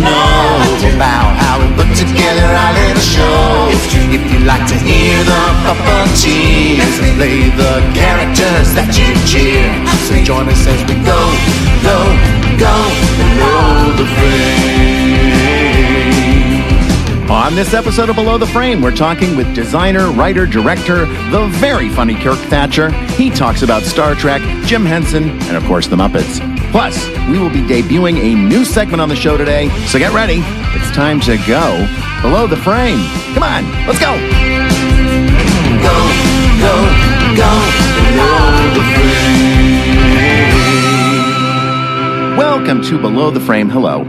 [0.00, 3.68] know about how we put together our little show.
[3.70, 3.92] If
[4.32, 9.68] you like to hear the puppeteers play the characters that you cheer,
[10.08, 11.20] so join us as we go,
[11.84, 11.98] go,
[12.58, 12.74] go
[13.20, 15.40] below the frame.
[17.30, 21.88] On this episode of Below the Frame, we're talking with designer, writer, director, the very
[21.88, 22.90] funny Kirk Thatcher.
[23.12, 26.59] He talks about Star Trek, Jim Henson, and of course the Muppets.
[26.70, 30.40] Plus, we will be debuting a new segment on the show today, so get ready.
[30.76, 31.86] It's time to go
[32.22, 33.00] below the frame.
[33.34, 34.14] Come on, let's go.
[35.82, 35.96] Go,
[36.62, 36.74] go,
[37.34, 37.50] go
[37.96, 40.50] below the frame.
[42.36, 43.68] Welcome to Below the Frame.
[43.68, 44.04] Hello.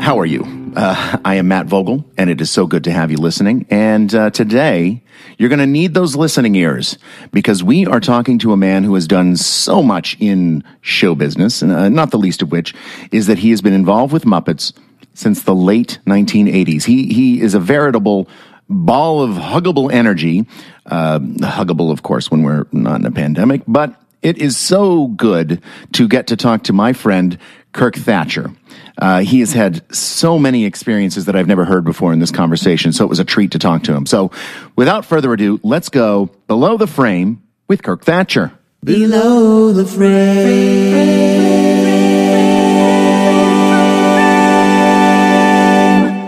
[0.00, 0.44] How are you?
[0.74, 3.66] Uh, I am Matt Vogel, and it is so good to have you listening.
[3.68, 5.02] And uh, today,
[5.38, 6.98] you're going to need those listening ears
[7.32, 11.62] because we are talking to a man who has done so much in show business,
[11.62, 12.74] and uh, not the least of which
[13.10, 14.72] is that he has been involved with Muppets
[15.14, 16.84] since the late 1980s.
[16.84, 18.28] He he is a veritable
[18.68, 20.46] ball of huggable energy.
[20.86, 25.60] Uh, huggable, of course, when we're not in a pandemic, but it is so good
[25.92, 27.38] to get to talk to my friend
[27.72, 28.52] Kirk Thatcher.
[28.98, 32.92] Uh, he has had so many experiences that I've never heard before in this conversation,
[32.92, 34.06] so it was a treat to talk to him.
[34.06, 34.30] So,
[34.76, 38.52] without further ado, let's go below the frame with Kirk Thatcher.
[38.84, 40.92] Below the frame.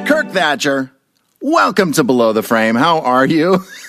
[0.06, 0.92] Kirk Thatcher,
[1.40, 2.76] welcome to Below the Frame.
[2.76, 3.64] How are you?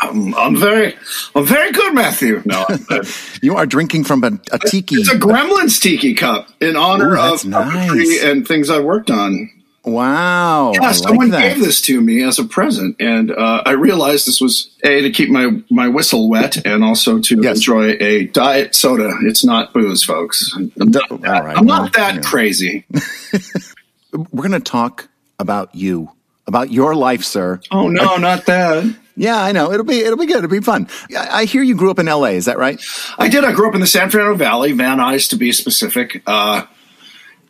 [0.00, 0.94] I'm, I'm very,
[1.34, 2.42] I'm very good, Matthew.
[2.44, 2.66] No,
[3.42, 4.96] You are drinking from a, a tiki.
[4.96, 8.22] it's a Gremlins tiki cup in honor Ooh, of puppetry nice.
[8.24, 9.50] and things I've worked on.
[9.84, 10.72] Wow.
[10.74, 14.28] Yeah, I someone like gave this to me as a present, and uh, I realized
[14.28, 17.56] this was a to keep my my whistle wet, and also to Yes.
[17.56, 19.12] enjoy a diet soda.
[19.22, 20.52] It's not booze, folks.
[20.56, 22.20] I'm not, All that, right, I'm well, not that yeah.
[22.20, 22.84] crazy.
[24.12, 25.08] We're going to talk
[25.40, 26.12] about you,
[26.46, 27.60] about your life, sir.
[27.72, 28.84] Oh no, not that.
[29.16, 29.72] Yeah, I know.
[29.72, 30.38] It'll be it'll be good.
[30.38, 30.88] It'll be fun.
[31.16, 32.32] I, I hear you grew up in L.A.
[32.32, 32.82] Is that right?
[33.18, 33.44] I did.
[33.44, 36.22] I grew up in the San Fernando Valley, Van Nuys to be specific.
[36.26, 36.64] Uh,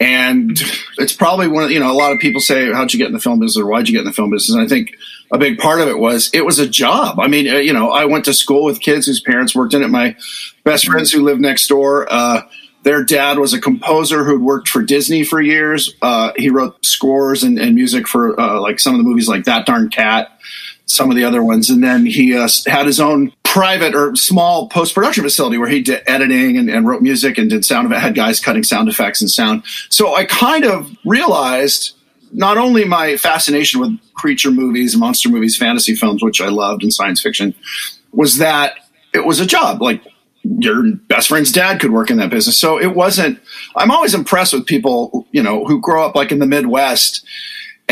[0.03, 0.61] and
[0.99, 3.13] it's probably one of, you know, a lot of people say, how'd you get in
[3.13, 4.53] the film business or why'd you get in the film business?
[4.53, 4.97] And I think
[5.31, 7.21] a big part of it was it was a job.
[7.21, 9.83] I mean, uh, you know, I went to school with kids whose parents worked in
[9.83, 9.89] it.
[9.89, 10.17] My
[10.65, 12.43] best friends who lived next door, uh,
[12.83, 15.95] their dad was a composer who'd worked for Disney for years.
[16.03, 19.45] Uh, he wrote scores and, and music for uh, like some of the movies like
[19.45, 20.37] That Darn Cat,
[20.87, 21.71] some of the other ones.
[21.71, 25.83] And then he uh, had his own private or small post production facility where he
[25.83, 29.31] did editing and, and wrote music and did sound, had guys cutting sound effects and
[29.31, 29.63] sound.
[29.91, 31.95] So I kind of realized
[32.33, 36.93] not only my fascination with creature movies, monster movies, fantasy films, which I loved, and
[36.93, 37.55] science fiction,
[38.13, 38.77] was that
[39.13, 39.83] it was a job.
[39.83, 40.03] Like
[40.43, 42.57] your best friend's dad could work in that business.
[42.57, 43.39] So it wasn't,
[43.77, 47.25] I'm always impressed with people, you know, who grow up like in the Midwest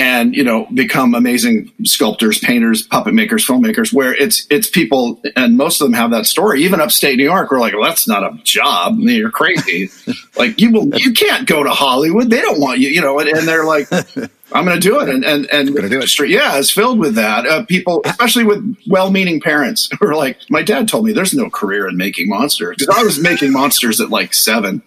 [0.01, 5.59] and, you know, become amazing sculptors, painters, puppet makers, filmmakers, where it's, it's people and
[5.59, 6.63] most of them have that story.
[6.65, 8.95] Even upstate New York, we're like, well, that's not a job.
[8.95, 9.91] I mean, you're crazy.
[10.39, 12.31] like you will, you can't go to Hollywood.
[12.31, 13.93] They don't want you, you know, and, and they're like,
[14.53, 15.11] I'm going to do it.
[15.11, 16.31] And, and, and it.
[16.31, 17.47] yeah, it's filled with that.
[17.47, 21.51] Uh, people, especially with well-meaning parents who are like, my dad told me there's no
[21.51, 24.83] career in making monsters because I was making monsters at like seven.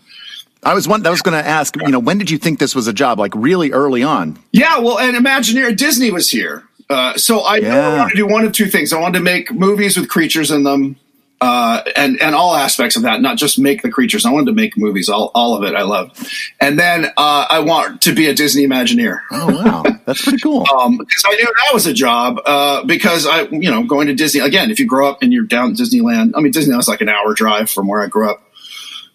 [0.65, 1.05] I was one.
[1.05, 1.75] I was going to ask.
[1.75, 3.19] You know, when did you think this was a job?
[3.19, 4.39] Like really early on.
[4.51, 6.63] Yeah, well, and Imagineer Disney was here.
[6.89, 7.97] Uh, so I Yeah.
[7.97, 8.93] wanted to do one of two things.
[8.93, 10.97] I wanted to make movies with creatures in them,
[11.41, 14.25] uh, and and all aspects of that, not just make the creatures.
[14.25, 15.75] I wanted to make movies, all all of it.
[15.75, 16.17] I loved.
[16.59, 19.19] And then uh, I want to be a Disney Imagineer.
[19.31, 20.65] Oh wow, that's pretty cool.
[20.73, 22.39] Um, because I knew that was a job.
[22.45, 24.69] Uh, because I, you know, going to Disney again.
[24.71, 27.33] If you grow up and you're down at Disneyland, I mean, Disneyland's like an hour
[27.33, 28.41] drive from where I grew up.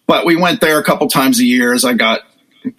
[0.08, 2.22] But we went there a couple times a year as I got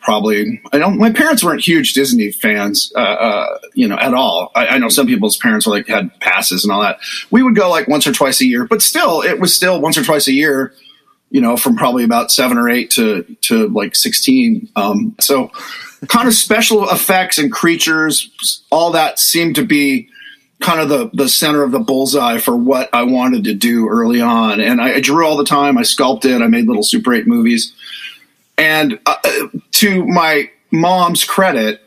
[0.01, 0.61] probably.
[0.73, 0.97] I don't.
[0.97, 4.51] My parents weren't huge Disney fans, uh, uh, you know, at all.
[4.55, 6.99] I, I know some people's parents were like had passes and all that.
[7.31, 9.97] We would go like once or twice a year, but still, it was still once
[9.97, 10.73] or twice a year.
[11.31, 14.67] You know, from probably about seven or eight to to like sixteen.
[14.75, 15.51] Um, so,
[16.07, 20.09] kind of special effects and creatures, all that seemed to be
[20.61, 24.21] kind of the the center of the bullseye for what I wanted to do early
[24.21, 24.59] on.
[24.59, 25.77] And I, I drew all the time.
[25.77, 26.41] I sculpted.
[26.41, 27.73] I made little Super Eight movies.
[28.57, 29.15] And uh,
[29.71, 31.81] to my mom's credit,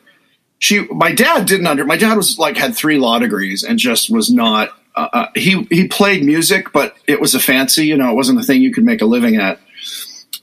[0.59, 4.11] she my dad didn't under my dad was like had three law degrees and just
[4.11, 4.71] was not.
[4.95, 7.87] Uh, uh, he he played music, but it was a fancy.
[7.87, 9.59] You know, it wasn't a thing you could make a living at.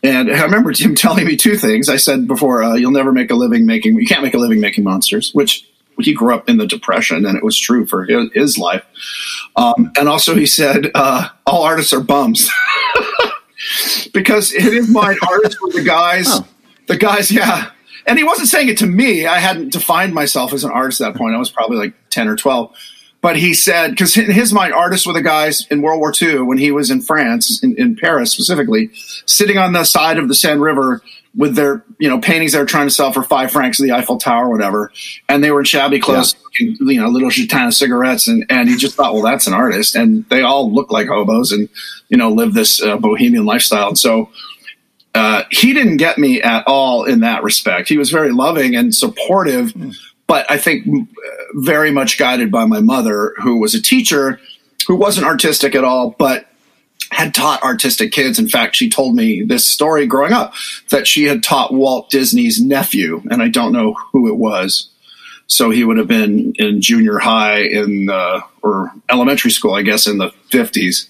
[0.03, 1.89] And I remember him telling me two things.
[1.89, 3.95] I said before, uh, "You'll never make a living making.
[3.95, 5.67] You can't make a living making monsters," which
[6.05, 8.83] he grew up in the depression, and it was true for his, his life.
[9.55, 12.49] Um, and also, he said, uh, "All artists are bums,"
[14.13, 16.27] because in his mind, artists were the guys.
[16.29, 16.47] Oh.
[16.87, 17.69] The guys, yeah,
[18.07, 19.27] and he wasn't saying it to me.
[19.27, 21.35] I hadn't defined myself as an artist at that point.
[21.35, 22.75] I was probably like 10 or 12.
[23.21, 26.39] But he said, because in his mind, artists were the guys in World War II
[26.39, 28.89] when he was in France, in, in Paris specifically,
[29.25, 31.03] sitting on the side of the Seine River
[31.39, 33.93] with their you know paintings they were trying to sell for five francs of the
[33.93, 34.91] Eiffel Tower or whatever,
[35.29, 36.67] and they were in shabby clothes, yeah.
[36.81, 40.27] you know, little Gitanes cigarettes, and and he just thought, well, that's an artist, and
[40.29, 41.69] they all look like hobos and
[42.09, 44.29] you know live this uh, bohemian lifestyle, and so.
[45.15, 47.89] Uh, he didn't get me at all in that respect.
[47.89, 49.93] He was very loving and supportive, mm.
[50.27, 51.01] but I think uh,
[51.55, 54.39] very much guided by my mother, who was a teacher,
[54.87, 56.48] who wasn't artistic at all, but
[57.11, 58.39] had taught artistic kids.
[58.39, 60.53] In fact, she told me this story growing up
[60.89, 64.89] that she had taught Walt Disney's nephew, and I don't know who it was.
[65.47, 68.09] So he would have been in junior high in
[68.61, 71.09] or elementary school, I guess, in the fifties.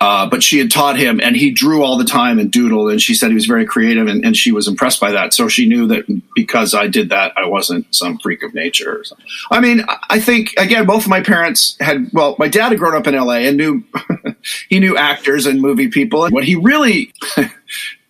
[0.00, 2.90] Uh, but she had taught him, and he drew all the time and doodled.
[2.92, 5.34] And she said he was very creative, and, and, she was impressed by that.
[5.34, 6.04] So she knew that
[6.36, 9.02] because I did that, I wasn't some freak of nature.
[9.50, 12.10] I mean, I think again, both of my parents had.
[12.12, 13.48] Well, my dad had grown up in L.A.
[13.48, 13.82] and knew
[14.68, 16.24] he knew actors and movie people.
[16.24, 17.12] And what he really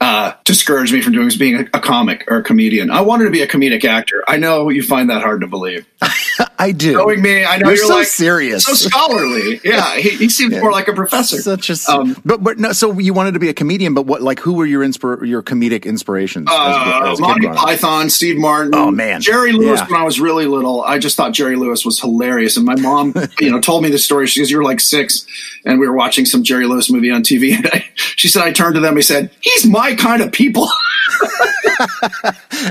[0.01, 2.89] uh, discouraged me from doing was being a, a, comic or a comedian.
[2.89, 4.23] I wanted to be a comedic actor.
[4.29, 5.87] I know you find that hard to believe.
[6.59, 6.93] I do.
[6.93, 9.61] Knowing me, I know you're, you're so like, serious, so scholarly.
[9.69, 10.61] Yeah, he, he seems yeah.
[10.61, 11.37] more like a professor.
[11.39, 12.73] Such a, um, but but no.
[12.73, 14.23] So you wanted to be a comedian, but what?
[14.23, 16.49] Like, who were your inspir- your comedic inspirations?
[16.51, 18.75] Uh, as, as Monty Python, Steve Martin.
[18.75, 19.81] Oh man, Jerry Lewis.
[19.81, 19.89] Yeah.
[19.89, 23.15] When I was really little, I just thought Jerry Lewis was hilarious, and my mom,
[23.41, 24.27] you know, told me the story.
[24.27, 25.27] She goes, "You were like six,
[25.65, 28.53] and we were watching some Jerry Lewis movie on TV, and I, she said I
[28.53, 28.97] turned to them.
[28.97, 30.69] I said, "He's my kind of people."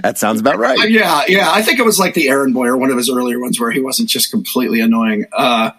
[0.02, 0.90] that sounds about right.
[0.90, 1.52] Yeah, yeah.
[1.52, 3.72] I think it was like the Errand Boy or one of his earlier ones where
[3.72, 5.26] he wasn't just completely annoying.
[5.34, 5.72] Uh,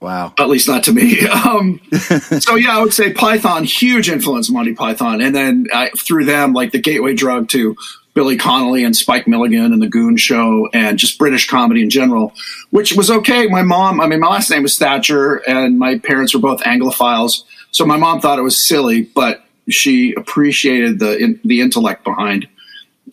[0.00, 0.32] wow.
[0.38, 1.26] At least not to me.
[1.46, 1.80] Um,
[2.40, 6.54] so yeah, I would say Python, huge influence Monty Python, and then I, through them,
[6.54, 7.76] like the gateway drug to
[8.14, 12.32] Billy Connolly and Spike Milligan and the Goon Show and just British comedy in general,
[12.70, 13.46] which was okay.
[13.46, 17.44] My mom, I mean, my last name was Thatcher, and my parents were both Anglophiles,
[17.70, 22.48] so my mom thought it was silly, but she appreciated the in, the intellect behind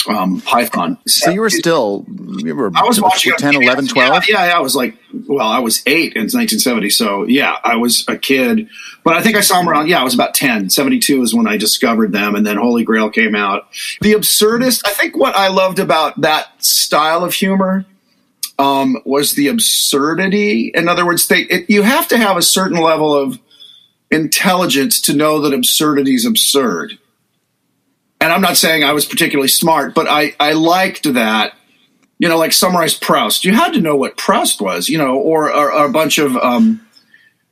[0.07, 0.97] um, Python.
[1.07, 2.05] So you were still,
[2.39, 4.25] you were I was watching 10, 11, 12?
[4.27, 4.95] Yeah, yeah, I was like,
[5.27, 6.89] well, I was eight in 1970.
[6.89, 8.67] So yeah, I was a kid,
[9.03, 10.69] but I think I saw them around, yeah, I was about 10.
[10.69, 12.35] 72 is when I discovered them.
[12.35, 13.67] And then Holy Grail came out.
[14.01, 17.85] The absurdist, I think what I loved about that style of humor
[18.59, 20.71] um, was the absurdity.
[20.73, 23.39] In other words, they, it, you have to have a certain level of
[24.11, 26.97] intelligence to know that absurdity is absurd.
[28.21, 31.55] And I'm not saying I was particularly smart, but I, I liked that.
[32.19, 33.44] You know, like summarize Proust.
[33.44, 36.38] You had to know what Proust was, you know, or, or, or a bunch of
[36.38, 36.79] um,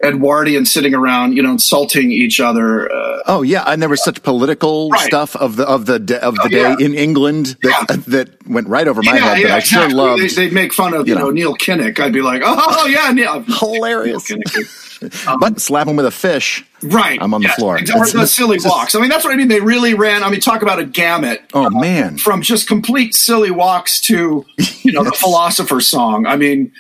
[0.02, 2.92] Edwardians sitting around, you know, insulting each other.
[2.92, 5.02] Uh, oh yeah, and there was such political right.
[5.02, 6.76] stuff of the of the of the oh, day yeah.
[6.80, 7.96] in England that yeah.
[8.08, 9.44] that went right over my yeah, head.
[9.44, 10.36] But I sure loved.
[10.36, 12.00] They, would make fun of you, you know, know, Neil Kinnock.
[12.00, 14.30] I'd be like, oh yeah, Neil, hilarious.
[14.30, 14.42] Neil
[15.28, 16.66] um, but slap him with a fish.
[16.84, 17.20] Right.
[17.22, 17.76] I'm on the floor.
[17.78, 18.96] Or the silly walks.
[18.96, 19.48] I mean, that's what I mean.
[19.48, 20.24] They really ran.
[20.24, 21.42] I mean, talk about a gamut.
[21.54, 22.18] Oh, uh, man.
[22.18, 24.46] From just complete silly walks to,
[24.84, 25.12] you know, yes.
[25.12, 26.26] the philosopher's song.
[26.26, 26.72] I mean,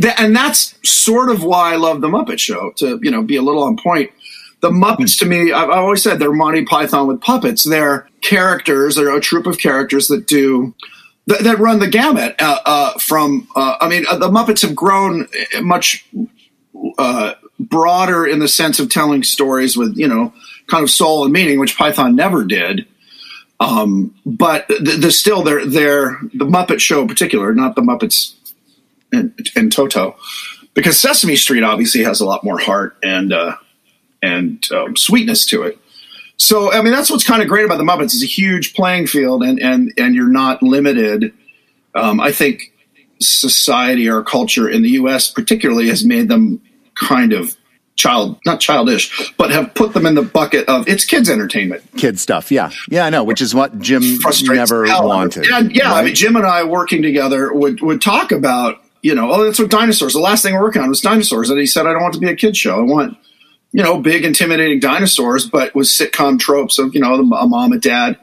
[0.00, 3.36] th- and that's sort of why I love the Muppet Show, to, you know, be
[3.36, 4.10] a little on point.
[4.60, 7.64] The Muppets to me, I've always said they're Monty Python with puppets.
[7.64, 10.74] They're characters, they're a troupe of characters that do
[11.26, 13.48] that, run the gamut uh, uh, from.
[13.54, 15.28] Uh, I mean, uh, the Muppets have grown
[15.60, 16.06] much
[16.98, 20.32] uh, broader in the sense of telling stories with you know
[20.66, 22.86] kind of soul and meaning, which Python never did.
[23.58, 28.34] Um, but the, the still they're they're the Muppet Show in particular, not the Muppets
[29.12, 30.16] and, and Toto,
[30.74, 33.56] because Sesame Street obviously has a lot more heart and uh,
[34.22, 35.78] and um, sweetness to it.
[36.36, 38.14] So I mean that's what's kind of great about the Muppets.
[38.14, 41.32] It's a huge playing field, and and and you're not limited.
[41.94, 42.74] Um, I think
[43.20, 45.30] society or culture in the U.S.
[45.30, 46.60] particularly has made them
[46.96, 47.56] kind of
[47.96, 51.82] child not childish but have put them in the bucket of it's kids entertainment.
[51.96, 52.70] Kid stuff yeah.
[52.90, 54.02] Yeah i know which is what jim
[54.42, 56.00] never wanted yeah yeah right?
[56.00, 59.58] i mean jim and i working together would would talk about you know oh that's
[59.58, 62.02] what dinosaurs the last thing we're working on was dinosaurs and he said i don't
[62.02, 62.78] want to be a kid show.
[62.78, 63.16] I want
[63.72, 67.82] you know big intimidating dinosaurs but with sitcom tropes of you know a mom and
[67.82, 68.18] dad.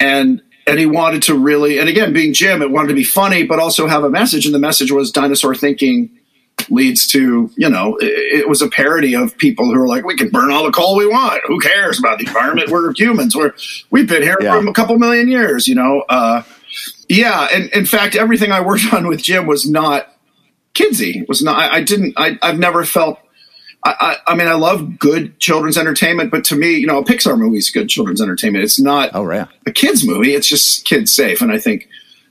[0.00, 3.44] And and he wanted to really and again being jim it wanted to be funny
[3.44, 6.10] but also have a message and the message was dinosaur thinking
[6.70, 10.16] leads to you know it, it, was a parody of people who are like we
[10.16, 13.52] can burn all the coal we want who cares about the environment we're humans we're
[13.90, 14.58] we've been here yeah.
[14.58, 16.42] for a couple million years you know uh,
[17.08, 20.16] yeah and in fact everything i worked on with jim was not
[20.74, 23.18] kidsy it was not i, I didn't I, i've never felt
[23.84, 27.38] I, I, mean, I love good children's entertainment, but to me, you know, a Pixar
[27.38, 28.64] movie is good children's entertainment.
[28.64, 29.46] It's not oh, yeah.
[29.64, 30.34] a kids movie.
[30.34, 31.40] It's just kids safe.
[31.40, 31.88] And I think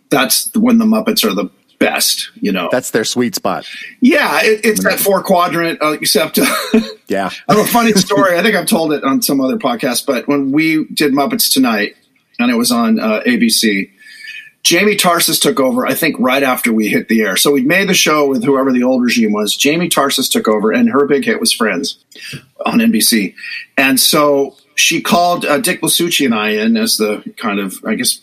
[0.10, 2.32] that's when the Muppets are the best.
[2.36, 3.65] You know, That's their sweet spot.
[4.01, 5.82] yeah, it, it's that four quadrant.
[5.82, 6.39] Uh, except
[7.08, 7.29] Yeah.
[7.48, 8.38] I have a funny story.
[8.38, 11.96] I think I've told it on some other podcast, but when we did Muppets Tonight,
[12.39, 13.89] and it was on uh, ABC,
[14.63, 15.86] Jamie Tarses took over.
[15.86, 17.38] I think right after we hit the air.
[17.38, 19.55] So we made the show with whoever the old regime was.
[19.55, 22.03] Jamie Tarses took over, and her big hit was Friends
[22.65, 23.36] on NBC.
[23.77, 27.94] And so she called uh, Dick Blasucci and I in as the kind of, I
[27.96, 28.20] guess,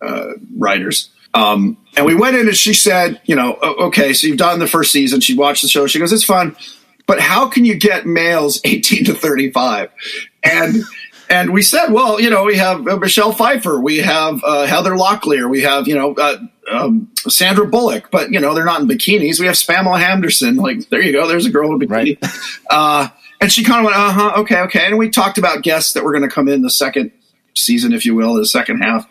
[0.00, 1.10] uh, writers.
[1.34, 4.66] Um, and we went in and she said, you know, okay, so you've done the
[4.66, 5.20] first season.
[5.20, 5.86] She watched the show.
[5.86, 6.56] She goes, it's fun,
[7.06, 9.90] but how can you get males 18 to 35?
[10.42, 10.82] And,
[11.28, 14.92] and we said, well, you know, we have uh, Michelle Pfeiffer, we have uh, Heather
[14.92, 16.38] Locklear, we have, you know, uh,
[16.70, 19.40] um, Sandra Bullock, but, you know, they're not in bikinis.
[19.40, 20.56] We have Spamela Hamderson.
[20.56, 21.26] Like, there you go.
[21.26, 21.90] There's a girl in a bikini.
[21.90, 22.18] Right.
[22.70, 23.08] Uh,
[23.42, 24.86] and she kind of went, uh huh, okay, okay.
[24.86, 27.10] And we talked about guests that were going to come in the second
[27.54, 29.06] season, if you will, the second half.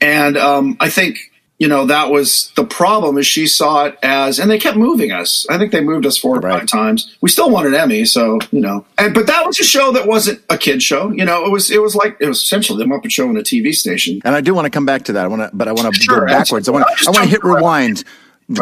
[0.00, 1.18] And um, I think
[1.58, 5.12] you know that was the problem is she saw it as, and they kept moving
[5.12, 5.46] us.
[5.48, 6.58] I think they moved us four or Right.
[6.60, 7.14] five times.
[7.20, 8.84] We still wanted Emmy, so you know.
[8.98, 11.10] And but that was a show that wasn't a kid show.
[11.10, 13.42] You know, it was it was like it was essentially the Muppet Show on a
[13.42, 14.20] TV station.
[14.24, 15.24] And I do want to come back to that.
[15.24, 16.68] I want to, but I want to Sure, go backwards.
[16.68, 18.04] I want to, I want to hit rewind.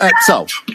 [0.00, 0.46] Uh, so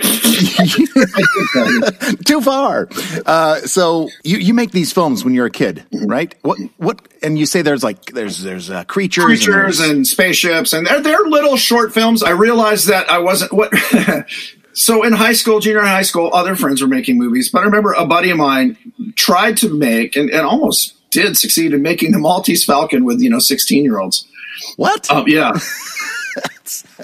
[2.25, 2.87] too far.
[3.25, 6.33] Uh, so you, you make these films when you're a kid, right?
[6.41, 7.07] What what?
[7.21, 10.85] And you say there's like there's there's uh, creatures, and creatures there's- and spaceships and
[10.85, 13.71] they're, they're little short films i realized that i wasn't what
[14.73, 17.93] so in high school junior high school other friends were making movies but i remember
[17.93, 18.77] a buddy of mine
[19.15, 23.29] tried to make and, and almost did succeed in making the maltese falcon with you
[23.29, 24.27] know 16 year olds
[24.75, 25.09] what?
[25.09, 25.51] um, yeah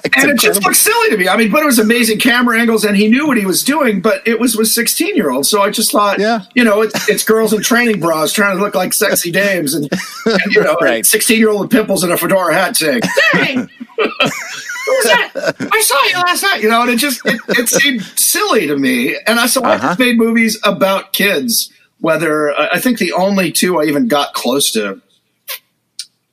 [0.03, 1.27] It's and it just looked silly to me.
[1.27, 4.01] I mean, but it was amazing camera angles, and he knew what he was doing.
[4.01, 6.41] But it was with sixteen year olds, so I just thought, Yeah.
[6.55, 9.89] you know, it's, it's girls in training bras trying to look like sexy dames, and,
[10.25, 11.05] and you know, Right.
[11.05, 13.01] sixteen year old with pimples and a fedora hat saying,
[13.33, 13.55] "Hey,
[13.97, 15.31] who was that?
[15.71, 18.77] I saw you last night." You know, and it just it, it seemed silly to
[18.77, 19.87] me, and I so I Uh-huh.
[19.89, 21.71] just made movies about kids.
[22.01, 25.01] Whether I think the only two I even got close to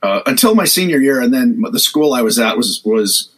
[0.03, 3.31] uh, until my senior year, and then the school I was at was was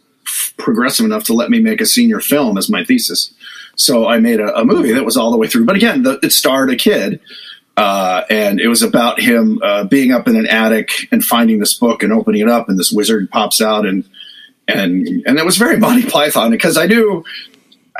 [0.57, 3.33] progressive enough to let me make a senior film as my thesis.
[3.75, 5.65] So I made a, a movie that was all the way through.
[5.65, 7.21] But again, the, it starred a kid,
[7.77, 11.73] uh, and it was about him uh, being up in an attic and finding this
[11.73, 14.07] book and opening it up, and this wizard pops out, and
[14.67, 17.23] and and it was very Monty Python because I knew.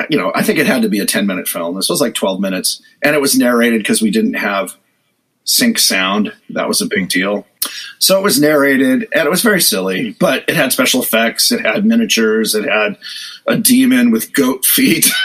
[0.10, 1.76] You know, I think it had to be a 10 minute film.
[1.76, 4.78] This was like 12 minutes, and it was narrated because we didn't have
[5.50, 6.32] sync sound.
[6.52, 7.46] That was a big deal.
[8.00, 11.52] So it was narrated and it was very silly, but it had special effects.
[11.52, 12.56] It had miniatures.
[12.56, 12.98] It had
[13.48, 15.10] a demon with goat feet.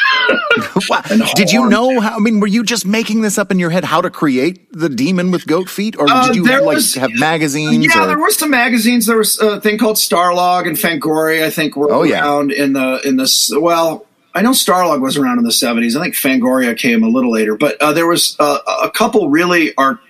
[0.89, 1.03] Wow.
[1.35, 2.17] Did you know how?
[2.17, 4.89] I mean, were you just making this up in your head how to create the
[4.89, 7.85] demon with goat feet, or Uh, did you there like was- have magazines?
[7.85, 9.07] Yeah, or- there were some magazines.
[9.07, 11.45] There was a thing called Starlog and Fangoria.
[11.45, 12.23] I think were Oh, yeah.
[12.23, 13.51] around in the in this.
[13.55, 15.97] Well, I know Starlog was around in the seventies.
[15.97, 19.75] I think Fangoria came a little later, but uh, there was uh, a couple really
[19.77, 20.01] are.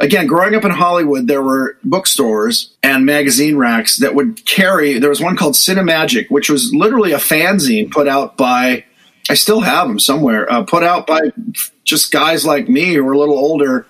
[0.00, 4.98] Again, growing up in Hollywood, there were bookstores and magazine racks that would carry.
[4.98, 8.84] There was one called Cinemagic, which was literally a fanzine put out by.
[9.28, 10.50] I still have them somewhere.
[10.50, 11.20] Uh, put out by
[11.84, 13.86] just guys like me who were a little older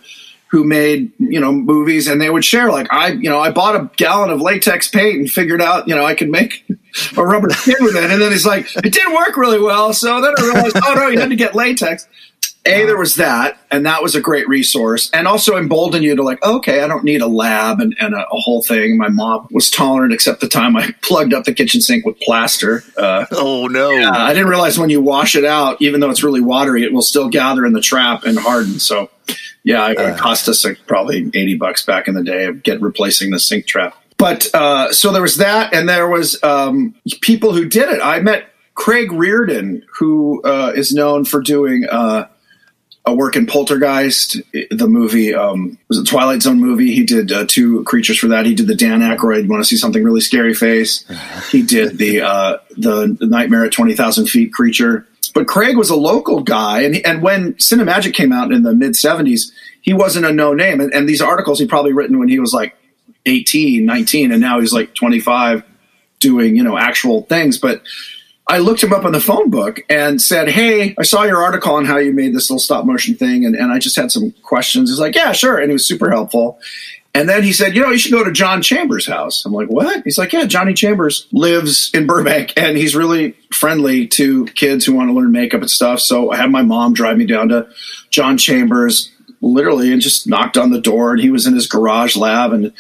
[0.51, 3.77] who made you know movies and they would share like i you know i bought
[3.77, 6.65] a gallon of latex paint and figured out you know i could make
[7.17, 10.21] a rubber skin with it and then he's like it didn't work really well so
[10.21, 12.09] then i realized oh no you had to get latex
[12.67, 16.23] a there was that and that was a great resource and also emboldened you to
[16.23, 19.49] like okay i don't need a lab and, and a, a whole thing my mom
[19.51, 23.67] was tolerant except the time i plugged up the kitchen sink with plaster uh, oh
[23.67, 23.91] no!
[23.91, 26.93] uh, I didn't realize when you wash it out, even though it's really watery, it
[26.93, 28.79] will still gather in the trap and harden.
[28.79, 29.11] So,
[29.65, 32.81] yeah, it, it cost us like probably eighty bucks back in the day of get
[32.81, 33.97] replacing the sink trap.
[34.19, 38.01] But uh, so there was that, and there was um, people who did it.
[38.03, 41.87] I met Craig Reardon, who uh, is known for doing.
[43.11, 44.41] A work in Poltergeist,
[44.71, 46.95] the movie um, was a Twilight Zone movie.
[46.95, 48.47] He did uh, two creatures for that.
[48.47, 49.49] He did the Dan Aykroyd.
[49.49, 51.05] Want to see something really scary face?
[51.51, 55.09] He did the uh, the Nightmare at Twenty Thousand Feet creature.
[55.35, 58.93] But Craig was a local guy, and and when Cinemagic came out in the mid
[58.93, 59.51] '70s,
[59.81, 60.81] he wasn't a no name.
[60.81, 62.77] And, and these articles he probably written when he was like
[63.27, 65.65] 18, 19, and now he's like 25,
[66.21, 67.59] doing you know actual things.
[67.59, 67.83] But
[68.51, 71.77] I looked him up in the phone book and said, Hey, I saw your article
[71.77, 73.45] on how you made this little stop motion thing.
[73.45, 74.91] And, and I just had some questions.
[74.91, 75.59] He's like, Yeah, sure.
[75.59, 76.59] And he was super helpful.
[77.15, 79.47] And then he said, You know, you should go to John Chambers' house.
[79.47, 80.03] I'm like, What?
[80.03, 84.95] He's like, Yeah, Johnny Chambers lives in Burbank and he's really friendly to kids who
[84.95, 86.01] want to learn makeup and stuff.
[86.01, 87.69] So I had my mom drive me down to
[88.11, 91.13] John Chambers literally and just knocked on the door.
[91.13, 92.73] And he was in his garage lab and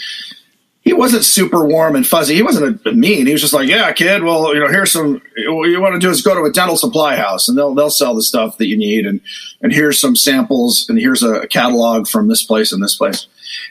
[0.82, 2.34] he wasn't super warm and fuzzy.
[2.34, 3.26] He wasn't a mean.
[3.26, 4.22] He was just like, yeah, kid.
[4.22, 5.20] Well, you know, here's some.
[5.48, 7.90] What you want to do is go to a dental supply house, and they'll they'll
[7.90, 9.20] sell the stuff that you need, and
[9.60, 13.26] and here's some samples, and here's a catalog from this place and this place,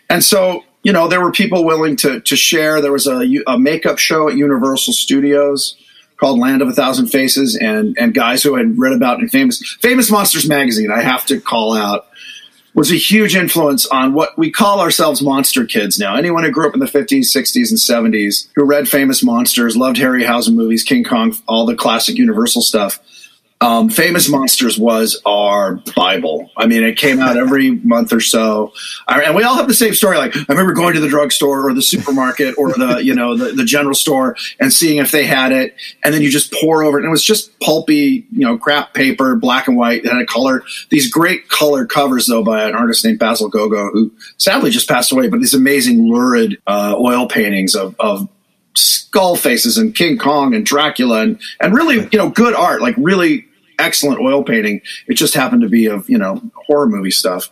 [0.10, 2.80] and so you know there were people willing to to share.
[2.80, 5.76] There was a, a makeup show at Universal Studios
[6.18, 9.78] called Land of a Thousand Faces, and and guys who had read about in famous
[9.82, 10.92] Famous Monsters magazine.
[10.92, 12.06] I have to call out
[12.74, 16.16] was a huge influence on what we call ourselves monster kids now.
[16.16, 19.98] Anyone who grew up in the 50s, 60s, and 70s who read famous monsters, loved
[19.98, 23.00] Harryhausen movies, King Kong, all the classic Universal stuff,
[23.62, 26.50] um, Famous Monsters was our Bible.
[26.56, 28.72] I mean, it came out every month or so,
[29.06, 30.18] I, and we all have the same story.
[30.18, 33.52] Like, I remember going to the drugstore or the supermarket or the you know the,
[33.52, 36.98] the general store and seeing if they had it, and then you just pour over
[36.98, 40.26] it, and it was just pulpy, you know, crap paper, black and white, and a
[40.26, 40.64] color.
[40.90, 45.12] These great color covers though by an artist named Basil Gogos, who sadly just passed
[45.12, 45.28] away.
[45.28, 48.30] But these amazing lurid uh, oil paintings of, of
[48.76, 52.96] skull faces and King Kong and Dracula and and really you know good art, like
[52.98, 53.49] really
[53.80, 54.82] excellent oil painting.
[55.08, 57.50] It just happened to be of you know horror movie stuff.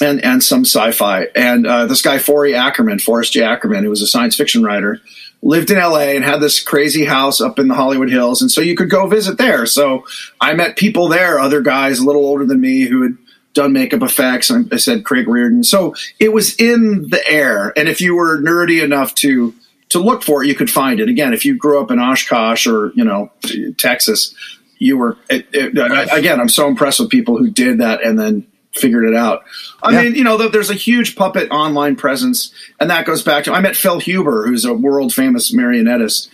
[0.00, 1.26] And, and some sci-fi.
[1.34, 3.42] And uh, this guy, Forry Ackerman, Forrest J.
[3.42, 5.00] Ackerman, who was a science fiction writer,
[5.42, 8.40] lived in LA and had this crazy house up in the Hollywood Hills.
[8.40, 9.66] And so you could go visit there.
[9.66, 10.04] So
[10.40, 13.16] I met people there, other guys a little older than me who had
[13.54, 14.50] done makeup effects.
[14.50, 15.64] I said Craig Reardon.
[15.64, 17.72] So it was in the air.
[17.76, 19.54] And if you were nerdy enough to
[19.90, 21.08] to look for it, you could find it.
[21.08, 23.30] Again, if you grew up in Oshkosh or you know
[23.78, 24.34] Texas,
[24.78, 26.40] you were it, it, again.
[26.40, 29.44] I'm so impressed with people who did that and then figured it out.
[29.82, 30.02] I yeah.
[30.02, 33.60] mean, you know, there's a huge puppet online presence, and that goes back to I
[33.60, 36.28] met Phil Huber, who's a world famous marionettist.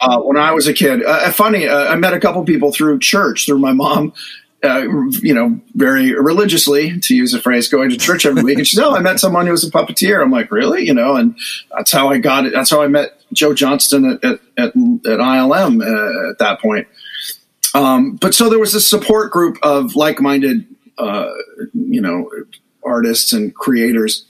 [0.00, 3.00] Uh, when I was a kid, uh, funny, uh, I met a couple people through
[3.00, 4.12] church, through my mom.
[4.62, 4.82] Uh,
[5.22, 8.58] you know, very religiously, to use a phrase, going to church every week.
[8.58, 10.94] And she said, "Oh, I met someone who was a puppeteer." I'm like, "Really?" You
[10.94, 11.38] know, and
[11.76, 12.52] that's how I got it.
[12.52, 16.88] That's how I met Joe Johnston at at, at, at ILM uh, at that point.
[17.74, 20.66] Um, but so there was a support group of like-minded,
[20.98, 21.30] uh,
[21.74, 22.30] you know,
[22.84, 24.24] artists and creators,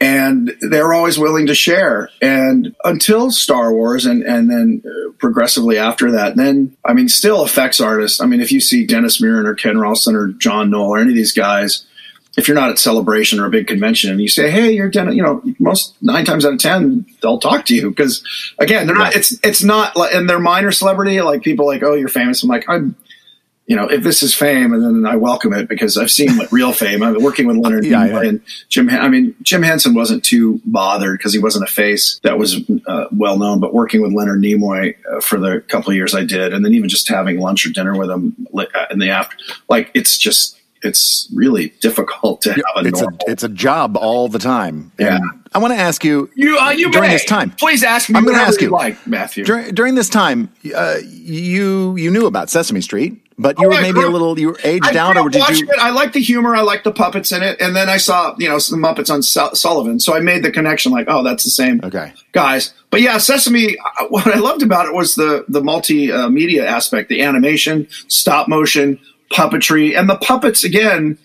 [0.00, 2.08] and they were always willing to share.
[2.20, 4.82] And until Star Wars, and and then
[5.18, 8.20] progressively after that, then I mean, still effects artists.
[8.20, 11.10] I mean, if you see Dennis Muren or Ken Ralston or John Knoll or any
[11.10, 11.84] of these guys
[12.36, 15.14] if you're not at celebration or a big convention and you say, "Hey, you're done,"
[15.14, 18.24] you know, most nine times out of ten they'll talk to you because
[18.58, 19.14] again, they're not.
[19.14, 22.48] It's it's not like and they're minor celebrity like people like, "Oh, you're famous." I'm
[22.48, 22.96] like, I'm.
[23.64, 26.50] You know, if this is fame, and then I welcome it because I've seen what
[26.50, 27.00] real fame.
[27.00, 28.20] I'm working with Leonard yeah, yeah.
[28.20, 28.90] and Jim.
[28.90, 33.04] I mean, Jim Henson wasn't too bothered because he wasn't a face that was uh,
[33.12, 33.60] well known.
[33.60, 36.74] But working with Leonard Nimoy uh, for the couple of years I did, and then
[36.74, 39.36] even just having lunch or dinner with him uh, in the after,
[39.68, 43.18] like it's just it's really difficult to have a it's normal.
[43.26, 44.92] A, it's a job all the time.
[44.98, 45.16] Yeah.
[45.16, 46.30] And I want to ask you.
[46.34, 47.14] You, uh, you during may.
[47.14, 47.50] this time.
[47.50, 48.16] Please ask me.
[48.16, 49.44] I'm going to ask you, like Matthew.
[49.44, 53.80] During, during this time, uh, you you knew about Sesame Street, but you oh, were
[53.80, 55.68] maybe a little you were aged out, or did you?
[55.68, 55.78] It.
[55.78, 56.56] I like the humor.
[56.56, 59.22] I like the puppets in it, and then I saw you know some Muppets on
[59.22, 60.92] Sullivan, so I made the connection.
[60.92, 62.12] Like, oh, that's the same okay.
[62.32, 62.72] guys.
[62.90, 63.76] But yeah, Sesame.
[63.78, 68.98] Uh, what I loved about it was the the multimedia aspect, the animation, stop motion,
[69.32, 71.18] puppetry, and the puppets again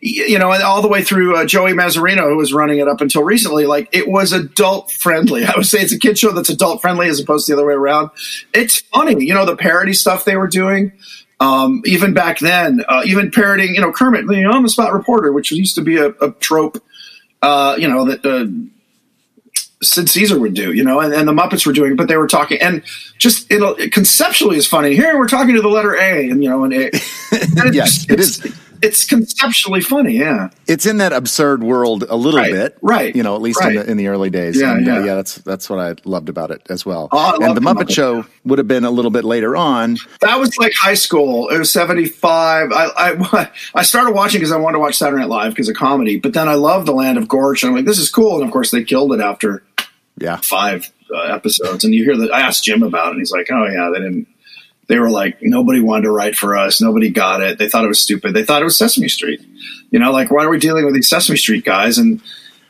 [0.00, 3.24] you know, all the way through uh, Joey Mazzarino, who was running it up until
[3.24, 5.44] recently, like it was adult friendly.
[5.46, 7.66] I would say it's a kid show that's adult friendly as opposed to the other
[7.66, 8.10] way around.
[8.52, 10.92] It's funny, you know, the parody stuff they were doing.
[11.38, 15.32] Um, even back then, uh, even parodying, you know, Kermit, the on the spot reporter,
[15.32, 16.82] which used to be a, a trope,
[17.42, 18.46] uh, you know, that uh,
[19.88, 22.16] Sid Caesar would do, you know, and, and, the Muppets were doing it, but they
[22.16, 22.82] were talking, and
[23.18, 24.94] just it, conceptually is funny.
[24.94, 26.94] Here we're talking to the letter A, and you know, and, it,
[27.58, 28.40] and yes, it is
[28.82, 30.16] it's conceptually funny.
[30.16, 33.14] Yeah, it's in that absurd world a little right, bit, right?
[33.14, 33.74] You know, at least right.
[33.74, 34.60] in, the, in the early days.
[34.60, 34.96] Yeah, and, yeah.
[34.96, 35.14] Uh, yeah.
[35.14, 37.08] That's that's what I loved about it as well.
[37.12, 39.96] Oh, and the Muppet, Muppet Show would have been a little bit later on.
[40.20, 41.48] That was like high school.
[41.48, 42.70] It was seventy five.
[42.72, 45.76] I, I I started watching because I wanted to watch Saturday Night Live because of
[45.76, 46.18] comedy.
[46.18, 48.36] But then I loved the Land of Gorch, and I'm like, this is cool.
[48.36, 49.62] And of course, they killed it after
[50.18, 50.36] yeah.
[50.38, 51.84] five uh, episodes.
[51.84, 54.00] And you hear that I asked Jim about it, and he's like, oh yeah, they
[54.00, 54.26] didn't
[54.88, 57.88] they were like nobody wanted to write for us nobody got it they thought it
[57.88, 59.40] was stupid they thought it was sesame street.
[59.90, 61.98] You know like why are we dealing with these sesame street guys?
[61.98, 62.22] And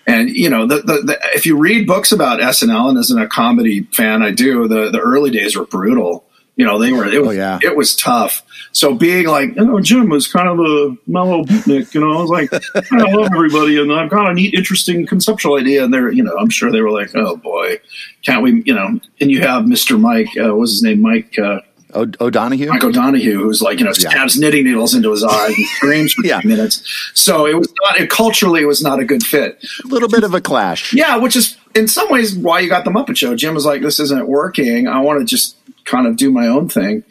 [0.07, 3.27] and you know the, the, the, if you read books about snl and as a
[3.27, 6.25] comedy fan i do the, the early days were brutal
[6.57, 7.59] you know they were it was, oh, yeah.
[7.63, 8.43] it was tough
[8.73, 12.21] so being like you know jim was kind of a mellow beatnik you know i
[12.23, 12.51] was like
[12.93, 16.35] i love everybody and i've got a neat interesting conceptual idea and they're you know
[16.39, 17.79] i'm sure they were like oh boy
[18.25, 21.59] can't we you know and you have mr mike uh, what's his name mike uh,
[21.95, 22.69] O- O'Donoghue.
[22.69, 24.11] Mike O'Donoghue, who's like, you know, Yeah.
[24.11, 26.41] stabs knitting needles into his eye and screams for Yeah.
[26.45, 26.83] minutes.
[27.15, 29.65] So it was not, it, culturally, it was not a good fit.
[29.85, 30.93] A little bit of a clash.
[30.93, 33.35] Yeah, which is in some ways why you got the Muppet Show.
[33.37, 34.89] Jim was like, this isn't working.
[34.89, 37.05] I want to just kind of do my own thing.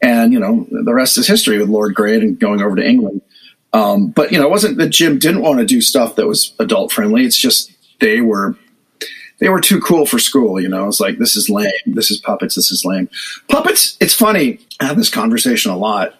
[0.00, 3.22] And, you know, the rest is history with Lord Grade and going over to England.
[3.72, 6.52] Um, but, you know, it wasn't that Jim didn't want to do stuff that was
[6.58, 7.24] adult friendly.
[7.24, 8.56] It's just they were
[9.38, 10.60] they were too cool for school.
[10.60, 11.70] You know, it's like this is lame.
[11.86, 12.54] This is puppets.
[12.54, 13.08] This is lame.
[13.48, 13.96] Puppets.
[14.00, 14.60] It's funny.
[14.78, 16.14] I have this conversation a lot,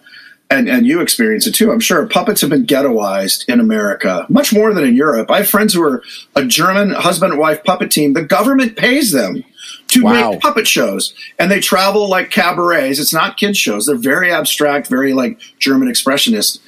[0.51, 1.71] and and you experience it too.
[1.71, 5.31] I'm sure puppets have been ghettoized in America much more than in Europe.
[5.31, 6.03] I have friends who are
[6.35, 8.15] a German husband and wife puppet team.
[8.15, 9.45] The government pays them
[9.93, 10.31] to Wow.
[10.33, 12.99] make puppet shows, and they travel like cabarets.
[12.99, 13.87] It's not kids shows.
[13.87, 16.59] They're very abstract, very like German expressionist,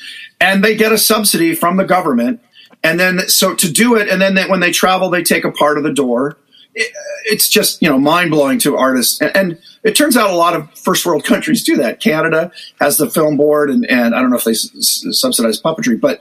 [0.40, 2.40] and they get a subsidy from the government.
[2.82, 5.50] And then, so to do it, and then they, when they travel, they take a
[5.50, 6.36] part of the door.
[6.74, 6.92] It,
[7.24, 10.54] it's just you know mind blowing to artists, and, and it turns out a lot
[10.54, 12.00] of first world countries do that.
[12.00, 15.60] Canada has the film board, and, and I don't know if they s- s- subsidize
[15.62, 16.20] puppetry, but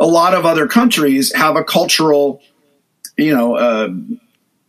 [0.00, 2.40] a lot of other countries have a cultural,
[3.18, 3.88] you know, uh,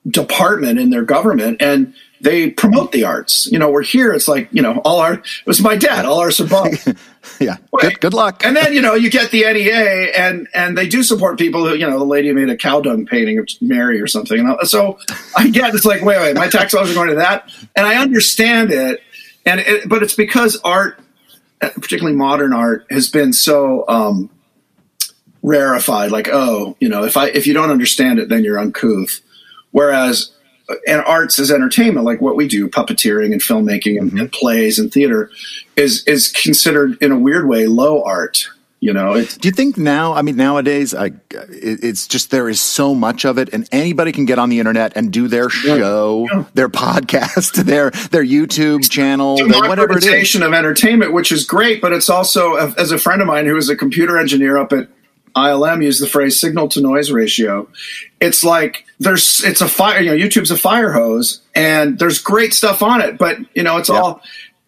[0.07, 3.47] department in their government, and they promote the arts.
[3.51, 4.13] You know, we're here.
[4.13, 6.87] It's like you know, all our it was my dad, all our above.
[7.39, 7.57] Yeah.
[7.79, 8.43] Good, good luck.
[8.43, 11.75] And then you know you get the NEA, and and they do support people who
[11.75, 14.39] you know the lady made a cow dung painting of Mary or something.
[14.39, 14.97] And I- so
[15.37, 18.01] I get it's like wait wait my tax dollars are going to that, and I
[18.01, 19.01] understand it,
[19.45, 20.99] and it, but it's because art,
[21.59, 24.31] particularly modern art, has been so um,
[25.43, 26.11] rarefied.
[26.11, 29.21] Like oh you know if I if you don't understand it then you're uncouth,
[29.71, 30.31] whereas
[30.69, 34.19] uh, and arts as entertainment, like what we do, puppeteering and filmmaking and, mm-hmm.
[34.19, 35.29] and plays and theater,
[35.75, 38.47] is is considered in a weird way low art.
[38.83, 40.13] You know, it's Do you think now?
[40.13, 44.25] I mean, nowadays, I, it's just there is so much of it, and anybody can
[44.25, 46.45] get on the internet and do their show, Yeah.
[46.55, 50.35] their podcast, their their YouTube channel, their whatever it is.
[50.35, 53.55] of entertainment, which is great, but it's also, uh, as a friend of mine who
[53.55, 54.87] is a computer engineer up at
[55.35, 57.67] ILM, used the phrase signal to noise ratio.
[58.19, 62.53] It's like there's, it's a fire, you know, YouTube's a fire hose, and there's great
[62.53, 63.99] stuff on it, but you know, it's Yeah.
[63.99, 64.21] all,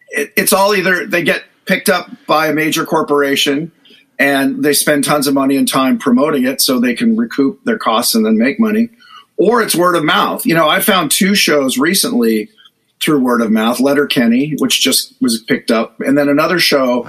[0.09, 3.71] it, it's all either they get picked up by a major corporation
[4.19, 7.77] and they spend tons of money and time promoting it so they can recoup their
[7.77, 8.89] costs and then make money,
[9.37, 10.45] or it's word of mouth.
[10.45, 12.49] You know, I found two shows recently
[13.01, 17.07] through word of mouth, Letterkenny which just was picked up, and then another show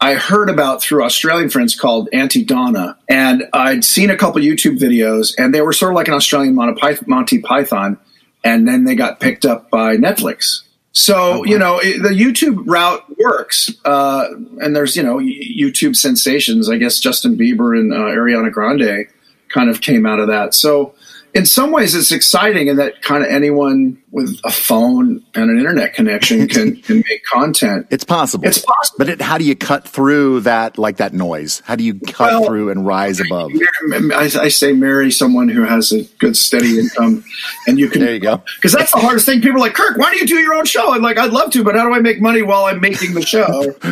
[0.00, 4.78] I heard about through Australian friends called Aunty Donna, and I'd seen a couple YouTube
[4.78, 7.98] videos, and they were sort of like an Australian Monty Python,
[8.44, 10.62] and then they got picked up by Netflix.
[10.92, 14.28] So you know it, the YouTube route works, uh,
[14.60, 16.70] and there's you know YouTube sensations.
[16.70, 19.06] I guess Justin Bieber and uh, Ariana Grande
[19.48, 20.54] kind of came out of that.
[20.54, 20.94] So
[21.36, 25.58] in some ways, it's exciting in that kind of anyone with a phone and an
[25.58, 27.86] internet connection can can make content.
[27.90, 28.46] It's possible.
[28.46, 28.96] It's possible.
[28.98, 31.60] But it, how do you cut through that, like that noise?
[31.66, 33.52] How do you cut Well, through and rise above?
[33.92, 37.22] I, I say marry someone who has a good steady income,
[37.66, 38.00] and you can.
[38.00, 38.42] There you go.
[38.56, 39.40] Because that's the hardest thing.
[39.42, 39.98] People are like Kirk.
[39.98, 40.92] Why don't you do your own show?
[40.92, 43.22] I'm like, I'd love to, but how do I make money while I'm making the
[43.22, 43.46] show?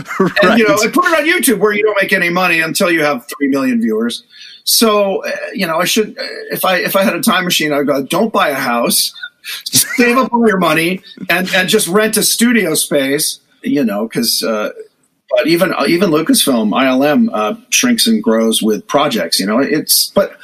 [0.43, 0.85] And you know, Right.
[0.85, 3.49] and put it on YouTube where you don't make any money until you have three
[3.49, 4.25] million viewers.
[4.65, 7.73] So uh, you know, I should uh, if I if I had a time machine,
[7.73, 8.03] I'd go.
[8.03, 9.15] Don't buy a house.
[9.65, 13.41] Save up all your money and and just rent a studio space.
[13.63, 14.43] You know, because.
[14.43, 14.71] Uh,
[15.31, 19.41] but even even Lucasfilm ILM uh, shrinks and grows with projects.
[19.41, 20.37] You know, it's but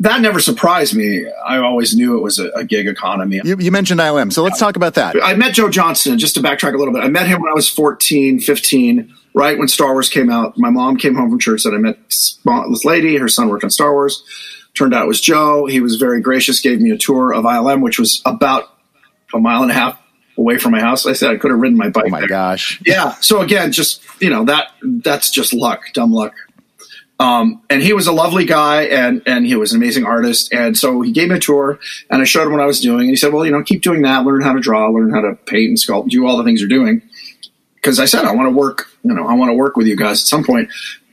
[0.00, 1.26] that never surprised me.
[1.44, 3.40] I always knew it was a, a gig economy.
[3.42, 5.16] You, you mentioned ILM, so let's talk about that.
[5.22, 7.02] I met Joe Johnston, just to backtrack a little bit.
[7.02, 10.58] I met him when I was 14, 15, right when Star Wars came out.
[10.58, 13.16] My mom came home from church, said I met this lady.
[13.18, 14.24] Her son worked on Star Wars.
[14.74, 15.66] Turned out it was Joe.
[15.66, 18.64] He was very gracious, gave me a tour of ILM, which was about
[19.32, 20.00] a mile and a half
[20.38, 21.06] away from my house.
[21.06, 22.04] I said I could have ridden my bike.
[22.06, 22.28] Oh my there.
[22.28, 22.80] gosh!
[22.84, 23.12] Yeah.
[23.20, 26.34] So again, just you know that that's just luck, dumb luck.
[27.18, 30.52] Um, and he was a lovely guy, and and he was an amazing artist.
[30.52, 31.78] And so he gave me a tour,
[32.10, 33.02] and I showed him what I was doing.
[33.02, 34.24] And he said, "Well, you know, keep doing that.
[34.24, 36.68] Learn how to draw, learn how to paint and sculpt, do all the things you're
[36.68, 37.02] doing."
[37.76, 38.88] Because I said I want to work.
[39.04, 40.68] You know, I want to work with you guys at some point.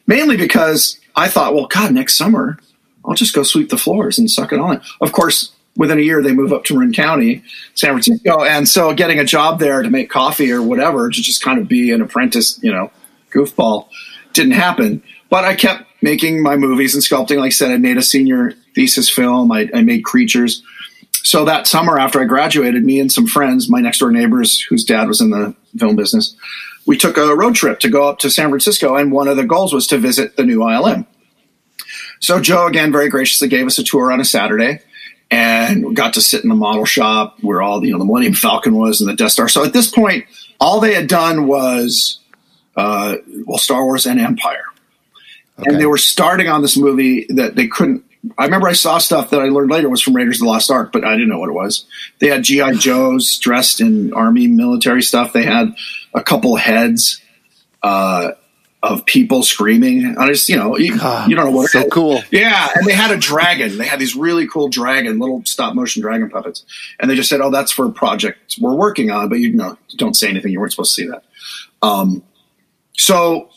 [0.08, 2.58] Mainly because I thought, well, God, next summer
[3.06, 4.82] I'll just go sweep the floors and suck it on.
[5.02, 7.44] Of course, within a year they move up to Marin County,
[7.76, 11.44] San Francisco, and so getting a job there to make coffee or whatever to just
[11.44, 12.92] kind of be an apprentice, you know,
[13.32, 13.88] goofball,
[14.34, 15.04] didn't happen.
[15.30, 17.38] But I kept making my movies and sculpting.
[17.38, 19.52] Like I said, I made a senior thesis film.
[19.52, 20.64] I, I made creatures.
[21.24, 24.84] So that summer after I graduated, me and some friends, my next door neighbors, whose
[24.84, 26.36] dad was in the film business,
[26.86, 29.46] we took a road trip to go up to San Francisco, and one of the
[29.46, 31.06] goals was to visit the new ILM.
[32.20, 34.82] So Joe again very graciously gave us a tour on a Saturday,
[35.32, 38.06] and we got to sit in the model shop where all the, you know the
[38.06, 39.48] Millennium Falcon was and the Death Star.
[39.48, 40.26] So at this point,
[40.60, 42.20] all they had done was
[42.76, 44.66] uh, well, Star Wars and Empire,
[45.60, 45.72] Okay.
[45.72, 48.04] and they were starting on this movie that they couldn't.
[48.38, 50.72] I remember I saw stuff that I learned later was from Raiders of the Lost
[50.72, 51.86] Ark, but I didn't know what it was.
[52.20, 55.34] They had GI Joes dressed in army military stuff.
[55.34, 55.76] They had
[56.14, 57.22] a couple heads
[57.82, 58.32] uh,
[58.82, 60.06] of people screaming.
[60.06, 62.22] And I just, you know, you, Ah, you don't know what so cool.
[62.32, 63.78] Yeah, and they had a dragon.
[63.78, 66.66] They had these really cool dragon, little stop motion dragon puppets,
[67.00, 69.78] and they just said, "Oh, that's for a project we're working on." But you know,
[69.98, 70.52] don't say anything.
[70.52, 71.24] You weren't supposed to see that.
[71.82, 72.24] Um,
[72.96, 73.50] so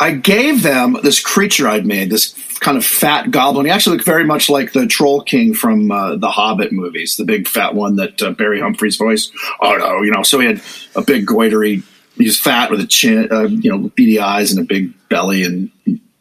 [0.00, 3.66] I gave them this creature I'd made, this kind of fat goblin.
[3.66, 7.24] He actually looked very much like the Troll King from uh, the Hobbit movies, the
[7.24, 9.32] big fat one that uh, Barry Humphries voiced.
[9.60, 10.22] Oh no, you know.
[10.22, 10.62] So he had
[10.96, 11.84] a big goitery.
[12.16, 15.42] He was fat with a chin, uh, you know, beady eyes and a big belly
[15.44, 15.70] and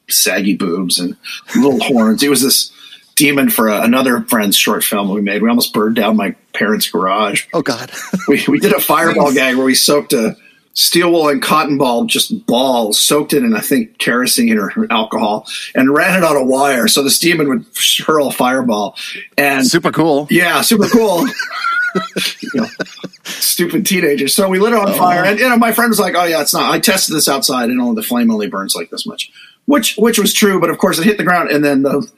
[0.10, 1.18] saggy boobs and
[1.56, 2.22] little horns.
[2.22, 2.72] He was this
[3.16, 5.42] demon for a, another friend's short film we made.
[5.42, 7.46] We almost burned down my parents' garage.
[7.54, 7.92] Oh God.
[8.28, 10.36] We, we did a fireball gag where we soaked a
[10.74, 15.48] steel wool and cotton ball, just balls, soaked it in, I think, kerosene or alcohol,
[15.74, 16.88] and ran it on a wire.
[16.88, 17.66] So the demon would
[18.06, 18.96] hurl a fireball.
[19.38, 20.28] And Super cool.
[20.30, 21.28] yeah, super cool.
[22.42, 22.68] you know,
[23.24, 24.34] stupid teenagers.
[24.34, 24.98] So we lit it on oh.
[24.98, 27.30] fire, and you know, my friend was like, "Oh yeah, it's not." I tested this
[27.30, 29.32] outside, and only the flame only burns like this much,
[29.66, 30.60] which which was true.
[30.60, 32.10] But of course, it hit the ground, and then the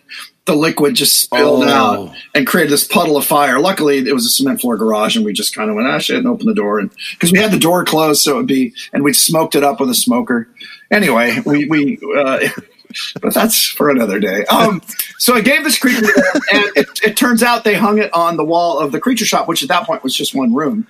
[0.45, 1.67] the liquid just spilled Oh.
[1.67, 3.59] out and created this puddle of fire.
[3.59, 6.17] Luckily, it was a cement floor garage, and we just kind of went, "Ah, shit,"
[6.17, 8.73] and opened the door, and because we had the door closed, so it would be,
[8.93, 10.47] and we smoked it up with a smoker.
[10.91, 11.99] Anyway, we we.
[12.17, 12.47] Uh,
[13.21, 14.45] but that's for another day.
[14.45, 14.81] Um,
[15.17, 16.05] so I gave this creature,
[16.53, 19.47] and it, it turns out they hung it on the wall of the creature shop,
[19.47, 20.87] which at that point was just one room,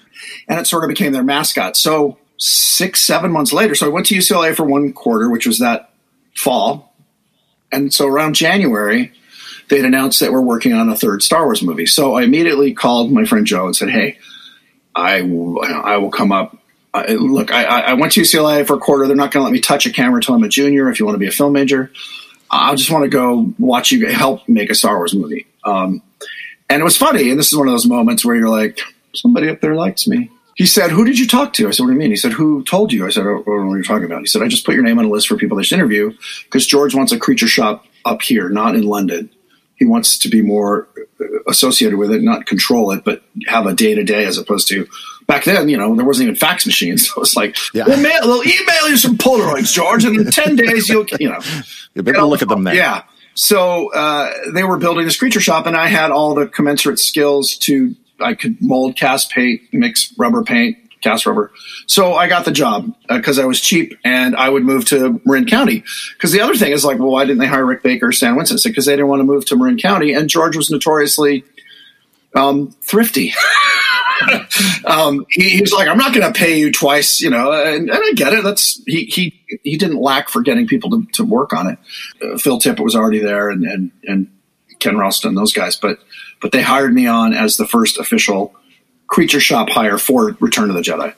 [0.50, 1.78] and it sort of became their mascot.
[1.78, 5.60] So six, seven months later, so I went to UCLA for one quarter, which was
[5.60, 5.92] that
[6.36, 6.94] fall,
[7.72, 9.14] and so around January,
[9.70, 11.86] they'd announced that we're working on a third Star Wars movie.
[11.86, 14.18] So I immediately called my friend Joe and said, "Hey,
[14.94, 16.58] I will, I will come up."
[16.94, 19.08] Uh, look, I, I I went to UCLA for a quarter.
[19.08, 20.90] They're not going to let me touch a camera until I'm a junior.
[20.90, 21.92] If you want to be a film major,
[22.50, 25.46] I just want to go watch you help make a Star Wars movie.
[25.64, 26.02] Um,
[26.70, 27.30] and it was funny.
[27.30, 28.80] And this is one of those moments where you're like,
[29.14, 30.32] somebody up there likes me.
[30.56, 32.32] He said, "Who did you talk to?" I said, "What do you mean?" He said,
[32.32, 34.48] "Who told you?" I said, "I don't know what you're talking about." He said, "I
[34.48, 36.14] just put your name on a list for people they should interview
[36.46, 39.30] because George wants a creature shop up here, not in London.
[39.78, 40.88] He wants to be more
[41.20, 44.68] uh, associated with it, not control it, but have a day to day as opposed
[44.70, 44.88] to."
[45.28, 47.10] Back then, you know, there wasn't even fax machines.
[47.16, 47.86] So it's like, Yeah.
[47.88, 51.40] we'll, mail, we'll email you some Polaroids, George, and in 10 days you'll, you know.
[51.96, 52.76] You'll be able to look at them there.
[52.76, 53.02] Yeah.
[53.34, 57.58] So uh, they were building this creature shop, and I had all the commensurate skills
[57.60, 57.96] to.
[58.20, 61.52] I could mold, cast paint, mix rubber paint, cast rubber.
[61.88, 65.46] So I got the job because I was cheap, and I would move to Marin
[65.46, 65.84] County.
[66.14, 68.36] Because the other thing is like, well, why didn't they hire Rick Baker or Stan
[68.36, 68.58] Winston?
[68.64, 71.46] Because they didn't want to move to Marin County, and George was notoriously
[72.36, 73.34] um, thrifty.
[74.86, 77.90] um, he, he was like, "I'm not going to pay you twice," you know, and,
[77.90, 78.44] and I get it.
[78.44, 81.80] That's he he he didn't lack for getting people to, to work on it.
[82.22, 84.28] Uh, Phil Tippett was already there, and and and
[84.80, 86.00] Ken Ralston, those guys, but
[86.42, 88.56] but they hired me on as the first official
[89.08, 91.14] creature shop hire for Return of the Jedi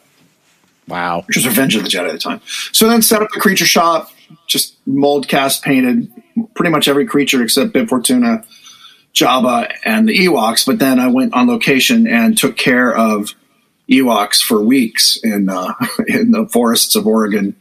[0.88, 1.24] Wow.
[1.28, 2.42] which was Revenge of the Jedi at the time.
[2.72, 4.10] So then set up the creature shop,
[4.48, 6.12] just mold cast painted
[6.56, 8.44] pretty much every creature except Bib Fortuna,
[9.14, 10.66] Jabba, and the Ewoks.
[10.66, 13.34] But then I went on location and took care of
[13.90, 15.74] Ewoks for weeks in uh,
[16.08, 17.56] in the forests of Oregon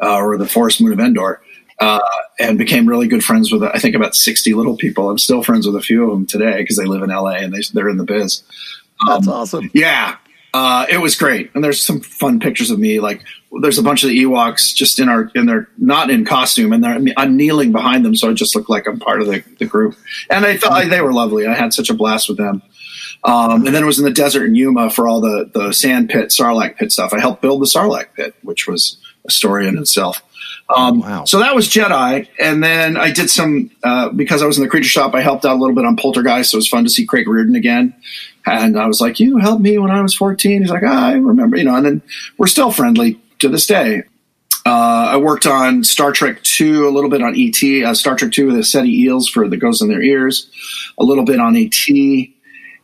[0.00, 1.40] uh, or the forest moon of Endor.
[1.80, 2.00] Uh,
[2.40, 5.08] and became really good friends with I think about sixty little people.
[5.10, 7.54] I'm still friends with a few of them today because they live in LA and
[7.54, 8.42] they, they're in the biz.
[9.06, 9.70] That's awesome.
[9.74, 10.16] Yeah,
[10.54, 13.00] uh, it was great, and there's some fun pictures of me.
[13.00, 13.22] Like,
[13.60, 16.82] there's a bunch of the Ewoks just in our in their not in costume, and
[16.82, 19.66] they're, I'm kneeling behind them, so I just look like I'm part of the, the
[19.66, 19.96] group.
[20.30, 21.46] And I thought they were lovely.
[21.46, 22.62] I had such a blast with them.
[23.24, 26.08] Um, and then it was in the desert in Yuma for all the the sand
[26.08, 27.12] pit, Sarlacc pit stuff.
[27.12, 30.22] I helped build the Sarlacc pit, which was a story in itself.
[30.74, 31.24] Um, Wow.
[31.24, 34.70] So that was Jedi, and then I did some uh, because I was in the
[34.70, 35.14] creature shop.
[35.14, 37.26] I helped out a little bit on Poltergeist, so it was fun to see Craig
[37.26, 37.94] Reardon again.
[38.50, 41.12] And I was like, "You helped me when I was 14." He's like, ah, "I
[41.14, 41.76] remember," you know.
[41.76, 42.02] And then
[42.36, 44.02] we're still friendly to this day.
[44.66, 47.62] Uh, I worked on Star Trek Two, a little bit on ET.
[47.84, 50.50] Uh, Star Trek Two with the Ceti eels for the Ghosts in Their Ears,
[50.98, 51.72] a little bit on ET.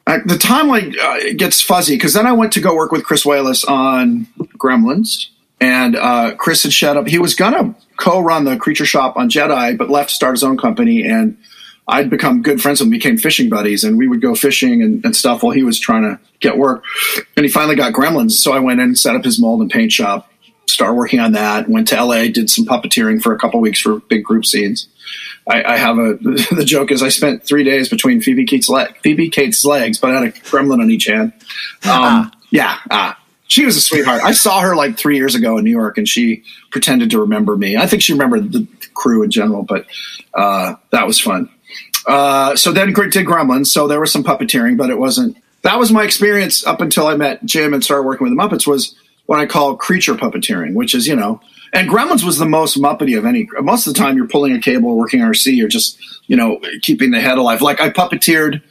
[0.07, 3.24] I, the timeline uh, gets fuzzy because then I went to go work with Chris
[3.24, 4.27] Walas on
[4.59, 5.29] Gremlins,
[5.61, 7.07] and uh, Chris had shut up.
[7.07, 10.57] He was gonna co-run the Creature Shop on Jedi, but left to start his own
[10.57, 11.05] company.
[11.05, 11.37] And
[11.87, 15.05] I'd become good friends with him, became fishing buddies, and we would go fishing and,
[15.05, 16.85] and stuff while he was trying to get work.
[17.37, 19.70] And he finally got Gremlins, so I went in and set up his mold and
[19.70, 20.31] paint shop.
[20.66, 21.68] Started working on that.
[21.68, 24.88] Went to LA, did some puppeteering for a couple weeks for big group scenes.
[25.47, 26.14] I, I have a
[26.55, 30.11] the joke is I spent three days between Phoebe Cates' leg, Phoebe Cates' legs, but
[30.11, 31.33] I had a gremlin on each hand.
[31.87, 34.23] Um, yeah, ah, She was a sweetheart.
[34.25, 37.59] I saw her like three years ago in New York, and she pretended to remember
[37.59, 37.77] me.
[37.77, 39.85] I think she remembered the crew in general, but
[40.33, 41.51] uh, that was fun.
[42.07, 43.69] Uh, so then did Gremlins.
[43.69, 45.37] So there was some puppeteering, but it wasn't.
[45.62, 48.67] That was my experience up until I met Jim and started working with the Muppets.
[48.67, 48.95] Was
[49.27, 51.40] what I call creature puppeteering, which is you know,
[51.73, 53.49] and Gremlins was the most Muppety of any.
[53.61, 57.11] Most of the time, you're pulling a cable, working RC, or just you know keeping
[57.11, 57.62] the head alive.
[57.62, 58.62] Like I puppeteered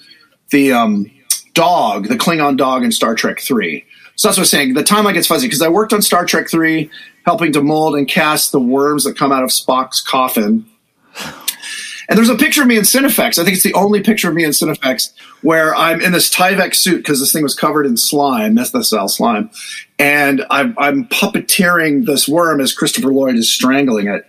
[0.52, 1.10] the um,
[1.54, 3.86] dog, the Klingon dog in Star Trek Three.
[4.15, 4.74] So that's what I'm saying.
[4.76, 6.91] The timeline gets fuzzy because I worked on Star Trek Three,
[7.26, 10.67] helping to mold and cast the worms that come out of Spock's coffin
[12.10, 13.39] and there's a picture of me in Cinefex.
[13.39, 15.12] I think it's the only picture of me in Cinefex
[15.42, 19.50] where I'm in this Tyvek suit because this thing was covered in slime, methocel slime,
[20.00, 24.26] and I'm, I'm puppeteering this worm as Christopher Lloyd is strangling it.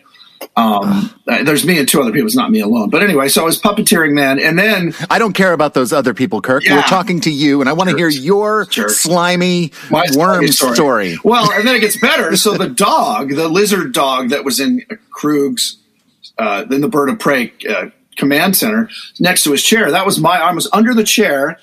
[0.57, 2.27] Um, there's me and two other people.
[2.27, 2.91] It's not me alone.
[2.91, 6.15] But anyway, so I was puppeteering then, and then I don't care about those other
[6.15, 6.65] people, Kirk.
[6.65, 6.77] Yeah.
[6.77, 10.75] We're talking to you, and I want to hear your slimy my worm story.
[10.75, 11.19] story.
[11.25, 12.37] Well, and then it gets better.
[12.37, 15.79] So the dog, the lizard dog that was in Kruge's,
[16.39, 18.89] uh, in the Bird of Prey uh, command center
[19.21, 21.59] next to his chair, that was my arm was under the chair.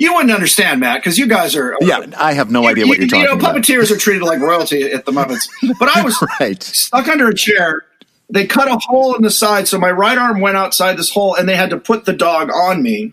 [0.00, 3.08] You wouldn't understand, Matt, because you guys are Yeah, I have no idea what you're
[3.08, 3.34] talking about.
[3.34, 3.62] you talking know, about.
[3.64, 5.48] puppeteers are treated like royalty at the Muppets.
[5.78, 6.62] But I was Right.
[6.62, 7.82] stuck under a chair.
[8.30, 11.34] They cut a hole in the side, so my right arm went outside this hole,
[11.34, 13.12] and they had to put the dog on me.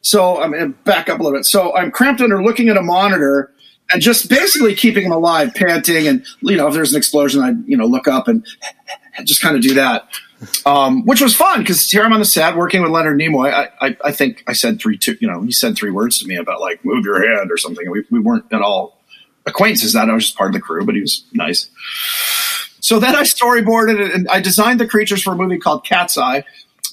[0.00, 1.44] So I'm to back up a little bit.
[1.46, 3.50] So I'm cramped under, looking at a monitor,
[3.92, 7.50] and just basically keeping him alive, panting, and you know, if there's an explosion, I
[7.66, 8.46] you know look up and
[9.24, 10.08] just kind of do that,
[10.66, 13.52] um, which was fun because here I'm on the set working with Leonard Nimoy.
[13.52, 16.26] I, I, I think I said three, two, you know, he said three words to
[16.26, 17.90] me about like move your hand or something.
[17.90, 19.00] We we weren't at all
[19.46, 19.92] acquaintances.
[19.92, 21.70] That I was just part of the crew, but he was nice.
[22.80, 26.18] So then I storyboarded it and I designed the creatures for a movie called Cat's
[26.18, 26.44] Eye,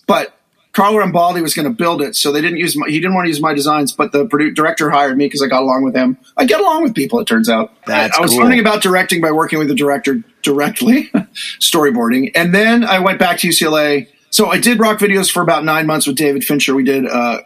[0.05, 0.38] but
[0.79, 3.25] Carlo Rambaldi was going to build it, so they didn't use my, he didn't want
[3.25, 5.93] to use my designs, but the produ- director hired me because I got along with
[5.93, 6.17] him.
[6.37, 7.73] I get along with people, it turns out.
[7.85, 8.43] That's I was cool.
[8.43, 11.07] learning about directing by working with the director directly,
[11.59, 14.07] storyboarding, and then I went back to UCLA.
[14.29, 16.73] So I did rock videos for about nine months with David Fincher.
[16.75, 17.41] We did, uh,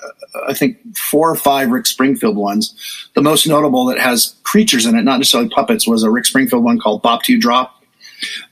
[0.48, 2.76] I think, four or five Rick Springfield ones.
[3.16, 6.64] The most notable that has creatures in it, not necessarily puppets, was a Rick Springfield
[6.64, 7.83] one called "Bop 'Til You Drop."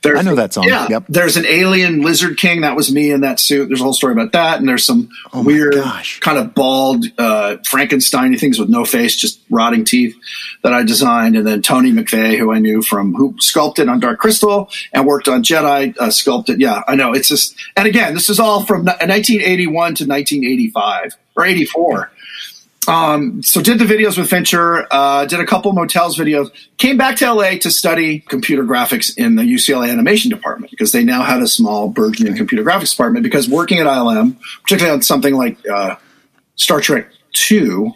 [0.02, 0.64] There's, I know that song.
[0.64, 1.04] Yeah, Yep.
[1.08, 2.60] there's an alien lizard king.
[2.62, 3.68] That was me in that suit.
[3.68, 6.20] There's a whole story about that, and there's some Oh weird, gosh.
[6.20, 10.14] kind of bald uh, Frankenstein things with no face, just rotting teeth
[10.62, 11.36] that I designed.
[11.36, 15.28] And then Tony McVey, who I knew from who sculpted on Dark Crystal and worked
[15.28, 16.60] on Jedi, uh, sculpted.
[16.60, 17.12] Yeah, I know.
[17.12, 22.10] It's just, and again, this is all from 1981 to 1985 or 84.
[22.88, 27.16] Um, so did the videos with Fincher, uh, did a couple motels videos, came back
[27.16, 31.42] to LA to study computer graphics in the UCLA animation department because they now had
[31.42, 35.94] a small burgeoning computer graphics department because working at ILM, particularly on something like, uh,
[36.56, 37.92] Star Trek 2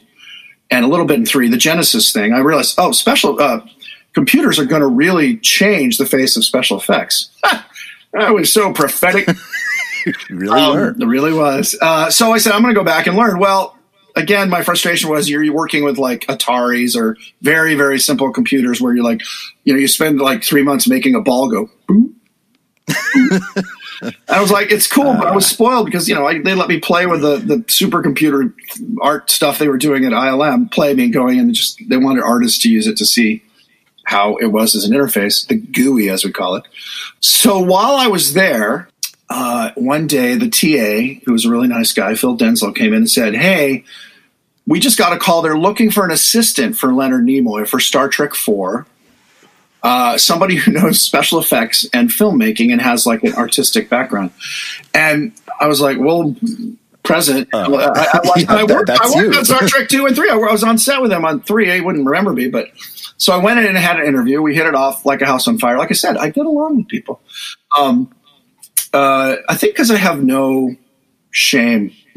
[0.70, 3.60] and a little bit in 3, the Genesis thing, I realized, oh, special, uh,
[4.12, 7.30] computers are going to really change the face of special effects.
[8.12, 9.28] that was so prophetic.
[10.30, 10.88] Really Um, were.
[10.90, 11.76] It really was.
[11.82, 13.40] Uh, so I said, I'm going to go back and learn.
[13.40, 13.75] Well,
[14.16, 18.94] again, my frustration was you're working with like Ataris or very, very simple computers where
[18.94, 19.20] you're like,
[19.64, 21.70] you know, you spend like three months making a ball go.
[21.88, 22.12] boop.
[24.28, 25.48] I was like, it's cool, but I was uh.
[25.48, 28.52] spoiled because you know I, they let me play with the the supercomputer
[29.00, 30.70] art stuff they were doing at ILM.
[30.70, 33.42] Play me going in and just they wanted artists to use it to see
[34.04, 36.62] how it was as an interface, the GUI as we call it.
[37.20, 38.88] So while I was there,
[39.28, 43.00] uh, one day the TA, who was a really nice guy, Phil Denzel, came in
[43.00, 43.84] and said, "Hey,
[44.66, 45.42] we just got a call.
[45.42, 48.86] They're looking for an assistant for Leonard Nimoy for Star Trek Four.
[49.82, 54.30] Uh, somebody who knows special effects and filmmaking and has like an artistic background."
[54.94, 56.36] And I was like, "Well."
[57.02, 57.48] Present.
[57.54, 60.28] I, I, I, yeah, I worked, I worked on Star Trek two and three.
[60.28, 61.70] I, I was on set with him on three.
[61.70, 62.72] He wouldn't remember me, but
[63.16, 64.42] so I went in and had an interview.
[64.42, 65.78] We hit it off like a house on fire.
[65.78, 67.20] Like I said, I get along with people.
[67.78, 68.12] Um,
[68.96, 70.74] uh, I think because I have no
[71.30, 71.92] shame.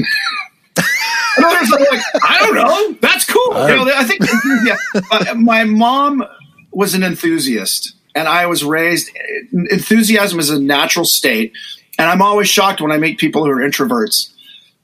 [1.37, 2.97] In other words, I'm like, I don't know.
[3.01, 3.53] That's cool.
[3.67, 4.21] You know, I think
[4.65, 4.77] yeah.
[5.11, 6.23] Uh, my mom
[6.71, 9.11] was an enthusiast, and I was raised.
[9.51, 11.53] Enthusiasm is a natural state,
[11.97, 14.33] and I'm always shocked when I meet people who are introverts.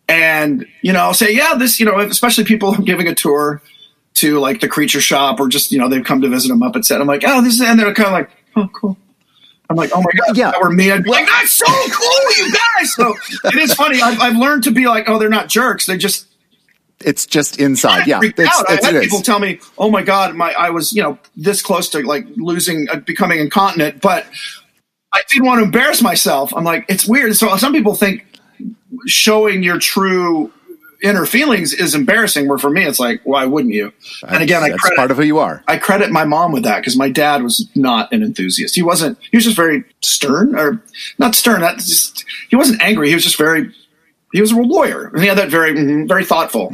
[0.07, 3.61] And you know, I'll say, yeah, this, you know, especially people giving a tour
[4.15, 6.84] to like the creature shop, or just you know, they've come to visit a Muppet
[6.84, 6.99] set.
[6.99, 8.97] I'm like, oh, this is, and they're kind of like, oh, cool.
[9.70, 10.51] I'm like, oh my god, Yeah.
[10.61, 12.93] were me, I'd be like, that's so cool, you guys.
[12.93, 13.13] So
[13.45, 14.01] it is funny.
[14.01, 15.86] I've, I've learned to be like, oh, they're not jerks.
[15.88, 16.28] They just
[17.03, 18.05] It's just inside.
[18.07, 18.70] Yeah, it's, out.
[18.70, 21.61] I had it people tell me, "Oh my god, my I was you know this
[21.61, 24.26] close to like losing, uh, becoming incontinent, but
[25.13, 27.36] I didn't want to embarrass myself." I'm like, it's weird.
[27.36, 28.26] So some people think
[29.07, 30.51] showing your true
[31.02, 32.48] inner feelings is embarrassing.
[32.48, 33.91] Where for me, it's like, why wouldn't you?
[34.28, 35.64] And again, I that's credit, part of who you are.
[35.68, 38.76] I credit my mom with that because my dad was not an enthusiast.
[38.76, 39.18] He wasn't.
[39.32, 40.82] He was just very stern, or
[41.18, 41.62] not stern.
[41.78, 42.26] Just.
[42.50, 43.10] He wasn't angry.
[43.10, 43.74] He was just very.
[44.34, 45.08] He was a lawyer.
[45.08, 46.70] And he had that very, mhm, very thoughtful.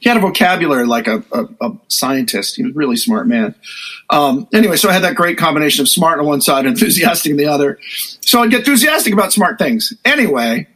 [0.00, 2.56] He had a vocabulary like a, a, a scientist.
[2.56, 3.54] He was a really smart man.
[4.10, 7.32] Um, anyway, so I had that great combination of smart on one side and enthusiastic
[7.32, 7.78] on the other.
[8.20, 9.94] So I'd get enthusiastic about smart things.
[10.04, 10.66] Anyway,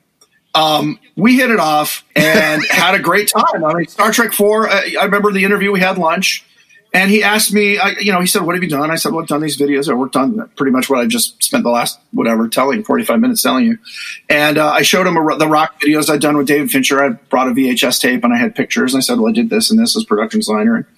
[0.54, 3.64] um, we hit it off and had a great time.
[3.64, 4.68] I mean, Star Trek Four.
[4.68, 5.72] Uh, I remember the interview.
[5.72, 6.44] We had lunch,
[6.92, 7.78] and he asked me.
[7.78, 9.56] I, you know, he said, "What have you done?" I said, "Well, I've done these
[9.56, 9.88] videos.
[9.88, 13.20] I worked on pretty much what I just spent the last whatever telling forty five
[13.20, 13.78] minutes telling you."
[14.28, 17.02] And uh, I showed him a, the rock videos I'd done with David Fincher.
[17.02, 18.92] I brought a VHS tape and I had pictures.
[18.94, 20.88] And I said, "Well, I did this and this as production designer."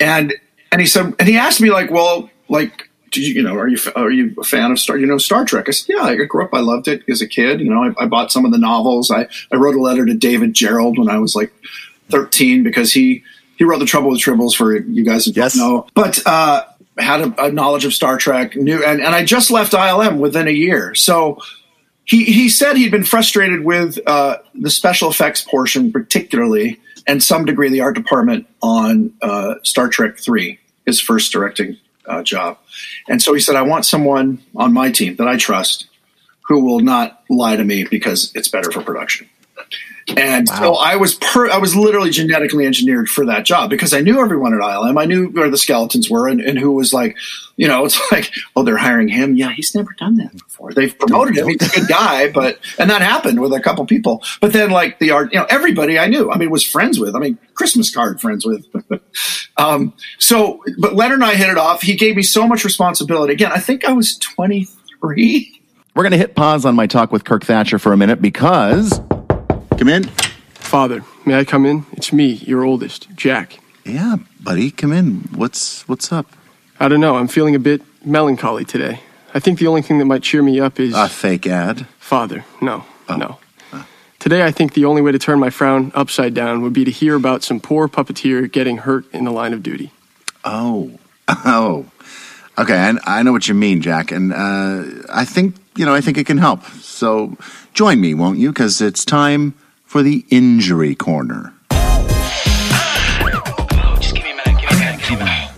[0.00, 0.34] And
[0.72, 3.68] and he said, and he asked me like, "Well, like." Did you, you know, are
[3.68, 4.98] you are you a fan of Star?
[4.98, 5.68] You know, Star Trek.
[5.68, 6.02] I said, yeah.
[6.02, 6.52] I grew up.
[6.52, 7.60] I loved it as a kid.
[7.60, 9.10] You know, I, I bought some of the novels.
[9.10, 11.52] I, I wrote a letter to David Gerrold when I was like
[12.10, 13.22] thirteen because he
[13.56, 15.56] he wrote the Trouble with Tribbles for you guys who Yes.
[15.56, 15.86] don't know.
[15.94, 16.64] But uh,
[16.98, 18.56] had a, a knowledge of Star Trek.
[18.56, 20.94] Knew, and, and I just left ILM within a year.
[20.94, 21.40] So
[22.04, 27.44] he he said he'd been frustrated with uh, the special effects portion, particularly, and some
[27.44, 32.58] degree the art department on uh, Star Trek Three, his first directing uh, job.
[33.08, 35.86] And so he said, "I want someone on my team that I trust
[36.46, 39.28] who will not lie to me because it's better for production."
[40.16, 44.00] And so I was per, I was literally genetically engineered for that job because I
[44.00, 45.00] knew everyone at ILM.
[45.00, 47.16] I knew where the skeletons were and, and who was like,
[47.56, 49.34] you know, it's like, oh, they're hiring him.
[49.34, 50.72] Yeah, he's never done that before.
[50.72, 51.48] They've promoted him.
[51.48, 54.22] He's a good guy, but and that happened with a couple people.
[54.40, 57.16] But then like the art, you know, everybody I knew, I mean, was friends with.
[57.16, 58.66] I mean, Christmas card friends with.
[59.56, 61.80] um, so, but Leonard and I hit it off.
[61.80, 63.32] He gave me so much responsibility.
[63.32, 64.66] Again, I think I was twenty
[65.00, 65.62] three.
[65.94, 69.00] We're going to hit pause on my talk with Kirk Thatcher for a minute because.
[69.78, 70.04] Come in.
[70.54, 71.84] Father, may I come in?
[71.92, 73.58] It's me, your oldest, Jack.
[73.84, 75.28] Yeah, buddy, come in.
[75.34, 76.26] What's what's up?
[76.80, 79.00] I don't know, I'm feeling a bit melancholy today.
[79.34, 81.86] I think the only thing that might cheer me up is A fake ad.
[81.98, 82.44] Father.
[82.62, 83.38] No, no.
[84.20, 86.90] Today, I think the only way to turn my frown upside down would be to
[86.90, 89.92] hear about some poor puppeteer getting hurt in the line of duty.
[90.44, 90.98] Oh,
[91.28, 91.84] oh.
[92.56, 95.92] Okay, I, I know what you mean, Jack, and uh, I think you know.
[95.92, 96.64] I think it can help.
[96.80, 97.36] So
[97.74, 98.50] join me, won't you?
[98.50, 99.52] Because it's time
[99.94, 101.54] for the injury corner.
[101.70, 101.96] Oh,
[104.00, 104.60] just give me a minute.
[104.60, 105.00] Give me a minute.
[105.08, 105.50] Give me a minute.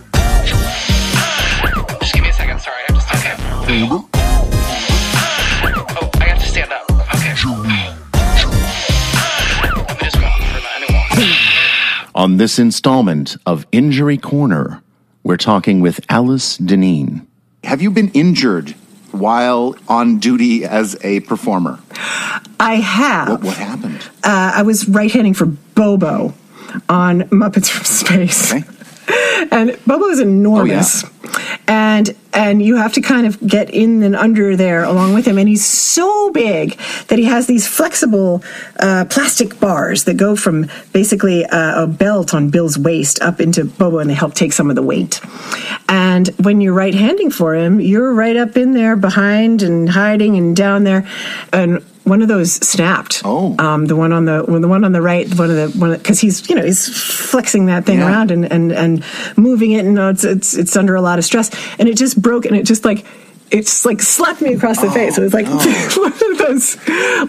[1.99, 2.61] Just give me a second.
[2.61, 3.33] Sorry, I'm just okay.
[3.89, 4.07] Oh,
[6.21, 6.83] I have to stand up.
[6.91, 7.33] Okay.
[9.73, 10.81] Let me just walk for a minute.
[10.81, 12.11] Let me walk.
[12.13, 14.83] On this installment of Injury Corner,
[15.23, 17.25] we're talking with Alice Dinnean.
[17.63, 18.75] Have you been injured
[19.11, 21.79] while on duty as a performer?
[22.59, 23.29] I have.
[23.29, 24.09] What, what happened?
[24.23, 26.33] Uh, I was right-handing for Bobo
[26.89, 28.53] on Muppets from Space.
[28.53, 28.65] Okay.
[29.51, 31.05] And Bobo is enormous.
[31.67, 35.37] And and you have to kind of get in and under there along with him.
[35.37, 36.77] And he's so big
[37.07, 38.43] that he has these flexible
[38.79, 43.65] uh, plastic bars that go from basically a, a belt on Bill's waist up into
[43.65, 45.19] Bobo, and they help take some of the weight.
[45.89, 50.37] And when you're right handing for him, you're right up in there behind and hiding
[50.37, 51.07] and down there.
[51.51, 53.21] And one of those snapped.
[53.25, 53.55] Oh.
[53.59, 56.19] um, the one on the the one on the right, one of the one because
[56.19, 56.87] he's you know he's
[57.29, 58.07] flexing that thing Yeah.
[58.07, 59.03] around and, and and
[59.35, 61.49] moving it, and it's it's it's under a lot of stress,
[61.79, 63.05] and it just broke, and it just like.
[63.49, 65.17] It just like slapped me across the face.
[65.17, 65.45] It was like
[65.95, 66.75] one of those,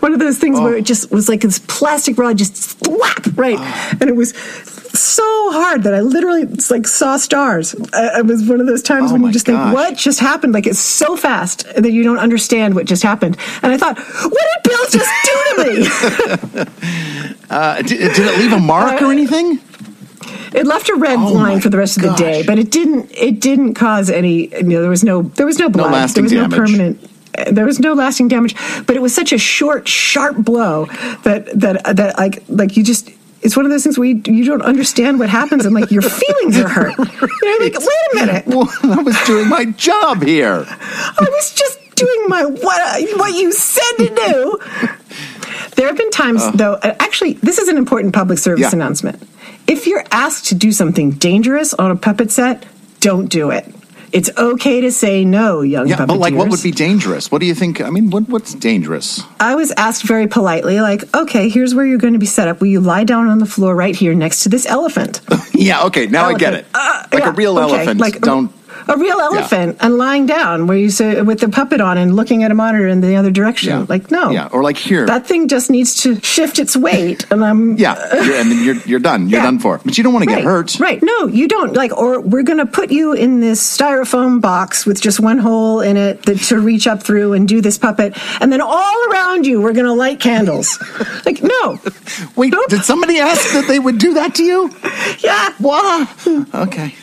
[0.02, 3.56] one of those things where it just was like this plastic rod just slap right,
[4.00, 4.32] and it was
[4.94, 5.22] so
[5.52, 7.74] hard that I literally it's like saw stars.
[7.74, 9.64] Uh, it was one of those times Oh when you just gosh.
[9.64, 13.36] think, "What just happened?" Like it's so fast that you don't understand what just happened.
[13.62, 15.64] And I thought, "What did Bill just do to
[16.56, 16.64] me?"
[17.50, 19.58] Uh, did, did it leave a mark or anything?
[20.54, 23.10] It left a red Oh line for the rest of the day, but it didn't.
[23.16, 24.48] It didn't cause any.
[24.54, 25.22] You know, there was no.
[25.22, 25.92] There was no blood.
[25.92, 26.70] lasting there was damage.
[26.70, 27.10] no permanent.
[27.38, 28.54] uh, There was no lasting damage,
[28.86, 30.86] but it was such a short, sharp blow
[31.24, 33.10] that that that like like you just.
[33.42, 36.02] It's one of those things where you, you don't understand what happens, and like your
[36.20, 36.96] feelings are hurt.
[37.42, 40.64] You're like, wait a minute, Well, I was doing my job here.
[40.68, 44.58] I was just doing my what what you said to do.
[45.76, 46.74] There have been times, though.
[46.74, 48.70] uh, Actually, this is an important public service Yeah.
[48.72, 49.22] announcement.
[49.68, 52.64] If you're asked to do something dangerous on a puppet set,
[53.00, 53.64] don't do it.
[54.12, 57.30] It's okay to say no, young Yeah, but like, what would be dangerous?
[57.30, 57.80] What do you think?
[57.80, 59.22] I mean, what, what's dangerous?
[59.40, 62.60] I was asked very politely, like, okay, here's where you're going to be set up.
[62.60, 65.20] Will you lie down on the floor right here next to this elephant?
[65.58, 66.66] Yeah, okay, now I get it.
[66.72, 68.00] Uh, like yeah, a real okay, elephant.
[68.00, 68.52] like- Don't.
[68.88, 72.42] A real elephant and lying down where you say with the puppet on and looking
[72.44, 73.70] at a monitor in the other direction.
[73.70, 73.86] Yeah.
[73.88, 75.06] Like no, Yeah, or like here.
[75.06, 78.76] that thing just needs to shift its weight, and I'm yeah, you're, and then you're
[78.86, 79.28] you're done.
[79.28, 79.44] You're Yeah.
[79.46, 79.78] done for.
[79.84, 80.78] But you don't want to get hurt.
[80.80, 81.02] Right.
[81.02, 81.74] No, you don't.
[81.74, 85.80] Like, or we're going to put you in this styrofoam box with just one hole
[85.80, 88.14] in it that, to reach up through and do this puppet.
[88.40, 90.78] And then all around you, we're going to light candles.
[91.26, 91.78] like, no.
[92.36, 92.68] Wait, Nope.
[92.68, 94.70] did somebody ask that they would do that to you?
[95.20, 95.52] Yeah.
[95.58, 96.08] What?
[96.54, 96.94] Okay.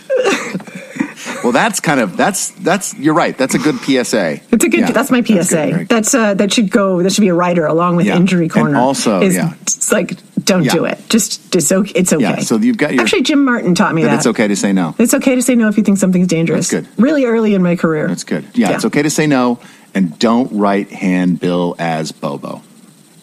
[1.43, 3.37] Well, that's kind of that's that's you're right.
[3.37, 4.39] That's a good PSA.
[4.51, 4.79] It's a good.
[4.81, 5.55] Yeah, that's my PSA.
[5.55, 5.89] very good.
[5.89, 7.01] That's uh, that should go.
[7.03, 8.15] That should be a writer along with Yeah.
[8.17, 8.77] Injury And Corner.
[8.79, 9.53] also, is, yeah.
[9.61, 10.71] it's like don't Yeah.
[10.73, 10.99] do it.
[11.09, 11.91] Just it's okay.
[11.95, 12.21] It's okay.
[12.21, 14.15] Yeah, so you've got your- actually Jim Martin taught me That that.
[14.17, 14.93] it's okay to say no.
[14.99, 16.69] It's okay to say no if you think something's dangerous.
[16.69, 17.01] That's good.
[17.03, 18.07] Really early in my career.
[18.07, 18.45] That's good.
[18.53, 19.59] Yeah, it's okay to say no,
[19.93, 22.61] and don't write hand bill as Bobo.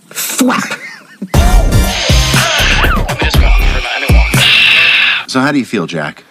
[0.08, 0.62] Flap.
[3.20, 5.28] This call from anyone.
[5.28, 6.24] So, how do you feel, Jack?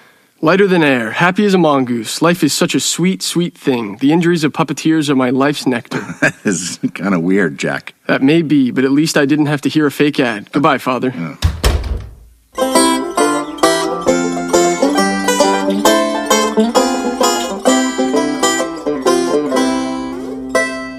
[0.44, 2.20] Lighter than air, happy as a mongoose.
[2.20, 3.98] Life is such a sweet, sweet thing.
[3.98, 6.02] The injuries of puppeteers are my life's nectar.
[6.22, 7.94] That is kind of weird, Jack.
[8.08, 10.52] that may be, but at least I didn't have to hear a fake ad.
[10.52, 11.12] Goodbye, Father.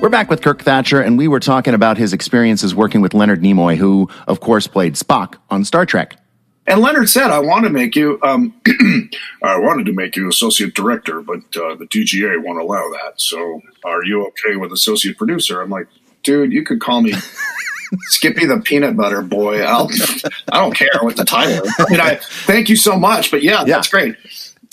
[0.00, 3.40] We're back with Kirk Thatcher, and we were talking about his experiences working with Leonard
[3.40, 6.16] Nimoy, who, of course, played Spock on Star Trek.
[6.66, 8.20] And Leonard said, "I want to make you.
[8.22, 8.54] Um,
[9.42, 13.14] I wanted to make you associate director, but uh, the DGA won't allow that.
[13.20, 15.88] So, are you okay with associate producer?" I'm like,
[16.22, 17.14] "Dude, you could call me
[18.10, 19.60] Skippy the Peanut Butter Boy.
[19.62, 19.90] I'll,
[20.52, 21.64] I don't care what the title.
[21.66, 21.74] Is.
[21.78, 22.14] I mean, I
[22.46, 23.64] thank you so much, but yeah, Yeah.
[23.76, 24.14] that's great."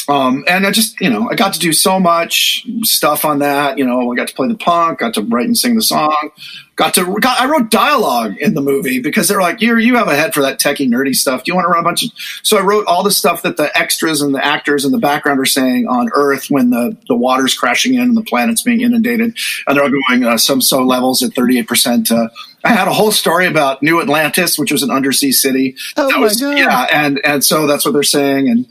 [0.07, 3.77] Um, and I just, you know, I got to do so much stuff on that.
[3.77, 6.31] You know, I got to play the punk, got to write and sing the song,
[6.79, 10.07] got to, got, I wrote dialogue in the movie because they're like, you you have
[10.07, 11.43] a head for that techie nerdy stuff.
[11.43, 12.11] Do you want to run a bunch of,
[12.41, 15.39] so I wrote all the stuff that the extras and the actors in the background
[15.41, 19.37] are saying on Earth when the, the water's crashing in and the planet's being inundated
[19.67, 22.09] and they're all going, uh, some so levels at 38%.
[22.11, 22.29] Uh,
[22.63, 25.75] I had a whole story about New Atlantis, which was an undersea city.
[25.97, 26.57] Oh That my was- God.
[26.57, 28.49] Yeah, and and so that's what they're saying.
[28.49, 28.65] And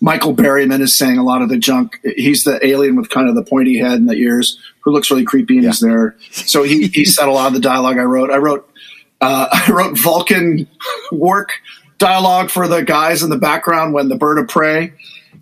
[0.00, 1.98] Michael Berryman is saying a lot of the junk.
[2.16, 5.24] He's the alien with kind of the pointy head and the ears, who looks really
[5.24, 6.16] creepy and is there.
[6.30, 8.30] So he he said a lot of the dialogue I wrote.
[8.30, 8.68] I wrote
[9.20, 10.68] uh, I wrote Vulcan
[11.12, 11.52] work
[11.98, 14.92] dialogue for the guys in the background when the bird of prey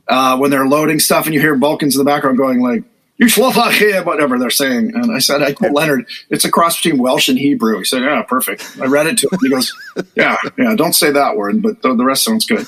[0.09, 2.85] uh, when they're loading stuff and you hear Vulcans in the background going like.
[3.21, 4.95] You here, whatever they're saying.
[4.95, 7.77] And I said, I told Leonard, it's a cross between Welsh and Hebrew.
[7.79, 8.79] He said, Yeah, perfect.
[8.81, 9.41] I read it to him.
[9.43, 9.75] He goes,
[10.15, 12.65] Yeah, yeah, don't say that word, but the, the rest sounds good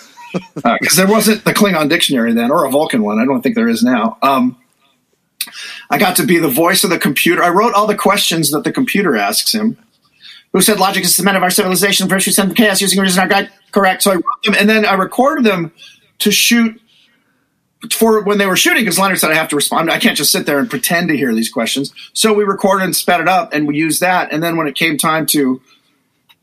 [0.65, 3.21] because there wasn't the Klingon dictionary then, or a Vulcan one.
[3.21, 4.19] I don't think there is now.
[4.23, 4.60] Um,
[5.91, 7.43] I got to be the voice of the computer.
[7.43, 9.79] I wrote all the questions that the computer asks him.
[10.53, 12.09] Who said logic is the cement of our civilization?
[12.09, 13.51] First, we send chaos using reason our guide.
[13.71, 14.03] Correct.
[14.03, 15.73] So I wrote them, and then I recorded them
[16.19, 16.81] to shoot
[17.93, 19.91] for when they were shooting because Leonard said I have to respond.
[19.91, 21.93] I can't just sit there and pretend to hear these questions.
[22.13, 24.33] So we recorded and sped it up, and we used that.
[24.33, 25.63] And then when it came time to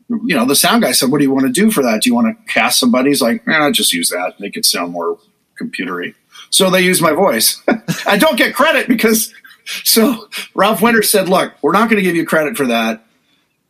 [0.08, 2.02] you know, the sound guy said, "What do you want to do for that?
[2.02, 4.40] Do you want to cast somebody?" He's like, eh, "Just use that.
[4.40, 5.18] Make it sound more
[5.60, 6.14] computery."
[6.50, 7.62] So they used my voice.
[8.06, 9.32] I don't get credit because.
[9.84, 13.04] So Ralph Winter said, "Look, we're not going to give you credit for that.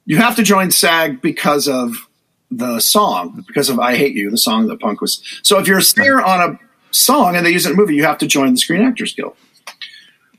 [0.07, 2.09] You have to join SAG because of
[2.51, 5.21] the song, because of "I Hate You," the song that Punk was.
[5.43, 6.59] So if you're a singer on a
[6.95, 9.13] song and they use it in a movie, you have to join the Screen Actors
[9.13, 9.37] Guild.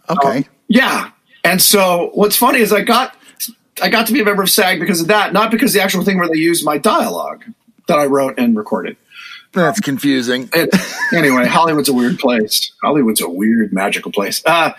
[0.10, 0.38] Okay.
[0.38, 1.12] Um, yeah.
[1.44, 3.16] And so what's funny is I got
[3.82, 6.04] I got to be a member of SAG because of that, not because the actual
[6.04, 7.44] thing where they used my dialogue
[7.88, 8.98] that I wrote and recorded.
[9.54, 10.50] That's confusing.
[10.54, 10.70] It,
[11.14, 12.72] anyway, Hollywood's a weird place.
[12.84, 14.44] Hollywood's a weird, magical place.
[14.46, 14.74] Uh,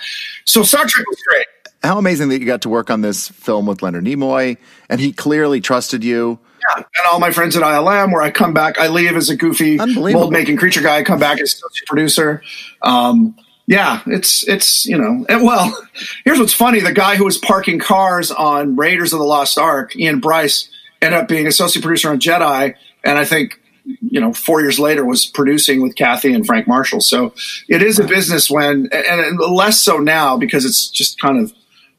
[0.44, 1.46] so Star Trek was great.
[1.82, 4.58] How amazing that you got to work on this film with Leonard Nimoy,
[4.88, 6.38] and he clearly trusted you.
[6.68, 6.76] Yeah.
[6.76, 9.78] And all my friends at ILM, where I come back, I leave as a goofy
[9.78, 10.98] mold making creature guy.
[10.98, 12.42] I come back as associate producer.
[12.82, 13.34] Um,
[13.66, 15.74] yeah, it's it's you know, and well,
[16.24, 19.96] here's what's funny: the guy who was parking cars on Raiders of the Lost Ark,
[19.96, 20.68] Ian Bryce,
[21.00, 23.59] ended up being associate producer on Jedi, and I think
[24.00, 27.00] you know four years later was producing with Kathy and Frank Marshall.
[27.00, 27.34] So
[27.68, 31.52] it is a business when, and, less so now because it's just kind of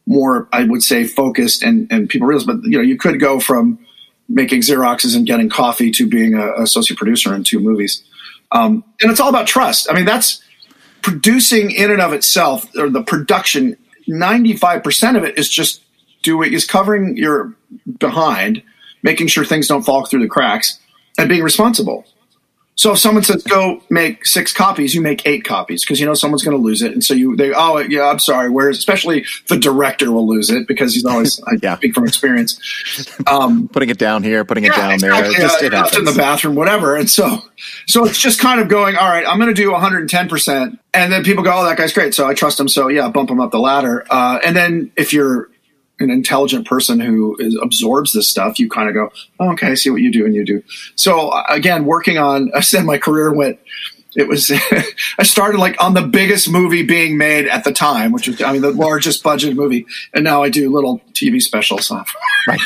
[0.05, 2.45] more, I would say, focused and and people realize.
[2.45, 3.79] But you know, you could go from
[4.27, 8.03] making Xeroxes and getting coffee to being a associate producer in two movies.
[8.51, 9.89] Um, and it's all about trust.
[9.89, 10.41] I mean, that's
[11.01, 13.77] producing in and of itself, or the production,
[14.07, 15.81] 95% of it is just
[16.21, 17.55] doing, is covering your
[17.99, 18.61] behind,
[19.03, 20.79] making sure things don't fall through the cracks,
[21.17, 22.05] and being responsible.
[22.75, 26.15] So if someone says go make six copies, you make eight copies because you know
[26.15, 28.49] someone's going to lose it, and so you they oh yeah I'm sorry.
[28.49, 31.75] Whereas especially the director will lose it because he's always I Yeah.
[31.75, 32.59] speak from experience.
[33.27, 35.11] Um, Putting it down here, putting it down there.
[35.11, 35.35] exactly.
[35.35, 36.95] It just Uh, it in the bathroom, whatever.
[36.95, 37.43] And so,
[37.87, 41.11] so it's just kind of going, all right, I'm going to do 110 percent, and
[41.11, 42.69] then people go, oh, that guy's great, so I trust him.
[42.69, 44.05] So yeah, bump him up the ladder.
[44.09, 45.49] Uh, and then if you're
[46.01, 49.73] an intelligent person who is, absorbs this stuff, you kind of go, oh, okay, I
[49.75, 50.63] see what you do and you do.
[50.95, 53.59] So again, working on, I said my career went.
[54.15, 54.51] It was.
[55.17, 58.51] I started like on the biggest movie being made at the time, which was, I
[58.51, 61.85] mean, the largest budget movie, and now I do little TV specials.
[61.87, 62.03] So,
[62.47, 62.59] Right.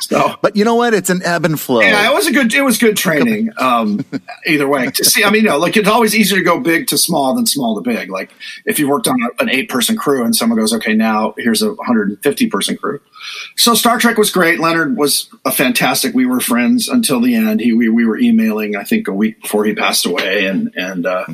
[0.00, 0.94] so But you know what?
[0.94, 1.80] It's an ebb and flow.
[1.80, 2.52] yeah, it was a good.
[2.52, 3.50] It was good training.
[3.62, 4.04] Um,
[4.46, 5.22] either way, to see.
[5.24, 7.74] I mean, you know, like it's always easier to go big to small than small
[7.76, 8.10] to big.
[8.10, 8.32] Like
[8.64, 11.70] if you worked on a, an eight-person crew and someone goes, "Okay, now here's a
[11.74, 13.00] 150-person crew."
[13.56, 14.58] So Star Trek was great.
[14.58, 16.14] Leonard was a fantastic.
[16.14, 17.60] We were friends until the end.
[17.60, 18.74] He we, we were emailing.
[18.74, 21.26] I think a week before he passed away, and and uh,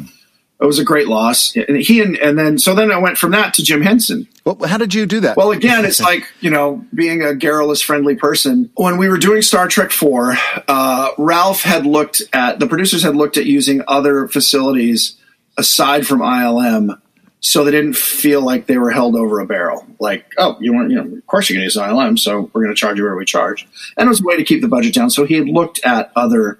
[0.60, 1.54] it was a great loss.
[1.56, 4.26] And he and, and then so then I went from that to Jim Henson.
[4.44, 5.36] Well, how did you do that?
[5.36, 8.70] Well, again, it's like you know, being a garrulous, friendly person.
[8.76, 10.36] When we were doing Star Trek Four,
[10.66, 15.16] uh, Ralph had looked at the producers had looked at using other facilities
[15.56, 17.00] aside from ILM,
[17.40, 19.86] so they didn't feel like they were held over a barrel.
[20.00, 22.62] Like, oh, you want, you know, of course you're going to use ILM, so we're
[22.62, 23.66] going to charge you where we charge.
[23.96, 25.10] And it was a way to keep the budget down.
[25.10, 26.58] So he had looked at other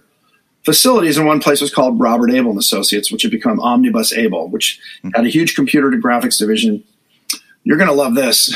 [0.68, 4.48] facilities, in one place was called Robert Abel and Associates, which had become Omnibus Abel,
[4.48, 4.78] which
[5.14, 6.84] had a huge computer to graphics division.
[7.64, 8.54] You're going to love this.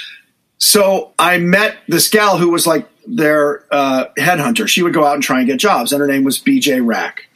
[0.58, 4.66] so I met this gal who was like their uh, headhunter.
[4.66, 7.28] She would go out and try and get jobs, and her name was BJ Rack.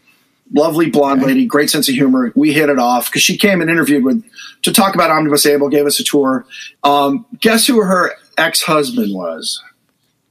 [0.51, 2.33] Lovely blonde lady, great sense of humor.
[2.35, 4.25] We hit it off because she came and interviewed with
[4.63, 6.47] to talk about Omnibus Abel, gave us a tour.
[6.85, 9.63] Um, guess who her ex husband was?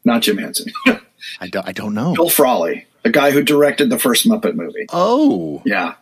[0.05, 0.71] Not Jim Henson.
[1.39, 2.15] I don't, I don't know.
[2.15, 4.87] Bill Frawley, the guy who directed the first Muppet movie.
[4.91, 5.93] Oh, Yeah.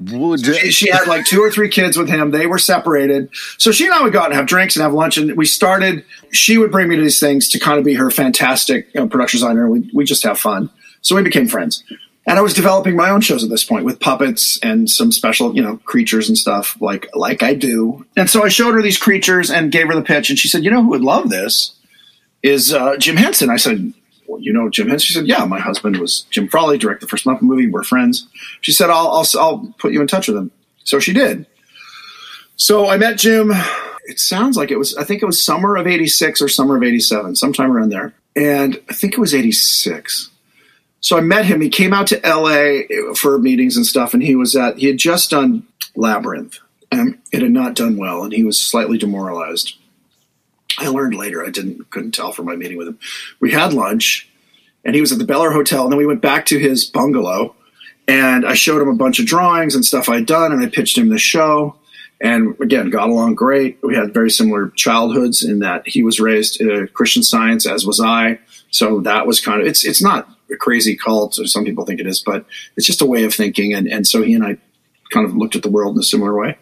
[0.55, 2.31] She, she had like two or three kids with him.
[2.31, 3.29] They were separated.
[3.57, 5.17] So she and I would go out and have drinks and have lunch.
[5.17, 8.09] And we started, she would bring me to these things to kind of be her
[8.09, 9.69] fantastic you know, production designer.
[9.69, 10.69] We, we just have fun.
[11.01, 11.83] So we became friends.
[12.25, 15.53] And I was developing my own shows at this point with puppets and some special,
[15.53, 18.05] you know, creatures and stuff like like I do.
[18.15, 20.29] And so I showed her these creatures and gave her the pitch.
[20.29, 21.75] And she said, "You know who would love this
[22.41, 23.93] is uh, Jim Henson." I said,
[24.27, 27.09] well, "You know Jim Henson?" She said, "Yeah, my husband was Jim Frawley, directed the
[27.09, 27.67] first Muppet movie.
[27.67, 28.27] We're friends."
[28.61, 30.51] She said, "I'll I'll, I'll put you in touch with him."
[30.83, 31.45] So she did.
[32.55, 33.51] So I met Jim.
[34.05, 34.95] It sounds like it was.
[34.97, 38.13] I think it was summer of '86 or summer of '87, sometime around there.
[38.35, 40.29] And I think it was '86.
[40.99, 41.61] So I met him.
[41.61, 44.77] He came out to LA for meetings and stuff, and he was at.
[44.77, 46.59] He had just done Labyrinth,
[46.91, 49.75] and it had not done well, and he was slightly demoralized.
[50.77, 51.45] I learned later.
[51.45, 52.99] I didn't couldn't tell from my meeting with him.
[53.39, 54.29] We had lunch,
[54.83, 56.85] and he was at the Bel Air Hotel, and then we went back to his
[56.85, 57.55] bungalow,
[58.07, 60.97] and I showed him a bunch of drawings and stuff I'd done, and I pitched
[60.97, 61.75] him the show.
[62.21, 63.79] And again, got along great.
[63.83, 67.99] We had very similar childhoods in that he was raised in Christian Science, as was
[67.99, 68.39] I.
[68.71, 71.99] So that was kind of it's it's not a crazy cult, or some people think
[71.99, 72.45] it is, but
[72.77, 73.73] it's just a way of thinking.
[73.73, 74.57] And and so he and I
[75.11, 76.57] kind of looked at the world in a similar way.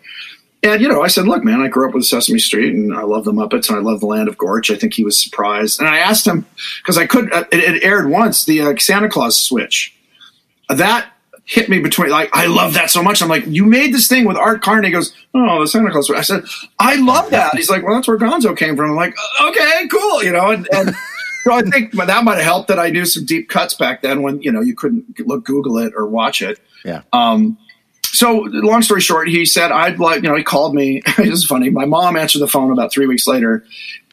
[0.64, 3.02] And you know, I said, "Look, man, I grew up with Sesame Street, and I
[3.02, 5.80] love the Muppets, and I love the Land of Gorch." I think he was surprised,
[5.80, 6.46] and I asked him
[6.82, 7.34] because I could.
[7.34, 9.96] Uh, it, it aired once the uh, Santa Claus switch.
[10.70, 11.12] That
[11.46, 13.22] hit me between like I love that so much.
[13.22, 14.88] I'm like, you made this thing with Art Carney.
[14.88, 16.08] He goes, oh, the Santa Claus.
[16.08, 16.18] Switch.
[16.18, 16.44] I said,
[16.80, 17.56] I love that.
[17.56, 18.92] He's like, well, that's where Gonzo came from.
[18.92, 20.52] I'm like, okay, cool, you know.
[20.52, 20.96] And, and
[21.44, 24.22] so I think that might have helped that I knew some deep cuts back then
[24.22, 26.60] when you know you couldn't look Google it or watch it.
[26.86, 27.02] yeah.
[27.14, 27.58] Um,
[28.12, 31.02] so long story short, he said, I'd like, you know, he called me.
[31.18, 31.70] it's funny.
[31.70, 33.64] My mom answered the phone about three weeks later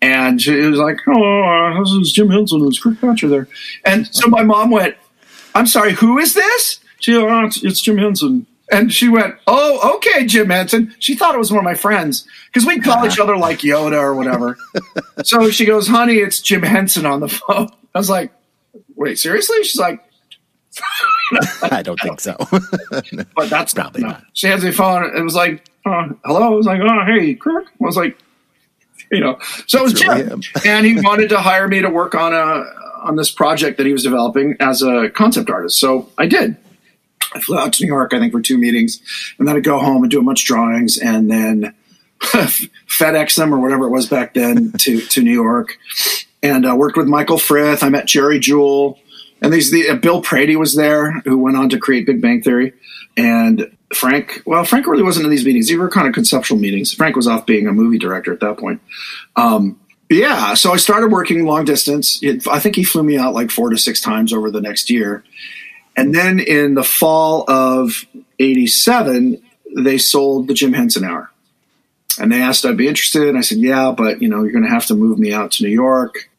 [0.00, 2.66] and she was like, Oh, uh, this is Jim Henson.
[2.66, 3.48] It's Kirk Thatcher there.
[3.84, 4.96] And so my mom went,
[5.54, 6.80] I'm sorry, who is this?
[7.00, 8.46] She goes, oh, it's, it's Jim Henson.
[8.70, 10.94] And she went, Oh, okay, Jim Henson.
[10.98, 13.98] She thought it was one of my friends because we call each other like Yoda
[13.98, 14.58] or whatever.
[15.24, 17.70] so she goes, Honey, it's Jim Henson on the phone.
[17.94, 18.30] I was like,
[18.94, 19.62] Wait, seriously?
[19.64, 20.04] She's like,
[21.62, 22.36] I don't think so.
[23.36, 24.08] but that's Probably no.
[24.08, 24.24] not.
[24.32, 25.16] She me a phone.
[25.16, 26.42] It was like, uh, hello.
[26.42, 27.66] I was like, oh, hey, Kirk.
[27.66, 28.18] I was like,
[29.10, 31.88] you know, so it was That's really Jim, and he wanted to hire me to
[31.88, 32.64] work on a
[33.02, 35.78] on this project that he was developing as a concept artist.
[35.78, 36.56] So I did.
[37.32, 39.00] I flew out to New York, I think, for two meetings,
[39.38, 41.74] and then I'd go home and do a bunch of drawings, and then
[42.20, 45.78] FedEx them or whatever it was back then to to New York,
[46.42, 47.82] and uh, worked with Michael Frith.
[47.82, 48.98] I met Jerry Juhl,
[49.40, 52.42] and these the uh, Bill Prady was there, who went on to create Big Bang
[52.42, 52.72] Theory,
[53.16, 54.42] and Frank.
[54.46, 56.92] Well, Frank really wasn't in these meetings; these were kind of conceptual meetings.
[56.92, 58.80] Frank was off being a movie director at that point.
[59.36, 59.78] Um,
[60.10, 62.22] yeah, so I started working long distance.
[62.22, 64.88] It, I think he flew me out like four to six times over the next
[64.88, 65.22] year.
[65.96, 68.06] And then in the fall of
[68.38, 69.42] 87,
[69.76, 71.30] they sold the Jim Henson Hour.
[72.20, 73.28] And they asked I'd be interested.
[73.28, 75.52] And I said, yeah, but you know, you're going to have to move me out
[75.52, 76.30] to New York.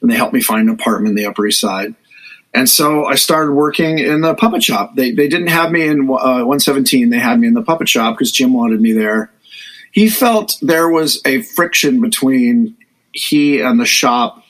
[0.00, 1.94] And they helped me find an apartment in the Upper East Side.
[2.54, 4.94] And so I started working in the puppet shop.
[4.94, 7.08] They, they didn't have me in uh, 117.
[7.08, 9.30] They had me in the puppet shop because Jim wanted me there.
[9.90, 12.76] He felt there was a friction between
[13.12, 14.42] he and the shop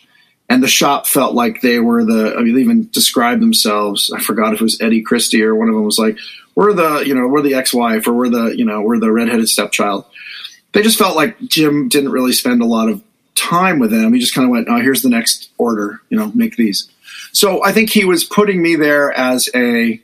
[0.53, 4.13] and the shop felt like they were the I mean, they even described themselves.
[4.15, 6.19] I forgot if it was Eddie Christie or one of them was like,
[6.55, 9.49] "We're the you know we're the ex-wife or we're the you know we're the redheaded
[9.49, 10.05] stepchild."
[10.73, 13.03] They just felt like Jim didn't really spend a lot of
[13.35, 14.13] time with them.
[14.13, 16.03] He just kind of went, "Oh, here's the next order.
[16.11, 16.91] You know, make these."
[17.33, 20.01] So I think he was putting me there as a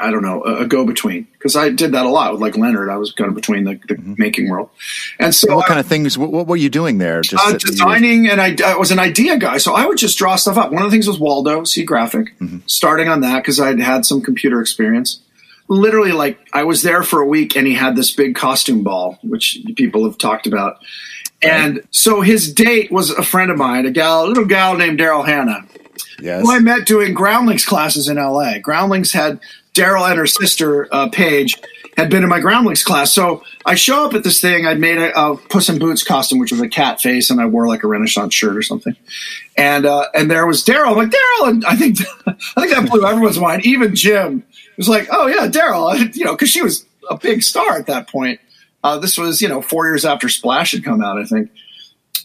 [0.00, 2.56] I don't know, a, a go between because I did that a lot with like
[2.56, 2.88] Leonard.
[2.88, 4.14] I was kind of between the, the mm-hmm.
[4.16, 4.70] making world.
[5.18, 6.16] And so, what I, kind of things?
[6.16, 7.20] What, what, were you doing there?
[7.20, 10.36] Just uh, designing, and I, I, was an idea guy, so I would just draw
[10.36, 10.72] stuff up.
[10.72, 12.58] One of the things was Waldo, C Graphic, mm-hmm.
[12.66, 15.20] starting on that because I'd had some computer experience.
[15.68, 19.18] Literally, like I was there for a week, and he had this big costume ball,
[19.22, 20.78] which people have talked about.
[21.42, 21.52] Right.
[21.52, 24.98] And so his date was a friend of mine, a gal, a little gal named
[24.98, 25.66] Daryl Hannah.
[26.20, 26.42] Yes.
[26.42, 28.58] Who I met doing Groundlings classes in LA.
[28.58, 29.40] Groundlings had
[29.74, 31.60] Daryl and her sister, uh, Paige,
[31.96, 33.12] had been in my groundlings class.
[33.12, 34.66] So I show up at this thing.
[34.66, 37.46] I'd made a, a, Puss in Boots costume, which was a cat face, and I
[37.46, 38.96] wore like a Renaissance shirt or something.
[39.56, 40.92] And uh, and there was Daryl.
[40.92, 43.66] I'm like Daryl, and I think I think that blew everyone's mind.
[43.66, 44.44] Even Jim
[44.76, 48.08] was like, "Oh yeah, Daryl," you know, because she was a big star at that
[48.08, 48.40] point.
[48.82, 51.50] Uh, this was you know four years after Splash had come out, I think.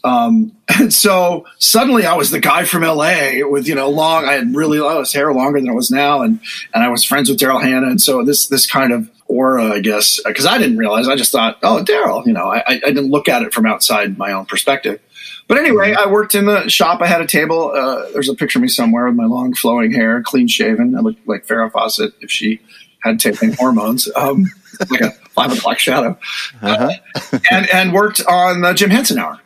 [0.06, 4.34] Um, and so suddenly I was the guy from LA with, you know, long, I
[4.34, 6.22] had really, I was hair longer than it was now.
[6.22, 6.40] And,
[6.72, 7.88] and I was friends with Daryl Hannah.
[7.88, 11.32] And so this, this kind of aura, I guess, because I didn't realize, I just
[11.32, 14.46] thought, oh, Daryl, you know, I, I didn't look at it from outside my own
[14.46, 15.00] perspective.
[15.48, 17.00] But anyway, I worked in the shop.
[17.00, 17.70] I had a table.
[17.72, 20.96] Uh, there's a picture of me somewhere with my long flowing hair, clean shaven.
[20.96, 22.60] I looked like Farrah Fawcett if she
[23.00, 24.46] had taken hormones, um,
[24.90, 26.18] like a five o'clock shadow,
[26.62, 26.90] uh-huh.
[27.14, 29.40] uh, and, and worked on the Jim Henson Hour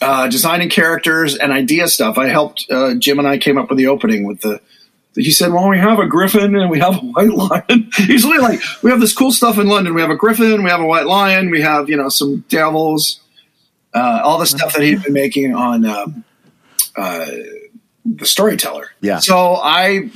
[0.00, 2.18] uh, designing characters and idea stuff.
[2.18, 4.60] I helped uh, Jim and I came up with the opening with the.
[5.14, 8.38] He said, "Well, we have a griffin and we have a white lion." He's really
[8.38, 9.94] like, "We have this cool stuff in London.
[9.94, 13.20] We have a griffin, we have a white lion, we have you know some devils,
[13.94, 16.24] uh, all the stuff that he'd been making on." Um,
[16.96, 17.26] uh,
[18.16, 18.90] the storyteller.
[19.00, 19.18] Yeah.
[19.18, 20.10] So I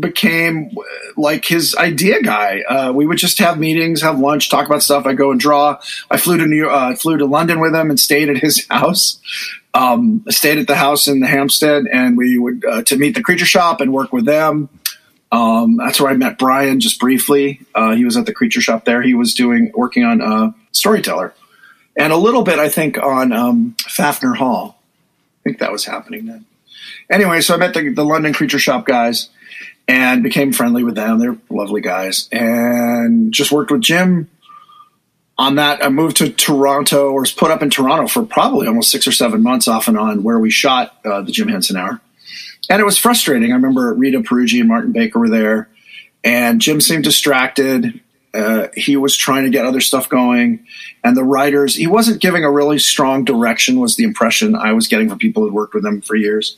[0.00, 0.70] became
[1.16, 2.60] like his idea guy.
[2.62, 5.06] Uh, we would just have meetings, have lunch, talk about stuff.
[5.06, 5.78] I go and draw.
[6.10, 8.66] I flew to New York, uh, flew to London with him and stayed at his
[8.70, 9.20] house.
[9.74, 13.22] Um, stayed at the house in the Hampstead, and we would uh, to meet the
[13.22, 14.68] creature shop and work with them.
[15.32, 17.60] Um, that's where I met Brian just briefly.
[17.74, 19.02] Uh, he was at the creature shop there.
[19.02, 21.34] He was doing working on uh, storyteller,
[21.96, 24.80] and a little bit I think on um, Faffner Hall.
[25.40, 26.46] I think that was happening then
[27.10, 29.28] anyway, so I met the, the London Creature Shop guys
[29.86, 31.18] and became friendly with them.
[31.18, 34.30] They're lovely guys, and just worked with Jim
[35.36, 35.84] on that.
[35.84, 39.12] I moved to Toronto, or was put up in Toronto for probably almost six or
[39.12, 42.00] seven months, off and on, where we shot uh, the Jim Henson Hour,
[42.70, 43.52] and it was frustrating.
[43.52, 45.68] I remember Rita Peruggi and Martin Baker were there,
[46.22, 48.00] and Jim seemed distracted.
[48.32, 50.66] Uh, he was trying to get other stuff going,
[51.04, 53.78] and the writers he wasn't giving a really strong direction.
[53.80, 56.56] Was the impression I was getting from people who'd worked with him for years.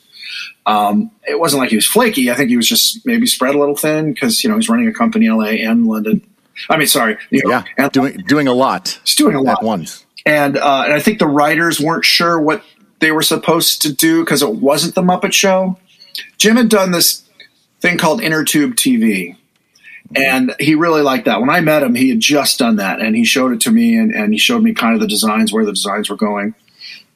[0.64, 2.30] Um, it wasn't like he was flaky.
[2.30, 4.88] I think he was just maybe spread a little thin because you know he's running
[4.88, 5.62] a company in L.A.
[5.62, 6.26] and London.
[6.70, 8.98] I mean, sorry, New York yeah, and doing doing a lot.
[9.04, 12.40] He's doing a lot at once, and uh, and I think the writers weren't sure
[12.40, 12.62] what
[13.00, 15.78] they were supposed to do because it wasn't the Muppet Show.
[16.38, 17.26] Jim had done this
[17.80, 19.36] thing called Inner Tube TV.
[20.14, 21.40] And he really liked that.
[21.40, 23.96] When I met him, he had just done that and he showed it to me
[23.96, 26.54] and, and he showed me kind of the designs, where the designs were going.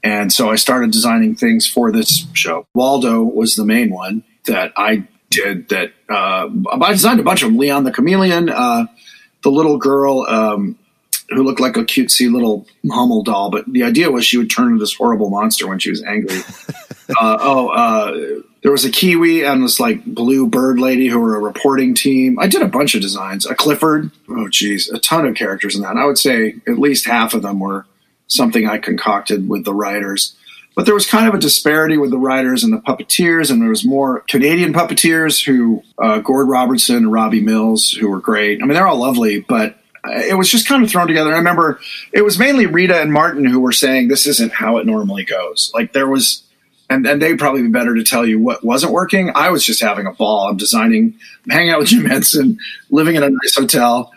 [0.03, 2.67] And so I started designing things for this show.
[2.75, 5.93] Waldo was the main one that I did that.
[6.09, 7.59] Uh, I designed a bunch of them.
[7.59, 8.87] Leon the Chameleon, uh,
[9.43, 10.79] the little girl um,
[11.31, 14.69] who looked like a cutesy little Hummel doll, but the idea was she would turn
[14.69, 16.39] into this horrible monster when she was angry.
[17.11, 21.37] uh, oh, uh, there was a Kiwi and this like blue bird lady who were
[21.37, 22.39] a reporting team.
[22.39, 23.47] I did a bunch of designs.
[23.47, 24.11] A Clifford.
[24.29, 25.93] Oh, geez, a ton of characters in that.
[25.93, 27.87] And I would say at least half of them were
[28.31, 30.37] something I concocted with the writers.
[30.77, 33.69] But there was kind of a disparity with the writers and the puppeteers, and there
[33.69, 38.63] was more Canadian puppeteers who, uh, Gord Robertson and Robbie Mills, who were great.
[38.63, 41.35] I mean, they're all lovely, but it was just kind of thrown together.
[41.35, 41.81] I remember
[42.13, 45.71] it was mainly Rita and Martin who were saying this isn't how it normally goes.
[45.75, 46.43] Like there was,
[46.89, 49.31] and, and they'd probably be better to tell you what wasn't working.
[49.35, 50.49] I was just having a ball.
[50.49, 51.19] I'm designing,
[51.49, 52.59] hanging out with Jim Henson,
[52.91, 54.13] living in a nice hotel,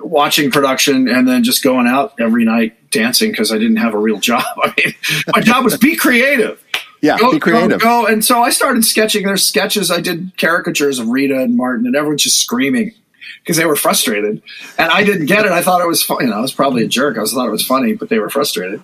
[0.00, 3.98] watching production, and then just going out every night dancing because I didn't have a
[3.98, 4.44] real job.
[4.62, 4.94] I mean,
[5.34, 6.62] my job was be creative.
[7.02, 7.80] Yeah, go, be creative.
[7.80, 8.06] Go, go.
[8.06, 9.90] And so I started sketching There's sketches.
[9.90, 12.92] I did caricatures of Rita and Martin, and everyone's just screaming
[13.42, 14.42] because they were frustrated.
[14.78, 15.52] And I didn't get it.
[15.52, 16.24] I thought it was funny.
[16.24, 17.16] You know, I was probably a jerk.
[17.16, 18.82] I was thought it was funny, but they were frustrated.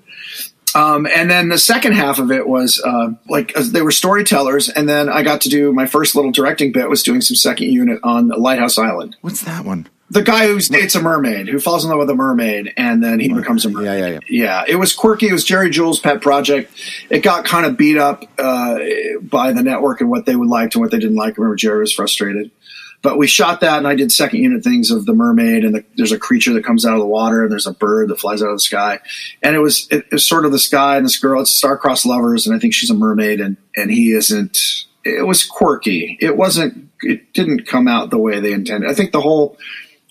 [0.74, 4.68] Um, and then the second half of it was uh, like uh, they were storytellers,
[4.68, 7.68] and then I got to do my first little directing bit was doing some second
[7.68, 9.16] unit on Lighthouse Island.
[9.20, 9.88] What's that one?
[10.12, 13.18] The guy who dates a mermaid, who falls in love with a mermaid, and then
[13.18, 13.86] he becomes a mermaid.
[13.86, 14.18] Yeah, yeah, yeah.
[14.28, 15.28] Yeah, it was quirky.
[15.28, 16.70] It was Jerry Juhl's pet project.
[17.08, 18.78] It got kind of beat up uh,
[19.22, 21.38] by the network and what they would like and what they didn't like.
[21.38, 22.50] Remember, Jerry was frustrated.
[23.00, 25.84] But we shot that, and I did second unit things of the mermaid, and the,
[25.96, 28.42] there's a creature that comes out of the water, and there's a bird that flies
[28.42, 29.00] out of the sky,
[29.42, 31.40] and it was it, it was sort of this guy and this girl.
[31.40, 34.56] It's star-crossed lovers, and I think she's a mermaid, and and he isn't.
[35.04, 36.16] It was quirky.
[36.20, 36.90] It wasn't.
[37.00, 38.88] It didn't come out the way they intended.
[38.88, 39.58] I think the whole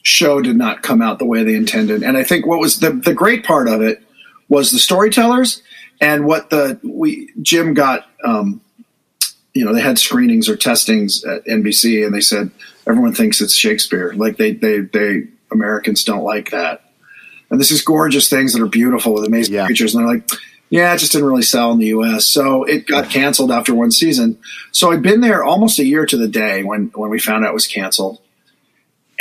[0.04, 2.92] show did not come out the way they intended, and I think what was the
[2.92, 4.02] the great part of it
[4.50, 5.62] was the storytellers
[6.00, 8.08] and what the we Jim got.
[8.24, 8.62] Um,
[9.54, 12.52] you know, they had screenings or testings at NBC, and they said
[12.88, 14.14] everyone thinks it's Shakespeare.
[14.14, 16.90] Like they, they, they Americans don't like that.
[17.50, 19.66] And this is gorgeous things that are beautiful with amazing Yeah.
[19.66, 19.94] creatures.
[19.94, 20.30] And they're like,
[20.70, 22.26] yeah, it just didn't really sell in the U.S.
[22.26, 24.38] So it got canceled after one season.
[24.72, 27.50] So I'd been there almost a year to the day when when we found out
[27.50, 28.21] it was canceled.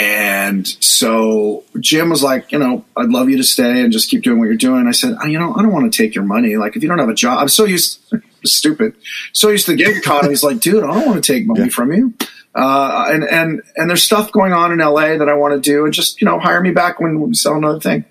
[0.01, 4.22] And so Jim was like, you know, I'd love you to stay and just keep
[4.22, 4.86] doing what you're doing.
[4.86, 6.57] I said, "Oh, you know, I don't want to take your money.
[6.57, 8.01] Like, if you don't have a job, I'm so used,
[8.44, 8.94] stupid,
[9.34, 10.30] so used to the gig economy.
[10.30, 11.68] He's like, dude, I don't want to take money Yeah.
[11.68, 12.14] from you.
[12.55, 15.84] Uh, and and and there's stuff going on in LA that I want to do,
[15.84, 18.05] and just you know, hire me back when we sell another thing.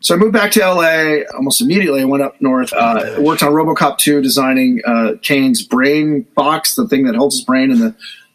[0.00, 2.02] So I moved back to LA almost immediately.
[2.02, 6.86] I went up north, uh, worked on RoboCop 2, designing uh, Cain's brain box, the
[6.86, 7.94] thing that holds his brain in the,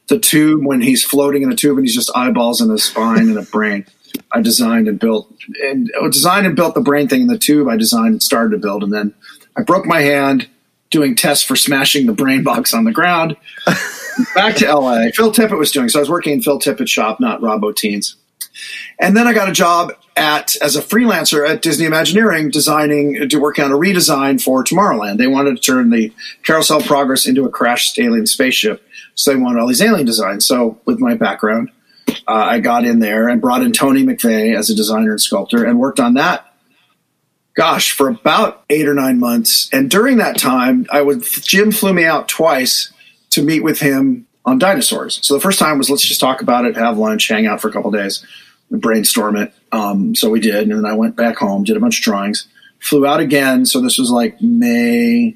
[0.09, 3.29] the tube when he's floating in the tube and he's just eyeballs in a spine
[3.29, 3.85] and a brain.
[4.31, 5.31] I designed and built
[5.63, 7.67] and uh, designed and built the brain thing in the tube.
[7.67, 9.13] I designed and started to build, and then
[9.55, 10.47] I broke my hand
[10.89, 13.37] doing tests for smashing the brain box on the ground.
[14.35, 15.09] back to LA.
[15.13, 15.99] Phil Tippett was doing so.
[15.99, 18.15] I was working in Phil Tippett's shop, not Rob Bottin's.
[18.99, 23.39] And then I got a job at as a freelancer at Disney Imagineering, designing to
[23.39, 25.17] working on a redesign for Tomorrowland.
[25.17, 26.11] They wanted to turn the
[26.43, 28.83] Carousel Progress into a crashed alien spaceship,
[29.19, 30.45] so they wanted all these alien designs.
[30.45, 31.71] So with my background,
[32.07, 35.65] uh, I got in there and brought in Tony McVey as a designer and sculptor,
[35.65, 36.45] and worked on that.
[37.53, 41.93] Gosh, for about eight or nine months, and during that time, I would Jim flew
[41.93, 42.93] me out twice
[43.31, 45.19] to meet with him on dinosaurs.
[45.21, 47.67] So the first time was let's just talk about it, have lunch, hang out for
[47.67, 48.25] a couple days,
[48.71, 49.53] brainstorm it.
[49.73, 52.47] Um, so we did, and then I went back home, did a bunch of drawings,
[52.79, 53.65] flew out again.
[53.65, 55.35] So this was like May,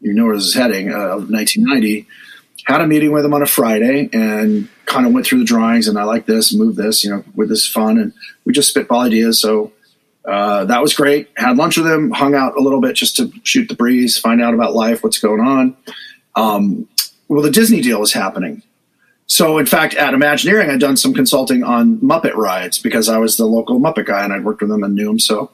[0.00, 2.06] you know where this is heading, uh, of 1990.
[2.68, 5.88] Had a meeting with him on a Friday and kind of went through the drawings,
[5.88, 8.12] and I like this, move this, you know, with this fun, and
[8.44, 9.40] we just spitball ideas.
[9.40, 9.72] So
[10.26, 11.30] uh, that was great.
[11.38, 14.42] Had lunch with him, hung out a little bit just to shoot the breeze, find
[14.42, 15.76] out about life, what's going on.
[16.36, 16.86] Um,
[17.28, 18.62] well, the Disney deal was happening.
[19.26, 23.38] So, in fact, at Imagineering, I'd done some consulting on Muppet rides because I was
[23.38, 25.18] the local Muppet guy and I'd worked with them and knew him.
[25.18, 25.50] So,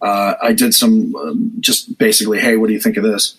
[0.00, 3.36] uh, I did some um, just basically, hey, what do you think of this?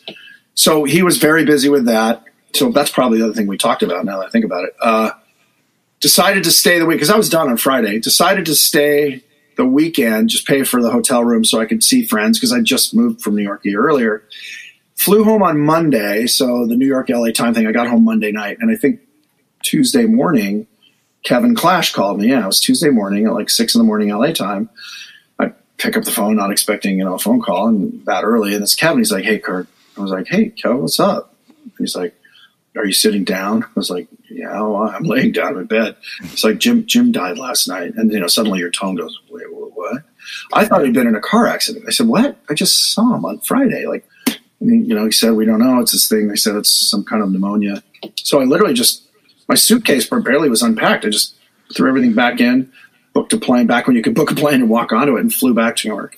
[0.55, 2.23] So, he was very busy with that.
[2.57, 4.75] So, that's probably the other thing we talked about now that I think about it.
[4.81, 5.11] Uh,
[5.99, 7.99] decided to stay the week because I was done on Friday.
[7.99, 9.23] Decided to stay
[9.57, 12.61] the weekend, just pay for the hotel room so I could see friends because I
[12.61, 14.23] just moved from New York a year earlier.
[14.95, 17.67] Flew home on Monday, so the New York LA time thing.
[17.67, 19.01] I got home Monday night, and I think
[19.63, 20.67] Tuesday morning,
[21.23, 22.29] Kevin Clash called me.
[22.29, 24.69] Yeah, it was Tuesday morning at like six in the morning LA time.
[25.39, 28.53] I pick up the phone, not expecting you know a phone call, and that early,
[28.53, 28.99] and it's Kevin.
[28.99, 31.35] He's like, "Hey, Kirk." I was like, "Hey, Kevin, what's up?"
[31.77, 32.16] He's like,
[32.77, 36.43] "Are you sitting down?" I was like, "Yeah, well, I'm laying down in bed." It's
[36.43, 36.85] like Jim.
[36.85, 40.03] Jim died last night, and you know suddenly your tone goes, "Wait, wh- what?"
[40.53, 41.85] I thought he'd been in a car accident.
[41.87, 43.85] I said, "What?" I just saw him on Friday.
[43.85, 45.79] Like, I mean, you know, he said, "We don't know.
[45.79, 47.83] It's this thing." They said it's some kind of pneumonia.
[48.15, 49.07] So I literally just
[49.47, 51.05] my suitcase barely was unpacked.
[51.05, 51.35] I just
[51.75, 52.71] threw everything back in,
[53.13, 55.33] booked a plane back when you could book a plane and walk onto it, and
[55.33, 56.17] flew back to New York,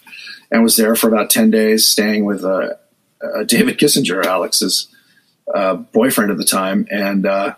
[0.51, 2.74] and was there for about ten days, staying with uh,
[3.22, 4.89] uh, David Kissinger, Alex's
[5.54, 7.56] uh, boyfriend at the time, and uh,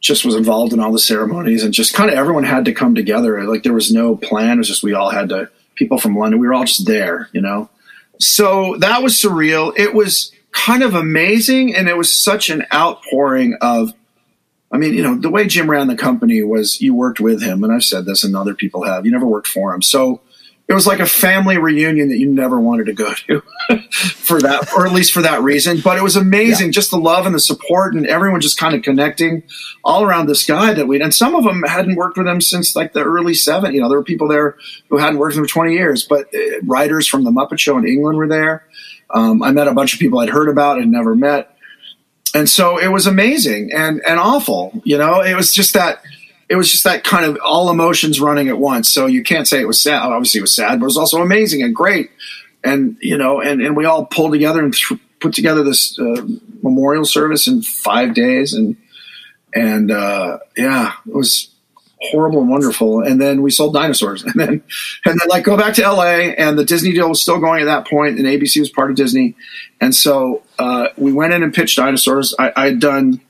[0.00, 2.94] just was involved in all the ceremonies, and just kind of everyone had to come
[2.94, 3.44] together.
[3.44, 5.50] Like there was no plan; it was just we all had to.
[5.74, 7.68] People from London, we were all just there, you know.
[8.20, 9.76] So that was surreal.
[9.76, 13.92] It was kind of amazing, and it was such an outpouring of
[14.74, 17.62] I mean, you know, the way Jim ran the company was you worked with him,
[17.62, 19.06] and I've said this, and other people have.
[19.06, 20.20] You never worked for him, so
[20.66, 23.40] it was like a family reunion that you never wanted to go to
[23.90, 25.80] for that, or at least for that reason.
[25.80, 28.82] But it was amazing, just the love and the support, and everyone just kind of
[28.82, 29.42] connecting
[29.84, 31.02] all around this guy that we.
[31.02, 33.74] And some of them hadn't worked with him since like the early '70s.
[33.74, 34.56] You know, there were people there
[34.88, 37.76] who hadn't worked with him for 20 years, but uh, writers from the Muppet Show
[37.76, 38.66] in England were there.
[39.10, 41.58] Um, I met a bunch of people I'd heard about and never met,
[42.34, 44.80] and so it was amazing and and awful.
[44.82, 46.02] You know, it was just that
[46.48, 48.88] it was just that kind of all emotions running at once.
[48.88, 50.02] So you can't say it was sad.
[50.02, 52.10] Obviously, it was sad, but it was also amazing and great.
[52.62, 56.26] And you know, and and we all pulled together and th- put together this uh,
[56.62, 58.76] memorial service in five days, and
[59.54, 61.50] and uh, yeah, it was
[62.10, 63.00] horrible and wonderful.
[63.00, 64.62] And then we sold dinosaurs, and then
[65.04, 66.34] and then like go back to L.A.
[66.36, 68.96] and the Disney deal was still going at that point, and ABC was part of
[68.96, 69.34] Disney,
[69.80, 72.34] and so uh, we went in and pitched dinosaurs.
[72.38, 73.20] I, I had done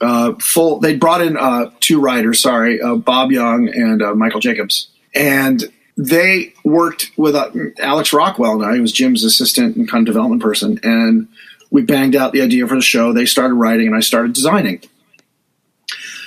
[0.00, 0.80] uh, full.
[0.80, 5.64] They brought in uh, two writers, sorry, uh, Bob Young and uh, Michael Jacobs, and
[5.96, 8.58] they worked with uh, Alex Rockwell.
[8.58, 11.28] Now he was Jim's assistant and kind of development person, and
[11.70, 13.12] we banged out the idea for the show.
[13.12, 14.82] They started writing, and I started designing.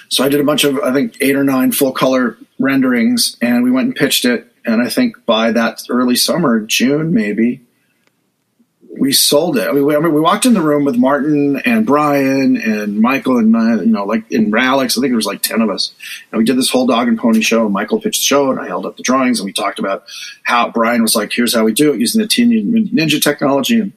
[0.09, 3.63] So I did a bunch of, I think, eight or nine full color renderings, and
[3.63, 4.47] we went and pitched it.
[4.65, 7.61] And I think by that early summer, June maybe,
[9.01, 9.67] we sold it.
[9.67, 12.99] I mean, we, I mean, we walked in the room with Martin and Brian and
[12.99, 14.95] Michael and uh, you know, like in Alex.
[14.95, 15.91] I think there was like ten of us,
[16.31, 17.65] and we did this whole dog and pony show.
[17.65, 20.03] And Michael pitched the show, and I held up the drawings, and we talked about
[20.43, 23.91] how Brian was like, "Here's how we do it using the Teenage Ninja technology." And,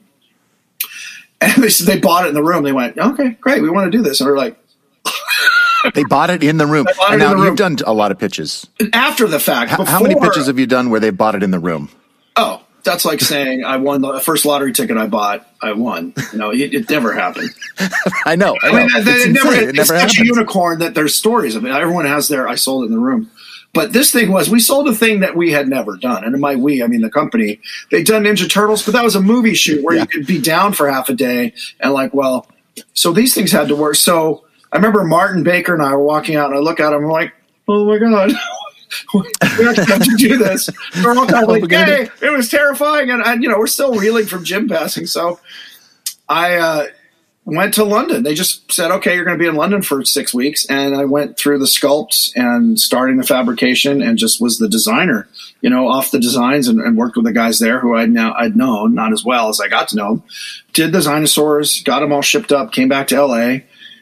[1.39, 2.63] and they said they bought it in the room.
[2.63, 4.57] They went, "Okay, great, we want to do this." And we're like,
[5.93, 6.87] They bought it in the room.
[7.11, 7.43] And now room.
[7.43, 8.65] you've done a lot of pitches.
[8.91, 9.69] after the fact.
[9.69, 11.89] How, how many pitches have you done where they bought it in the room?
[12.35, 15.45] Oh, that's like saying I won the first lottery ticket I bought.
[15.61, 16.13] I won.
[16.31, 17.49] You know, it, it never happened.
[18.25, 18.55] I know.
[18.63, 21.13] I, I mean, that, It's it never, it's It never such a unicorn that there's
[21.15, 21.69] stories of it.
[21.71, 23.29] Everyone has their, I sold it in the room.
[23.73, 26.23] But this thing was, we sold a thing that we had never done.
[26.23, 27.59] And in my we, I mean the company,
[27.91, 30.03] they'd done Ninja Turtles, but that was a movie shoot where Yeah.
[30.03, 32.47] you could be down for half a day and like, well,
[32.93, 33.95] so these things had to work.
[33.95, 37.03] So I remember Martin Baker and I were walking out and I look at him,
[37.03, 37.33] I'm like,
[37.67, 38.31] oh my God.
[39.13, 40.69] we actually have to do this.
[41.03, 43.09] We're all kind of What are we like, hey, it was terrifying.
[43.09, 45.05] And, and, you know, we're still reeling from Jim passing.
[45.05, 45.39] So
[46.27, 46.87] I, uh,
[47.45, 48.23] went to London.
[48.23, 50.65] They just said, okay, you're going to be in London for six weeks.
[50.65, 55.27] And I went through the sculpts and starting the fabrication and just was the designer,
[55.61, 58.33] you know, off the designs and, and worked with the guys there who I'd now,
[58.35, 60.23] I'd known, not as well as I got to know them.
[60.73, 63.59] Did the dinosaurs, got them all shipped up, came back to LA.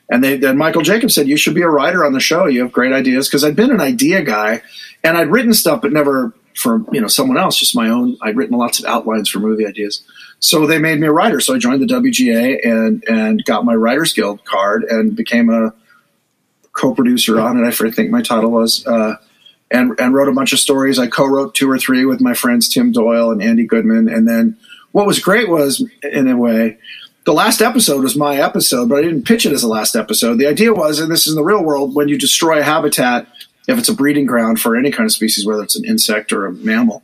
[0.10, 2.46] And they, then Michael Jacobs said, you should be a writer on the show.
[2.46, 3.30] You have great ideas.
[3.30, 4.62] Cause I'd been an idea guy
[5.04, 8.18] and I'd written stuff, but never for, you know, someone else, just my own.
[8.22, 10.04] I'd written lots of outlines for movie ideas.
[10.40, 11.40] So they made me a writer.
[11.40, 15.74] So I joined the WGA and and got my Writers Guild card and became a
[16.74, 17.66] co-producer on it.
[17.66, 19.16] I think my title was, uh,
[19.72, 21.00] and and wrote a bunch of stories.
[21.00, 24.10] I co-wrote two or three with my friends Tim Doyle and Andy Goodman.
[24.10, 24.58] And then
[24.92, 26.78] what was great was, in a way,
[27.26, 30.38] the last episode was my episode, but I didn't pitch it as a last episode.
[30.38, 33.28] The idea was, and this is in the real world, when you destroy a habitat,
[33.68, 36.46] if it's a breeding ground for any kind of species, whether it's an insect or
[36.46, 37.02] a mammal,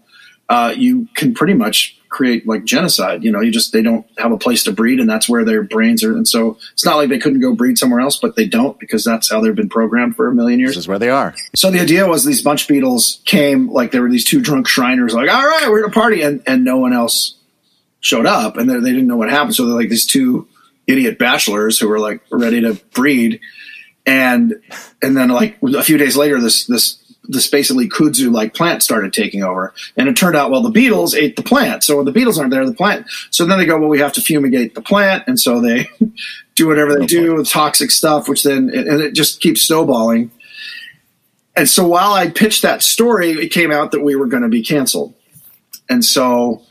[0.50, 3.24] uh, you can pretty much create like genocide.
[3.24, 5.64] You know, you just they don't have a place to breed, and that's where their
[5.64, 6.12] brains are.
[6.12, 9.06] And so it's not like they couldn't go breed somewhere else, but they don't because
[9.06, 10.72] that's how they've been programmed for a million years.
[10.72, 11.36] This is where they are.
[11.56, 15.14] So the idea was these bunch beetles came like there were these two drunk Shriners,
[15.14, 17.36] like all right, we're at a party, and and no one else
[18.02, 19.56] showed up, and they they didn't know what happened.
[19.56, 20.48] So they're like these two
[20.88, 23.40] idiot bachelors who were like ready to breed,
[24.06, 24.62] and
[25.02, 29.14] and then like a few days later, this this this basically kudzu like plant started
[29.14, 31.84] taking over, and it turned out well the beetles ate the plant.
[31.84, 33.08] So when the beetles aren't there, the plant.
[33.30, 35.90] So then they go, well, we have to fumigate the plant, and so they
[36.56, 40.32] do whatever they do with toxic stuff, which then and it just keeps snowballing.
[41.56, 44.50] And so while I pitched that story, it came out that we were going to
[44.50, 45.14] be canceled.
[45.90, 46.62] And so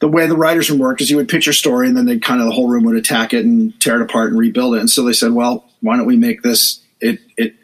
[0.00, 2.18] the way the writers room worked is you would pitch your story and then they
[2.18, 4.80] kind of the whole room would attack it and tear it apart and rebuild it.
[4.80, 7.54] And so they said, well, why don't we make this it it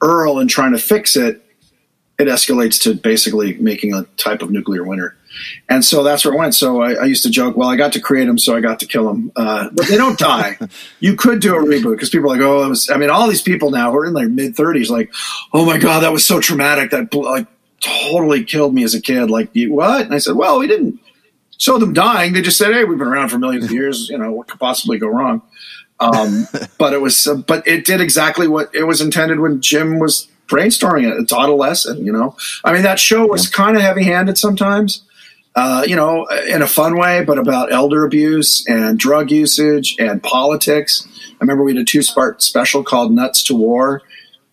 [0.00, 1.42] Earl and trying to fix it,
[2.18, 5.16] it escalates to basically making a type of nuclear winter.
[5.68, 6.54] And so that's where it went.
[6.54, 8.80] So I, I used to joke, well, I got to create them, so I got
[8.80, 9.32] to kill them.
[9.34, 10.58] Uh, but they don't die.
[11.00, 13.70] you could do a reboot because people are like, oh, I mean, all these people
[13.70, 15.12] now who are in their mid 30s, like,
[15.52, 16.90] oh my God, that was so traumatic.
[16.90, 17.48] That like
[17.80, 19.30] totally killed me as a kid.
[19.30, 20.02] Like, what?
[20.02, 21.00] And I said, well, we didn't
[21.58, 22.32] show them dying.
[22.32, 24.08] They just said, hey, we've been around for millions of years.
[24.08, 25.42] You know, what could possibly go wrong?
[26.00, 26.46] Um,
[26.78, 30.28] but it was, uh, but it did exactly what it was intended when Jim was
[30.48, 31.18] brainstorming it.
[31.18, 32.36] It taught a lesson, you know.
[32.64, 35.02] I mean, that show was kind of heavy handed sometimes,
[35.54, 40.22] uh, you know, in a fun way, but about elder abuse and drug usage and
[40.22, 41.06] politics.
[41.32, 44.02] I remember we did a two part special called Nuts to War,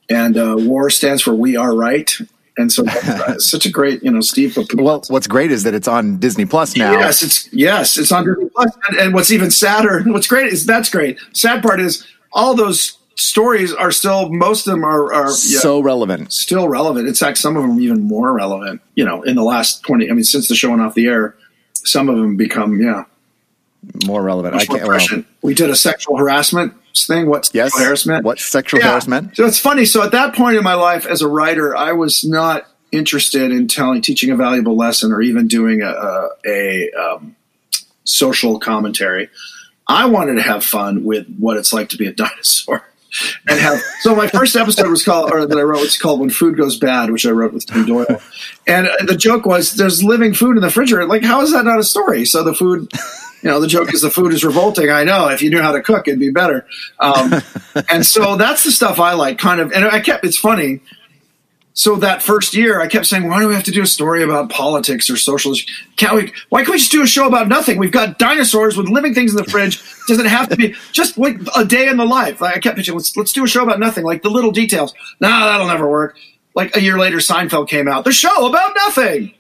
[0.10, 2.18] and uh, war stands for We Are Right.
[2.62, 4.58] And so, it's uh, such a great, you know, Steve.
[4.76, 6.94] Well, what's great is that it's on Disney Plus now.
[6.94, 8.78] Yes, it's yes, it's on Disney Plus.
[8.88, 11.20] And, and what's even sadder, what's great is that's great.
[11.34, 15.82] Sad part is all those stories are still most of them are, are yeah, So
[15.82, 16.32] relevant.
[16.32, 17.08] still relevant.
[17.08, 18.82] In fact, some of them even more relevant.
[18.96, 21.36] You know, in the last twenty, I mean, since the show went off the air,
[21.74, 23.06] some of them become yeah
[24.06, 24.54] more relevant.
[24.54, 24.88] much I can't.
[24.88, 27.28] Well, we did a sexual harassment thing.
[27.30, 27.78] What's yes.
[27.78, 28.26] harassment?
[28.26, 28.92] What sexual Yeah.
[28.92, 29.36] harassment?
[29.36, 29.86] So it's funny.
[29.86, 33.68] So at that point in my life as a writer, I was not interested in
[33.68, 37.36] telling, teaching a valuable lesson, or even doing a, a, a um,
[38.04, 39.30] social commentary.
[39.88, 42.84] I wanted to have fun with what it's like to be a dinosaur.
[43.46, 46.30] And have so my first episode was called, or that I wrote was called "When
[46.30, 48.22] Food Goes Bad," which I wrote with Tim Doyle.
[48.66, 51.08] And the joke was, "There's living food in the refrigerator.
[51.08, 52.90] Like, how is that not a story?" So the food,
[53.42, 54.90] you know, the joke is the food is revolting.
[54.90, 55.28] I know.
[55.30, 56.66] If you knew how to cook, it'd be better.
[57.00, 57.34] Um,
[57.90, 59.38] and so that's the stuff I like.
[59.38, 60.26] Kind of, and I kept.
[60.26, 60.82] It's funny.
[61.74, 64.24] So that first year, I kept saying, "Why do we have to do a story
[64.24, 65.54] about politics or social?
[65.96, 66.34] Can't we?
[66.50, 67.78] Why can't we just do a show about nothing?
[67.78, 69.82] We've got dinosaurs with living things in the fridge.
[70.08, 72.76] Does it have to be just like a day in the life?" Like I kept
[72.76, 75.90] pitching, "Let's let's do a show about nothing, like the little details." Nah, that'll never
[75.90, 76.18] work.
[76.56, 78.04] Like a year later, Seinfeld came out.
[78.04, 79.34] The show about nothing.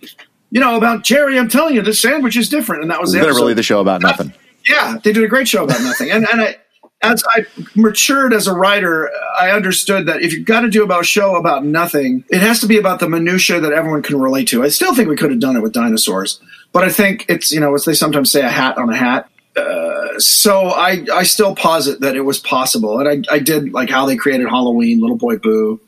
[0.52, 1.40] You know about Jerry.
[1.40, 3.56] I'm telling you, this sandwich is different, and that was the Literally episode.
[3.56, 4.34] the show about nothing.
[4.70, 6.12] Yeah, they did a great show about nothing.
[6.12, 6.58] And and I,
[7.02, 11.02] as I matured as a writer, I understood that if you've got to do about
[11.02, 14.50] a show about nothing, it has to be about the minutia that everyone can relate
[14.50, 14.62] to.
[14.62, 16.40] I still think we could have done it with dinosaurs,
[16.74, 19.30] but I think it's you know as they sometimes say, a hat on a hat.
[19.56, 23.90] Uh, so I I still posit that it was possible, and I I did like
[23.90, 25.80] how they created Halloween, Little Boy Boo.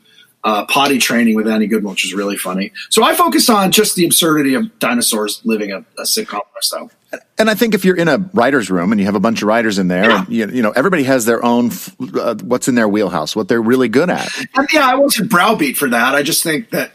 [0.46, 2.70] Uh, potty training with Andy Goodman, which was really funny.
[2.90, 6.90] So I focused on just the absurdity of dinosaurs living a, a sitcom lifestyle.
[7.38, 9.48] And I think if you're in a writer's room and you have a bunch of
[9.48, 10.18] writers in there, Yeah.
[10.24, 13.48] and you, you know everybody has their own f- uh, what's in their wheelhouse, what
[13.48, 14.28] they're really good at.
[14.54, 16.14] And yeah, I wasn't browbeat for that.
[16.14, 16.92] I just think that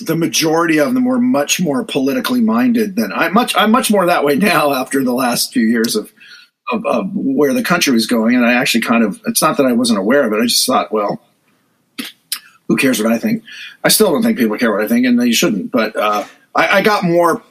[0.00, 3.54] the majority of them were much more politically minded than I much.
[3.56, 6.12] I'm much more that way now after the last few years of,
[6.72, 8.34] of of where the country was going.
[8.34, 10.42] And I actually kind of it's not that I wasn't aware of it.
[10.42, 11.20] I just thought, well,
[12.70, 13.42] who cares what I think?
[13.82, 15.72] I still don't think people care what I think, and they shouldn't.
[15.72, 17.42] But uh, I, I got more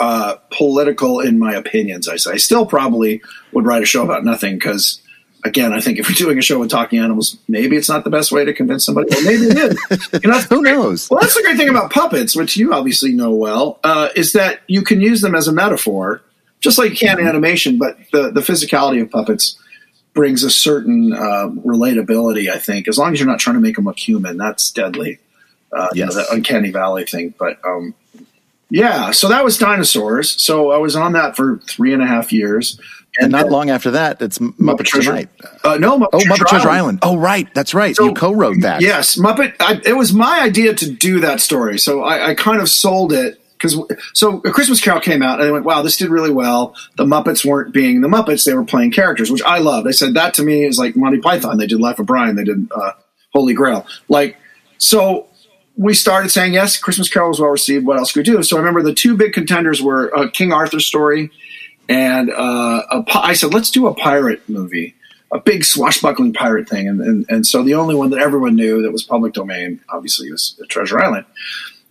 [0.00, 2.08] uh, political in my opinions.
[2.08, 3.22] I say I still probably
[3.52, 5.00] would write a show about nothing because.
[5.46, 8.08] Again, I think if we're doing a show with talking animals, maybe it's not the
[8.08, 9.08] best way to convince somebody.
[9.10, 10.08] Well, maybe it is.
[10.22, 11.10] You know, Who knows?
[11.10, 14.60] Well, that's the great thing about puppets, which you obviously know well, uh, is that
[14.68, 16.22] you can use them as a metaphor,
[16.60, 17.76] just like you can in animation.
[17.76, 19.58] But the the physicality of puppets
[20.14, 22.48] brings a certain uh, relatability.
[22.50, 25.18] I think, as long as you're not trying to make them look human, that's deadly.
[25.72, 27.34] Uh, you know, the uncanny valley thing.
[27.38, 27.94] But um,
[28.70, 30.40] yeah, so that was dinosaurs.
[30.40, 32.78] So I was on that for three and a half years,
[33.18, 35.28] And not then- long after that, it's M- Muppet, Treasure- Tonight.
[35.64, 37.00] Uh, no, Muppet Oh, Muppet Treasure Island.
[37.02, 37.94] Oh, right, that's right.
[37.96, 38.82] So- you co-wrote that.
[38.82, 39.54] Yes, Muppet.
[39.60, 43.12] I, it was my idea to do that story, so I, I kind of sold
[43.12, 43.80] it because
[44.12, 47.04] so a Christmas Carol came out and I went, "Wow, this did really well." The
[47.04, 49.84] Muppets weren't being the Muppets; they were playing characters, which I love.
[49.84, 51.58] They said that to me is like Monty Python.
[51.58, 52.36] They did Life of Brian.
[52.36, 52.92] They did uh,
[53.32, 53.86] Holy Grail.
[54.08, 54.36] Like
[54.78, 55.28] so.
[55.76, 56.76] We started saying yes.
[56.76, 57.84] Christmas Carol was well received.
[57.84, 58.40] What else could we do?
[58.44, 61.32] So I remember the two big contenders were a King Arthur story,
[61.88, 64.94] and uh, pi- I said, let's do a pirate movie
[65.34, 66.88] a big swashbuckling pirate thing.
[66.88, 70.30] And, and, and so the only one that everyone knew that was public domain, obviously,
[70.30, 71.26] was Treasure Island.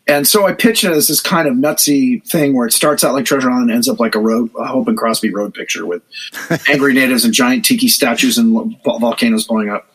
[0.08, 3.14] And so I pitched it as this kind of nutsy thing where it starts out
[3.14, 5.86] like Treasure Island and ends up like a road, a Hope and Crosby road picture
[5.86, 6.01] with
[6.70, 9.88] angry natives and giant tiki statues and volcanoes blowing up.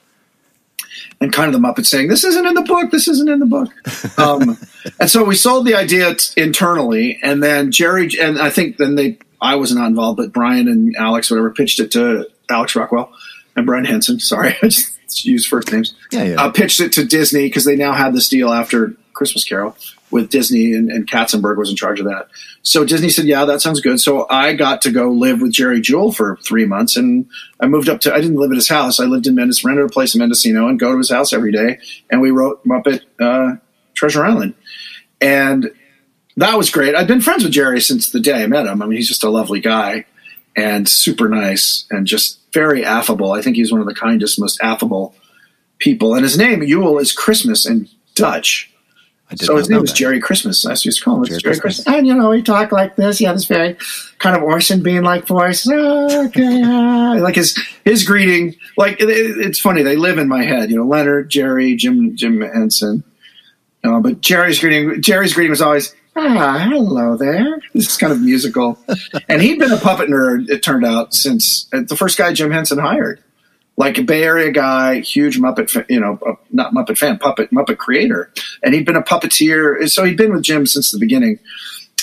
[1.21, 2.93] And kind of the Muppets saying, "This isn't in the book.
[2.93, 3.69] This isn't in the book."
[4.19, 4.59] Um,
[5.01, 8.95] and so we sold the idea t- internally, and then Jerry and I think then
[8.95, 13.13] they I was not involved, but Brian and Alex whatever pitched it to Alex Rockwell
[13.57, 14.21] and Brian Henson.
[14.21, 15.95] Sorry, I just used first names.
[16.13, 16.43] Yeah, yeah.
[16.43, 19.77] Uh, pitched it to Disney because they now had this deal after Christmas Carol
[20.11, 22.29] with Disney, and, and Katzenberg was in charge of that.
[22.63, 25.81] So Disney said, "Yeah, that sounds good." So I got to go live with Jerry
[25.81, 27.27] Juhl for three months, and
[27.61, 28.15] I moved up to.
[28.15, 29.01] I didn't live at his house.
[29.01, 31.53] I lived in Mendes, rented a place in Mendocino, and go to his house every
[31.53, 31.79] day.
[32.11, 33.57] And we wrote Muppet uh,
[33.95, 34.55] Treasure Island,
[35.21, 35.71] and
[36.37, 36.95] that was great.
[36.95, 38.81] I've been friends with Jerry since the day I met him.
[38.81, 40.07] I mean, he's just a lovely guy
[40.57, 43.33] and super nice and just very affable.
[43.33, 45.15] I think he's one of the kindest, most affable
[45.79, 46.15] people.
[46.15, 48.73] And his name, Yule, is Christmas in Dutch.
[49.31, 49.93] I did So his name was.
[49.93, 50.65] Jerry Christmas.
[50.65, 51.85] I used to call him Jerry Jerry, Christmas.
[51.85, 51.97] Christmas.
[51.99, 53.19] And, you know, he talked like this.
[53.19, 53.77] He had this very
[54.19, 55.69] kind of Orson Bean like voice.
[55.71, 56.63] "Oh, okay.
[56.65, 58.57] ah." Like his his greeting.
[58.77, 59.83] Like, it, it- it's funny.
[59.83, 60.71] They live in my head.
[60.71, 63.05] You know, Leonard, Jerry, Jim, Jim Henson.
[63.85, 67.61] Uh, but Jerry's greeting, Jerry's greeting was always, ah, hello there.
[67.75, 68.77] This is kind of musical.
[69.29, 72.51] and he'd been a puppet nerd, it turned out, since uh, the first guy Jim
[72.51, 73.23] Henson hired.
[73.79, 76.19] Like a Bay Area guy, huge Muppet, fa- you know,
[76.51, 78.31] not Muppet fan, puppet, Muppet creator.
[78.63, 79.89] And he'd been a puppeteer.
[79.89, 81.39] So he'd been with Jim since the beginning.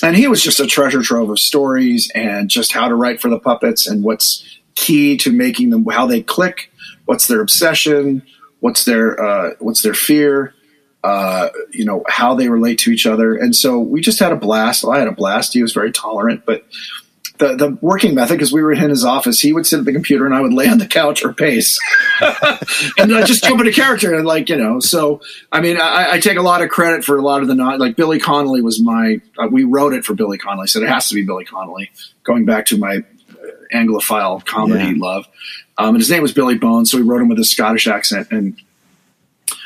[0.02, 3.30] And he was just a treasure trove of stories and just how to write for
[3.30, 6.72] the puppets and what's key to making them, how they click,
[7.06, 8.24] what's their obsession,
[8.62, 10.56] what's their, uh, what's their fear
[11.06, 14.36] uh, you know how they relate to each other and so we just had a
[14.36, 16.66] blast i had a blast he was very tolerant but
[17.38, 19.40] the the working method because we were in his office.
[19.40, 21.80] He would sit at the computer and I would lay on the couch or pace,
[22.22, 24.80] and I just jump into character and like you know.
[24.80, 25.22] So
[25.52, 27.80] I mean, I, I take a lot of credit for a lot of the not
[27.80, 29.20] like Billy Connolly was my.
[29.38, 31.92] Uh, we wrote it for Billy Connolly, said it has to be Billy Connolly.
[32.24, 33.36] Going back to my uh,
[33.74, 34.94] Anglophile comedy Yeah.
[34.98, 35.28] love,
[35.78, 38.28] um, and his name was Billy Bones, so we wrote him with a Scottish accent,
[38.32, 38.56] and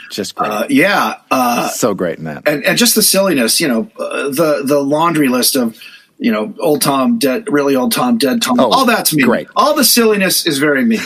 [0.10, 0.50] Just great.
[0.50, 1.16] uh, yeah.
[1.30, 2.48] Uh, so great in that.
[2.48, 5.80] and, and just the silliness, you know, uh, the the laundry list of,
[6.22, 9.24] you know, old Tom, dead, really old Tom, dead Tom, Oh, all that's me.
[9.24, 9.48] great.
[9.56, 11.00] All the silliness is very me,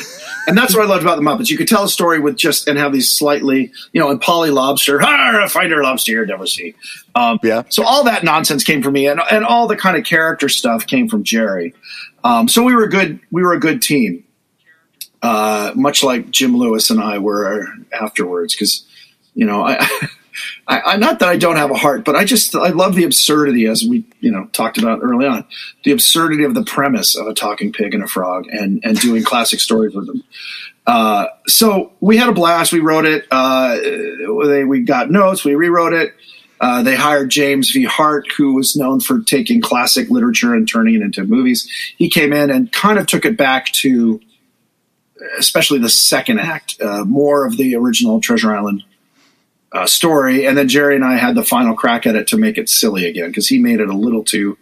[0.48, 1.49] and that's what I loved about the Muppets.
[1.52, 4.49] You could tell a story with just and have these slightly, you know, and Polly
[4.49, 6.73] Lobster, "Har, a fighter lobster you never see.
[7.15, 7.61] Um, Yeah.
[7.69, 10.88] So all that nonsense came from me, and and all the kind of character stuff
[10.88, 11.73] came from Jerry.
[12.23, 14.23] Um, so we were a good we were a good team.
[15.22, 18.85] Uh, much like Jim Lewis and I were afterwards, because
[19.35, 19.77] you know, I,
[20.68, 23.03] I, I, not that I don't have a heart, but I just, I love the
[23.03, 25.45] absurdity as we, you know, talked about early on,
[25.84, 29.23] the absurdity of the premise of a talking pig and a frog and, and doing
[29.23, 30.23] classic stories with them.
[30.88, 32.72] Uh, so we had a blast.
[32.72, 33.26] We wrote it.
[33.30, 33.76] Uh,
[34.45, 35.44] they, we got notes.
[35.44, 36.14] We rewrote it.
[36.61, 37.84] Uh, they hired James V.
[37.84, 41.69] Hart, who was known for taking classic literature and turning it into movies.
[41.98, 44.22] He came in and kind of took it back to,
[45.38, 48.84] especially the second act, uh, more of the original Treasure Island
[49.73, 50.45] uh, story.
[50.45, 53.05] And then Jerry and I had the final crack at it to make it silly
[53.05, 54.57] again because he made it a little too,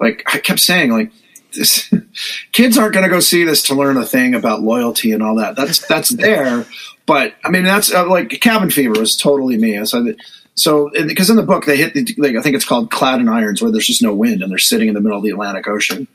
[0.00, 1.10] like I kept saying, like
[1.52, 1.92] this,
[2.52, 5.36] kids aren't going to go see this to learn a thing about loyalty and all
[5.36, 5.56] that.
[5.56, 6.66] That's that's there,
[7.06, 9.84] but I mean that's uh, like Cabin Fever was totally me.
[9.84, 10.14] So,
[10.54, 13.28] so because in the book they hit, the, like, I think it's called Clad in
[13.28, 15.66] Irons, where there's just no wind and they're sitting in the middle of the Atlantic
[15.66, 16.06] Ocean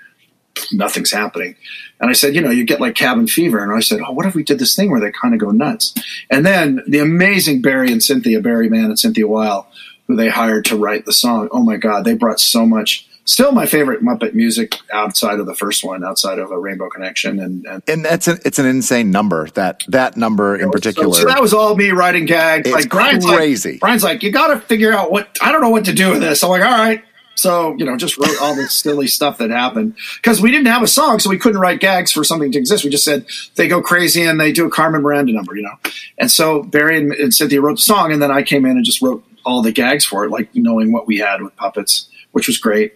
[0.72, 1.56] nothing's happening.
[2.00, 3.62] And I said, you know, you get like cabin fever.
[3.62, 5.52] And I said, oh, what if we did this thing where they kind of go
[5.52, 5.94] nuts?
[6.30, 9.68] And then the amazing Barry and Cynthia, Barry Mann and Cynthia Weil,
[10.08, 11.50] who they hired to write the song.
[11.52, 13.06] Oh my God, they brought so much.
[13.26, 17.40] Still my favorite Muppet music outside of the first one, outside of a Rainbow Connection.
[17.40, 19.50] And, and and that's an, it's an insane number.
[19.52, 21.14] That that number in particular.
[21.14, 22.68] So, so that was all me writing gags.
[22.68, 23.74] It's like Brian's crazy.
[23.74, 26.10] Like, Brian's like, you got to figure out what I don't know what to do
[26.10, 26.44] with this.
[26.44, 27.04] I'm like, all right.
[27.40, 30.84] So you know, just wrote all this silly stuff that happened because we didn't have
[30.84, 32.84] a song, so we couldn't write gags for something to exist.
[32.84, 33.26] We just said
[33.56, 35.92] they go crazy and they do a Carmen Miranda number, you know.
[36.18, 38.86] And so Barry and, and Cynthia wrote the song, and then I came in and
[38.86, 42.48] just wrote all the gags for it, like knowing what we had with puppets, which
[42.48, 42.94] was great.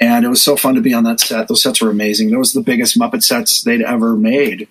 [0.00, 1.46] And it was so fun to be on that set.
[1.48, 2.30] Those sets were amazing.
[2.30, 4.68] Those were the biggest Muppet sets they'd ever made.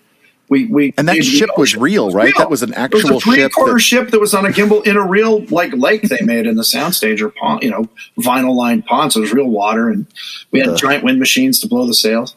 [0.52, 2.34] We, we And that we- ship was real, right?
[2.38, 4.46] That was an it was actual a three ship quarter that- ship that was on
[4.46, 7.70] a gimbal in a real like lake they made in the soundstage or pond, you
[7.72, 7.88] know,
[8.20, 9.14] vinyl lined pond.
[9.14, 10.06] So it was real water, and
[10.52, 12.36] we had giant wind machines to blow the sails.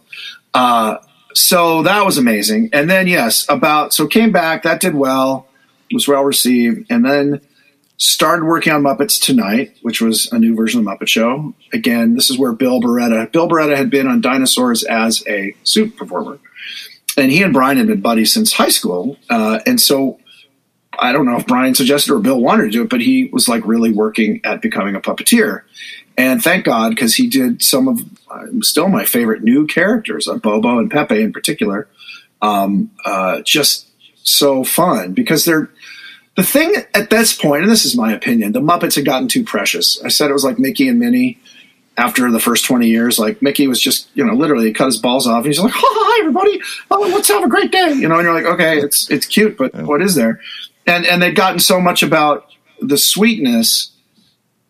[0.55, 0.99] Uh,
[1.35, 2.70] so that was amazing.
[2.73, 5.49] And then yes, about so came back that did well,
[5.93, 7.41] was well received, and then
[7.97, 11.53] started working on Muppets Tonight, which was a new version of the Muppet Show.
[11.73, 13.32] Again, this is where Bill Barretta.
[13.32, 16.39] Bill Barretta had been on Dinosaurs as a suit performer
[17.16, 19.16] and he and Brian had been buddies since high school.
[19.31, 20.19] Uh, and so
[20.99, 23.49] I don't know if Brian suggested or Bill wanted to do it, but he was
[23.49, 25.62] like really working at becoming a puppeteer.
[26.16, 28.01] And thank God, because he did some of
[28.31, 31.89] uh, still my favorite new characters, uh, Bobo and Pepe in particular.
[32.43, 33.86] Um, uh, just
[34.23, 35.70] so fun because they're
[36.36, 39.45] the thing at this point, and this is my opinion, the Muppets had gotten too
[39.45, 40.03] precious.
[40.03, 41.39] I said it was like Mickey and Minnie
[41.97, 45.27] after the first 20 years, like Mickey was just, you know, literally cut his balls
[45.27, 45.45] off.
[45.45, 46.61] And he's like, hi, everybody.
[46.91, 47.93] Oh, let's have a great day.
[47.93, 50.41] You know, and you're like, okay, it's, it's cute, but what is there?
[50.87, 52.51] And, and they'd gotten so much about
[52.81, 53.93] the sweetness.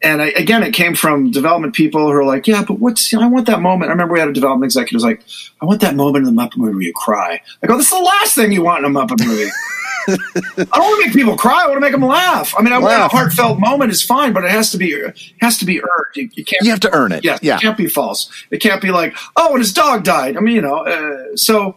[0.02, 3.18] And I, again, it came from development people who are like, yeah, but what's, you
[3.18, 3.88] know, I want that moment.
[3.88, 5.24] I remember we had a development executive who was like,
[5.62, 7.40] I want that moment in the Muppet movie where you cry.
[7.62, 9.51] I go, this is the last thing you want in a Muppet movie.
[10.09, 10.16] I
[10.56, 11.62] don't want to make people cry.
[11.64, 12.55] I want to make them laugh.
[12.59, 15.18] I mean, I want a heartfelt moment is fine, but it has to be it
[15.40, 16.14] has to be earned.
[16.14, 16.62] You, you can't.
[16.64, 17.24] You have to earn it.
[17.24, 17.56] Yes, Yeah.
[17.56, 18.31] it can't be false.
[18.51, 20.36] It can't be like, oh, and his dog died.
[20.36, 20.86] I mean, you know.
[20.86, 21.76] Uh, so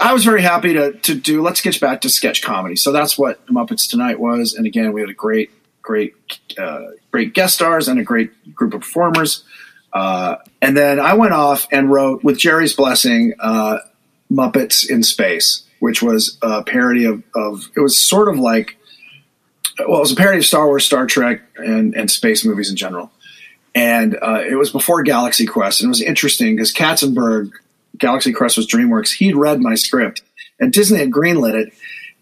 [0.00, 1.42] I was very happy to to do.
[1.42, 2.76] Let's get back to sketch comedy.
[2.76, 4.54] So that's what Muppets Tonight was.
[4.54, 5.50] And again, we had a great,
[5.82, 6.14] great,
[6.58, 9.44] uh, great guest stars and a great group of performers.
[9.92, 13.78] Uh, and then I went off and wrote, with Jerry's blessing, uh,
[14.30, 18.76] Muppets in Space, which was a parody of, of it was sort of like,
[19.78, 22.76] well, it was a parody of Star Wars, Star Trek, and, and space movies in
[22.76, 23.10] general.
[23.74, 25.80] And uh, it was before Galaxy Quest.
[25.80, 27.50] And it was interesting because Katzenberg,
[27.96, 30.22] Galaxy Quest was DreamWorks, he'd read my script,
[30.58, 31.72] and Disney had greenlit it.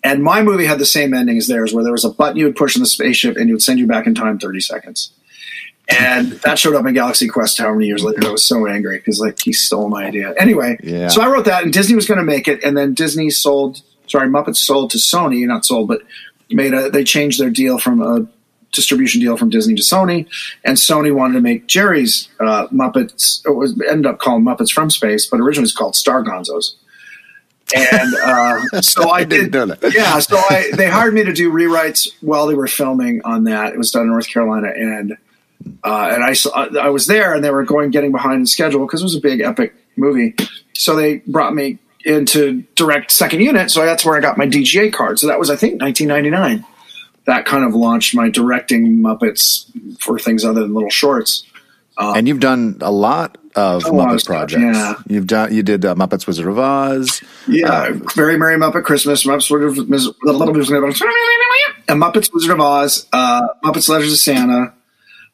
[0.05, 2.45] And my movie had the same ending as theirs, where there was a button you
[2.45, 5.13] would push in the spaceship and it would send you back in time 30 seconds.
[5.89, 8.27] And that showed up in Galaxy Quest how many years later.
[8.27, 10.35] I was so angry because like he stole my idea.
[10.39, 11.09] Anyway, Yeah.
[11.09, 13.81] so I wrote that, and Disney was going to make it, and then Disney sold.
[14.07, 16.03] Sorry, Muppets sold to Sony, not sold, but
[16.51, 16.91] made a.
[16.91, 18.27] They changed their deal from a
[18.71, 20.27] distribution deal from Disney to Sony,
[20.63, 23.41] and Sony wanted to make Jerry's uh, Muppets.
[23.47, 26.75] It was ended up called Muppets from Space, but originally it was called Star Gonzos.
[27.75, 29.55] And uh, so I did.
[29.55, 33.73] Yeah, so I they hired me to do rewrites while they were filming on that.
[33.73, 35.17] It was done in North Carolina, and
[35.85, 38.87] uh, and I saw, I was there, and they were going getting behind the schedule
[38.87, 40.35] because it was a big epic movie.
[40.75, 43.71] So they brought me into direct second unit.
[43.71, 45.19] So that's where I got my DGA card.
[45.19, 46.65] So that was I think 1999.
[47.27, 49.67] That kind of launched my directing Muppets
[50.01, 51.45] for things other than little shorts.
[51.99, 54.63] and you've done a lot of A Muppet stuff, projects.
[54.63, 54.95] yeah.
[55.09, 55.53] You've done.
[55.53, 57.21] You did uh, Muppets Wizard of Oz.
[57.49, 59.79] Yeah, Very Merry Muppet Christmas, Muppets Wizard of,
[61.89, 64.73] and Muppets Wizard of Oz, uh, Muppets Letters of Santa,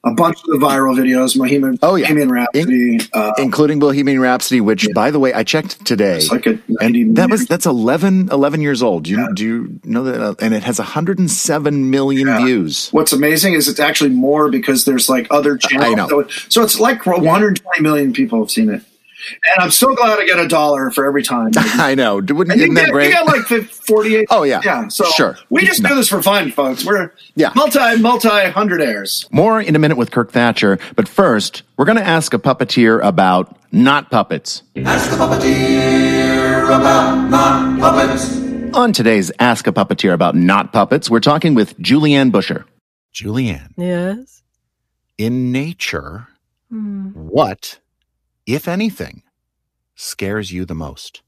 [0.04, 2.04] a bunch of the viral videos, Bohemian, Oh, yeah.
[2.04, 2.98] Bohemian Rhapsody.
[3.12, 7.16] uh, including Bohemian Rhapsody, which, by the way, I checked today, It's like a and
[7.16, 9.04] that was that's 11, 11 years old.
[9.04, 10.20] Do you do you know that?
[10.20, 12.44] Uh, and it has 107 million Yeah.
[12.44, 12.88] views.
[12.90, 15.96] What's amazing is it's actually more because there's like other channels.
[15.96, 16.08] know.
[16.08, 18.82] So, so it's like 120 million people have seen it.
[19.30, 21.50] And I'm so glad I get a dollar for every time.
[21.56, 22.16] I know.
[22.16, 23.06] Wouldn't, isn't that get, great?
[23.08, 24.26] you get like 48.
[24.30, 24.60] Oh, yeah.
[24.64, 24.88] Yeah.
[24.88, 25.36] So Sure.
[25.50, 26.84] we just do this for fun, folks.
[26.84, 27.52] We're Yeah.
[27.54, 29.26] multi, multi hundred airs.
[29.30, 33.02] More in a minute with Kirk Thatcher, but first, we're going to ask a puppeteer
[33.04, 34.62] about not puppets.
[34.76, 38.40] Ask a puppeteer about not puppets.
[38.74, 42.64] On today's Ask a Puppeteer About Not Puppets, we're talking with Julianne Buescher.
[43.14, 44.42] Julianne, Yes.
[45.16, 46.26] in nature,
[46.70, 47.10] Hmm.
[47.10, 47.78] what,
[48.46, 49.22] if anything,
[49.94, 51.22] scares you the most?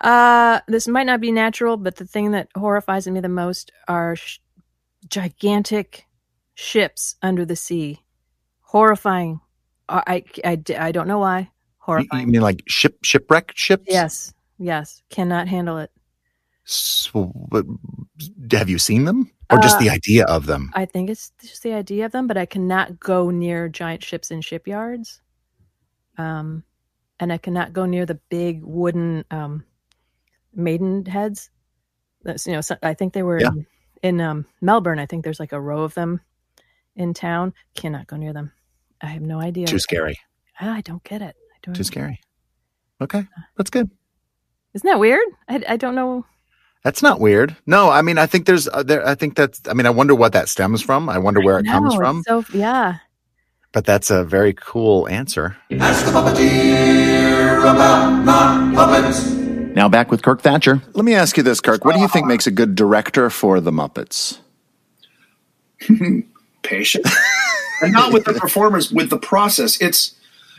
[0.00, 4.16] Uh, this might not be natural, but the thing that horrifies me the most are
[4.16, 4.38] sh-
[5.08, 6.06] gigantic
[6.54, 8.02] ships under the sea.
[8.60, 9.40] Horrifying.
[9.88, 11.50] Uh, I, I, I don't know why.
[11.78, 12.26] Horrifying.
[12.26, 13.84] you mean like ship shipwreck ships?
[13.88, 15.02] yes, yes.
[15.08, 15.90] Cannot handle it.
[16.64, 17.32] So,
[18.50, 20.70] have you seen them, or just Uh, the idea of them?
[20.74, 24.30] I think it's just the idea of them, but I cannot go near giant ships
[24.30, 25.20] in shipyards.
[26.18, 26.64] Um,
[27.20, 29.64] and I cannot go near the big wooden um,
[30.54, 31.50] maiden heads.
[32.22, 33.50] That's you know, so, I think they were Yeah.
[33.50, 33.66] in,
[34.02, 34.98] in um, Melbourne.
[34.98, 36.20] I think there's like a row of them
[36.96, 37.54] in town.
[37.74, 38.52] Cannot go near them.
[39.00, 39.66] I have no idea.
[39.66, 40.18] Too scary.
[40.60, 41.36] Ah, I don't get it.
[41.54, 41.74] I don't.
[41.74, 42.20] Too scary.
[43.00, 43.90] Okay, that's good.
[44.72, 45.24] Isn't that weird?
[45.48, 46.24] I, I don't know.
[46.86, 47.56] That's not weird.
[47.66, 50.14] No, I mean, I think there's, uh, there, I think that's, I mean, I wonder
[50.14, 51.08] what that stems from.
[51.08, 52.22] I wonder where it comes from.
[52.24, 52.98] So yeah.
[53.72, 55.56] But that's a very cool answer.
[59.74, 60.80] Now back with Kirk Thatcher.
[60.92, 61.84] Let me ask you this, Kirk.
[61.84, 64.38] What do you think makes a good director for the Muppets?
[66.62, 67.04] patient
[67.82, 70.14] and not with the performers with the process it's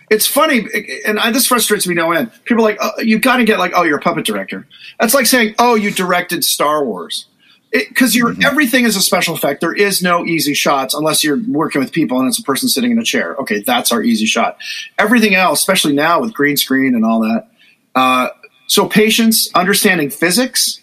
[0.09, 0.65] it's funny
[1.05, 2.31] and I, this frustrates me no end.
[2.45, 4.67] People are like oh, you got to get like oh you're a puppet director.
[4.99, 7.25] That's like saying oh you directed star wars.
[7.71, 9.59] Because you're everything is a special effect.
[9.59, 12.91] There is no easy shots unless you're working with people and it's a person sitting
[12.91, 13.35] in a chair.
[13.35, 14.57] Okay that's our easy shot.
[14.97, 17.49] Everything else especially now with green screen and all that
[17.95, 18.29] uh,
[18.67, 20.81] so patience understanding physics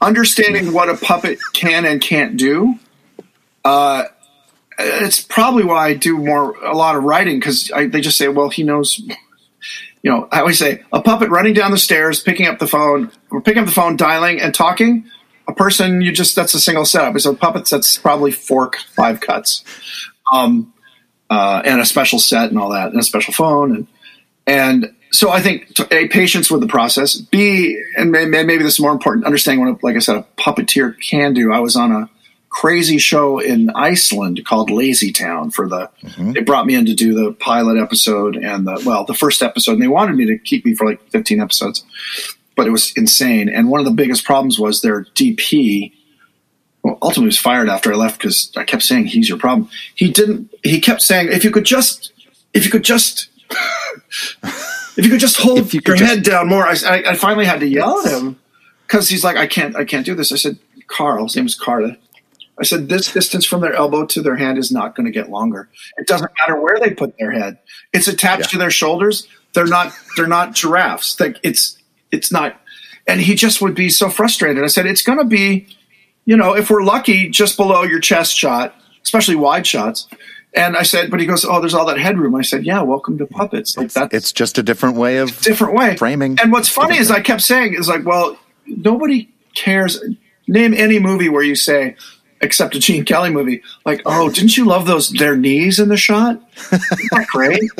[0.00, 2.78] understanding what a puppet can and can't do
[3.64, 4.04] uh,
[4.80, 8.48] it's probably why I do more a lot of writing because they just say, well,
[8.48, 8.98] he knows.
[10.02, 13.10] You know, I always say a puppet running down the stairs, picking up the phone,
[13.30, 15.04] or picking up the phone, dialing and talking.
[15.46, 17.18] A person, you just that's a single setup.
[17.20, 19.62] So puppets, that's probably four, five cuts,
[20.32, 20.72] um,
[21.28, 23.86] uh, and a special set and all that, and a special phone, and
[24.46, 27.16] and so I think a patience with the process.
[27.16, 29.26] B and may- may- maybe this is more important.
[29.26, 31.52] Understanding what, like I said, a puppeteer can do.
[31.52, 32.10] I was on a
[32.50, 36.32] crazy show in Iceland called Lazy Town for the mm-hmm.
[36.32, 39.72] they brought me in to do the pilot episode and the well the first episode
[39.72, 41.84] and they wanted me to keep me for like 15 episodes
[42.60, 43.48] but it was insane.
[43.48, 45.94] And one of the biggest problems was their DP
[46.82, 49.70] well ultimately was fired after I left because I kept saying he's your problem.
[49.94, 52.12] He didn't he kept saying if you could just
[52.52, 53.30] if you could just
[54.42, 56.66] if you could just hold you your just- head down more.
[56.66, 58.38] I, I, I finally had to yell at him
[58.86, 60.30] because he's like I can't I can't do this.
[60.30, 61.96] I said Carl his name is Carl
[62.60, 65.30] I said, this distance from their elbow to their hand is not going to get
[65.30, 65.68] longer.
[65.96, 67.58] It doesn't matter where they put their head.
[67.92, 69.26] It's attached to their shoulders.
[69.54, 71.18] They're not, they're not giraffes.
[71.18, 71.78] Like it's,
[72.12, 72.60] it's not.
[73.06, 74.62] And he just would be so frustrated.
[74.62, 75.66] I said, it's going to be,
[76.26, 80.06] you know, if we're lucky, just below your chest shot, especially wide shots.
[80.52, 82.34] And I said, but he goes, oh, there's all that headroom.
[82.34, 83.76] I said, yeah, welcome to puppets.
[83.76, 86.38] Like that's It's just a different way of different way framing.
[86.40, 90.02] And what's funny is I kept saying is like, well, nobody cares.
[90.48, 91.94] Name any movie where you say,
[92.40, 95.96] except a Gene Kelly movie, like, oh, didn't you love those their knees in the
[95.96, 96.40] shot?
[96.72, 97.70] Isn't that great?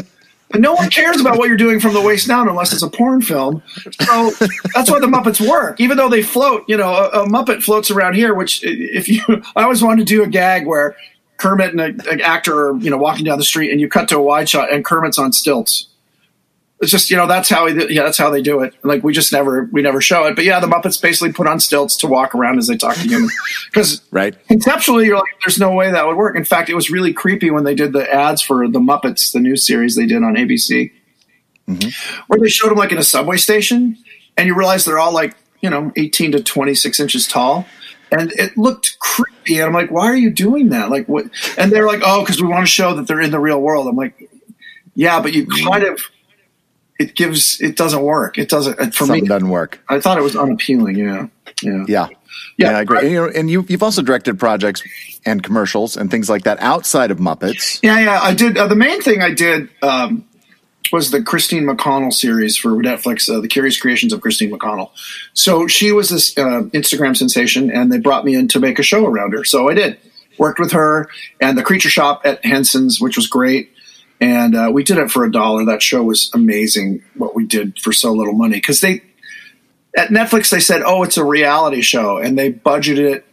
[0.51, 2.89] But no one cares about what you're doing from the waist down unless it's a
[2.89, 3.63] porn film.
[4.01, 4.31] So
[4.75, 5.81] that's why the Muppets work.
[5.81, 8.35] Even though they float, you know, a, a Muppet floats around here.
[8.35, 9.23] Which, if you,
[9.57, 10.97] I always wanted to do a gag where
[11.37, 14.17] Kermit and an actor are, you know, walking down the street, and you cut to
[14.17, 15.87] a wide shot, and Kermit's on stilts.
[16.81, 18.75] It's just, you know, that's how he, yeah, that's how they do it.
[18.83, 20.35] Like we just never, we never show it.
[20.35, 23.03] But yeah, the Muppets basically put on stilts to walk around as they talk to
[23.03, 23.33] humans.
[23.67, 24.35] Because Right.
[24.49, 26.37] conceptually, you're like, there's no way that would work.
[26.37, 29.41] In fact, it was really creepy when they did the ads for the Muppets, the
[29.41, 30.91] new series they did on ABC,
[31.69, 32.23] mm-hmm.
[32.29, 33.97] where they showed them like in a subway station,
[34.37, 37.67] and you realize they're all like, you know, 18 to 26 inches tall.
[38.11, 39.59] And it looked creepy.
[39.59, 40.91] And I'm like, why are you doing that?
[40.91, 41.27] Like, what?
[41.57, 43.87] And they're like, oh, because we want to show that they're in the real world.
[43.87, 44.29] I'm like,
[44.95, 46.01] yeah, but you kind of,
[47.01, 48.39] it gives, it doesn't work.
[48.39, 49.81] It doesn't, for Something me, doesn't work.
[49.89, 50.97] I thought it was unappealing.
[50.97, 51.27] Yeah.
[51.63, 51.85] Yeah.
[51.89, 52.09] Yeah.
[52.09, 52.09] Yeah.
[52.57, 52.99] Yeah, I agree.
[52.99, 54.83] And, you know, and you, you've also directed projects
[55.25, 57.81] and commercials and things like that outside of Muppets.
[57.83, 58.59] Yeah, yeah, I did.
[58.59, 60.25] Uh, the main thing I did um,
[60.93, 64.91] was the Christine McConnell series for Netflix, uh, The Curious Creations of Christine McConnell.
[65.33, 68.83] So she was this uh, Instagram sensation, and they brought me in to make a
[68.83, 69.45] show around her.
[69.45, 69.99] So I did.
[70.39, 71.09] Worked with her
[71.41, 73.73] and the Creature Shop at Henson's, which was great.
[74.21, 75.65] And uh, we did it for a dollar.
[75.65, 77.03] That show was amazing.
[77.15, 79.03] What we did for so little money because they
[79.97, 83.27] at Netflix they said, "Oh, it's a reality show," and they budgeted it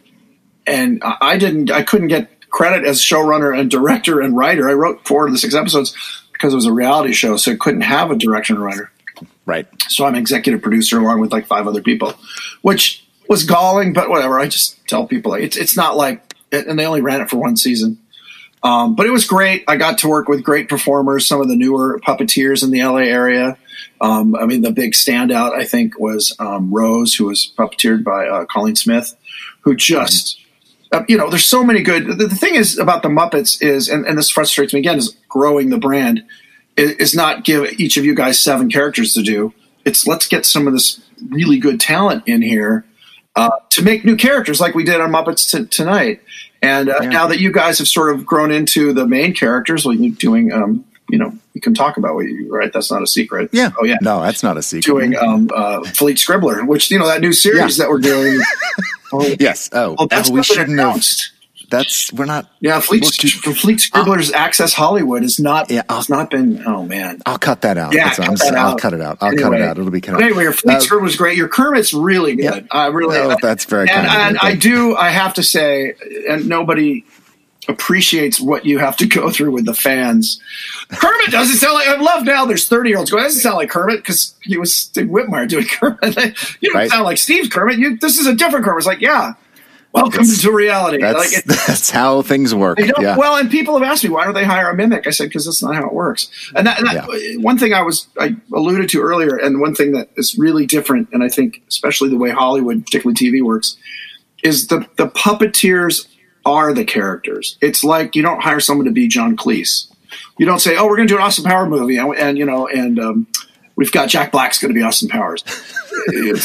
[0.68, 4.68] and I didn't, I couldn't get credit as showrunner and director and writer.
[4.68, 5.96] I wrote four of the six episodes
[6.32, 8.92] because it was a reality show, so it couldn't have a director and writer.
[9.46, 9.66] Right.
[9.88, 12.14] So I'm executive producer along with like five other people,
[12.62, 14.38] which was galling, but whatever.
[14.38, 17.56] I just tell people it's it's not like, and they only ran it for one
[17.56, 17.98] season.
[18.62, 19.64] Um, but it was great.
[19.68, 23.02] I got to work with great performers, some of the newer puppeteers in the LA
[23.02, 23.56] area.
[24.00, 28.26] Um, I mean, the big standout I think was um, Rose, who was puppeteered by
[28.26, 29.14] uh, Colleen Smith,
[29.60, 30.40] who just
[30.90, 32.06] uh, you know, there's so many good.
[32.06, 35.16] The, the thing is about the Muppets is, and, and this frustrates me again, is
[35.28, 36.24] growing the brand
[36.78, 39.52] is, not give each of you guys seven characters to do.
[39.84, 42.84] It's let's get some of this really good talent in here
[43.36, 46.22] uh, to make new characters like we did on Muppets t- tonight.
[46.62, 49.98] And uh, now that you guys have sort of grown into the main characters, like
[50.00, 52.72] you're doing, um, you know, you can talk about what you right.
[52.72, 53.50] That's not a secret.
[53.52, 53.70] Yeah.
[53.80, 53.96] Oh yeah.
[54.02, 54.84] No, that's not a secret.
[54.84, 57.84] Doing um, uh, Fleet Scribbler, which you know that new series Yeah.
[57.84, 58.40] that we're doing.
[59.12, 59.70] oh, yes.
[59.72, 60.78] Oh, well, that's oh, we shouldn't have.
[60.78, 61.30] announced.
[61.70, 62.50] That's we're not.
[62.60, 65.70] Yeah, Fleet, Fleet Scribbler's Access Hollywood is not.
[65.70, 66.62] Yeah, I'll- it's not been.
[66.66, 67.20] Oh man.
[67.26, 67.92] I'll cut that out.
[67.92, 69.18] Yeah, cut that s- I'll cut it out.
[69.20, 69.62] I'll cut it Anyway.
[69.66, 69.78] out.
[69.78, 70.26] It'll be cut But out.
[70.28, 71.36] anyway, your Fleet Uh, Scribbler's great.
[71.36, 72.66] Your Kermit's really good.
[72.70, 73.18] I really.
[73.18, 74.96] Oh, that's very and, kind of and I do.
[74.96, 75.94] I have to say,
[76.28, 77.04] and nobody
[77.68, 80.40] appreciates what you have to go through with the fans.
[80.90, 82.46] Kermit doesn't sound like I love now.
[82.46, 83.22] There's 30 year olds going.
[83.24, 86.16] Doesn't sound like Kermit because he was Steve Whitmire doing Kermit.
[86.60, 86.90] you don't Right.
[86.90, 87.78] sound like Steve's Kermit.
[87.78, 88.78] You, this is a different Kermit.
[88.78, 89.34] It's like, yeah,
[89.92, 90.98] welcome That's- to reality.
[91.00, 92.78] That's like it, that's how things work.
[92.78, 93.16] Yeah.
[93.16, 95.06] Well, and people have asked me why don't they hire a mimic?
[95.06, 96.30] I said because that's not how it works.
[96.54, 99.92] And that, and that one thing I was I alluded to earlier, and one thing
[99.92, 103.76] that is really different, and I think especially the way Hollywood, particularly TV, works,
[104.42, 106.08] is the the puppeteers
[106.44, 107.58] are the characters.
[107.60, 109.92] It's like you don't hire someone to be John Cleese.
[110.38, 112.44] You don't say, "Oh, we're going to do an Austin Power movie," and, and you
[112.46, 113.26] know, and um,
[113.78, 115.42] we've got Jack Black's going to be Austin Powers.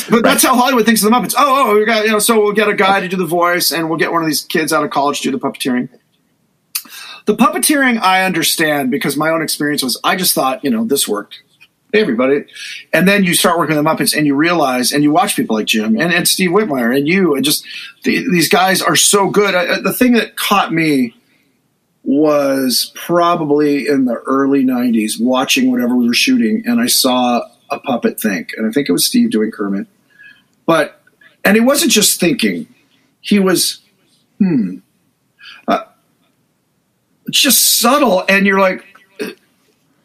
[0.10, 1.36] But that's how Hollywood thinks of the Muppets.
[1.38, 3.72] Oh, oh, we got you know, so we'll get a guy to do the voice,
[3.72, 5.90] and we'll get one of these kids out of college to do the puppeteering.
[7.26, 11.08] The puppeteering I understand because my own experience was I just thought, you know, this
[11.08, 11.42] worked.
[11.94, 12.46] Hey, everybody.
[12.92, 15.56] And then you start working with the Muppets and you realize, and you watch people
[15.56, 17.64] like Jim and, and Steve Whitmire and you, and just
[18.04, 19.54] the, these guys are so good.
[19.56, 21.16] I- the thing that caught me
[22.04, 27.80] was probably in the early 90s watching whatever we were shooting, and I saw a
[27.80, 28.52] puppet think.
[28.58, 29.88] And I think it was Steve doing Kermit.
[30.66, 31.02] But,
[31.44, 32.68] and he wasn't just thinking,
[33.22, 33.82] he was,
[34.38, 34.78] hmm,
[35.68, 35.86] uh,
[37.30, 38.24] just subtle.
[38.28, 38.84] And you're like,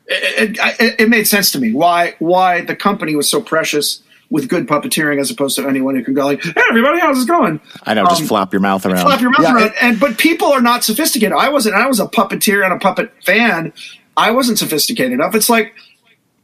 [0.09, 4.49] it, it, it made sense to me why why the company was so precious with
[4.49, 7.61] good puppeteering as opposed to anyone who can go like, "Hey, everybody, how's it going?"
[7.85, 8.05] I know.
[8.07, 9.01] Just Um, flap your mouth around.
[9.07, 9.67] Flap your mouth Yeah, around.
[9.69, 11.33] it- and but people are not sophisticated.
[11.39, 11.75] I wasn't.
[11.77, 13.73] I was a puppeteer and a puppet fan.
[14.17, 15.35] I wasn't sophisticated enough.
[15.35, 15.75] It's like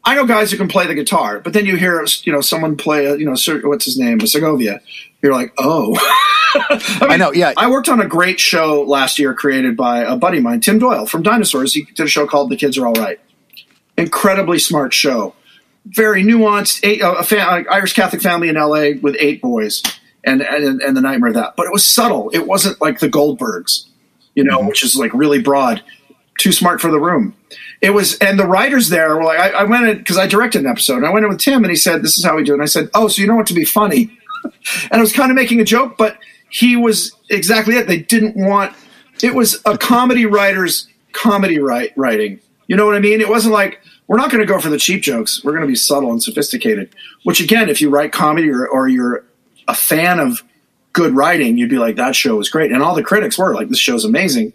[0.05, 2.77] I know guys who can play the guitar, but then you hear you know someone
[2.77, 4.81] play you know Sir- what's his name, a Segovia.
[5.23, 5.94] You're like, oh.
[6.56, 7.52] I, I know, yeah.
[7.56, 10.78] I worked on a great show last year created by a buddy of mine, Tim
[10.78, 11.74] Doyle from Dinosaurs.
[11.74, 13.19] He did a show called The Kids Are All Right.
[13.97, 15.35] Incredibly smart show.
[15.86, 16.81] Very nuanced.
[16.82, 19.82] Eight, uh, a fam- like uh, Irish Catholic family in LA with eight boys
[20.24, 21.56] and, and, and the nightmare of that.
[21.56, 22.31] But it was subtle.
[22.31, 23.86] It wasn't like the Goldbergs,
[24.35, 24.69] you know, mm-hmm.
[24.69, 25.82] which is like really broad.
[26.39, 27.36] Too smart for the room.
[27.81, 30.62] It was, and the writers there were like, I, I went in because I directed
[30.62, 30.97] an episode.
[30.97, 32.55] And I went in with Tim and he said, This is how we do it.
[32.55, 34.19] And I said, Oh, so you know what to be funny.
[34.44, 36.19] and I was kind of making a joke, but
[36.51, 37.86] he was exactly it.
[37.86, 38.74] They didn't want
[39.23, 42.40] it was a comedy writer's comedy write, writing.
[42.66, 43.20] You know what I mean?
[43.20, 45.43] It wasn't like we're not going to go for the cheap jokes.
[45.44, 46.94] We're going to be subtle and sophisticated.
[47.22, 49.24] Which again, if you write comedy or, or you're
[49.66, 50.43] a fan of
[50.93, 52.70] good writing, you'd be like, that show was great.
[52.70, 54.52] And all the critics were like, this show's amazing.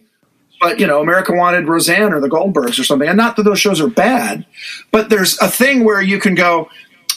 [0.59, 3.07] But you know, America wanted Roseanne or the Goldbergs or something.
[3.07, 4.45] And not that those shows are bad,
[4.91, 6.69] but there's a thing where you can go,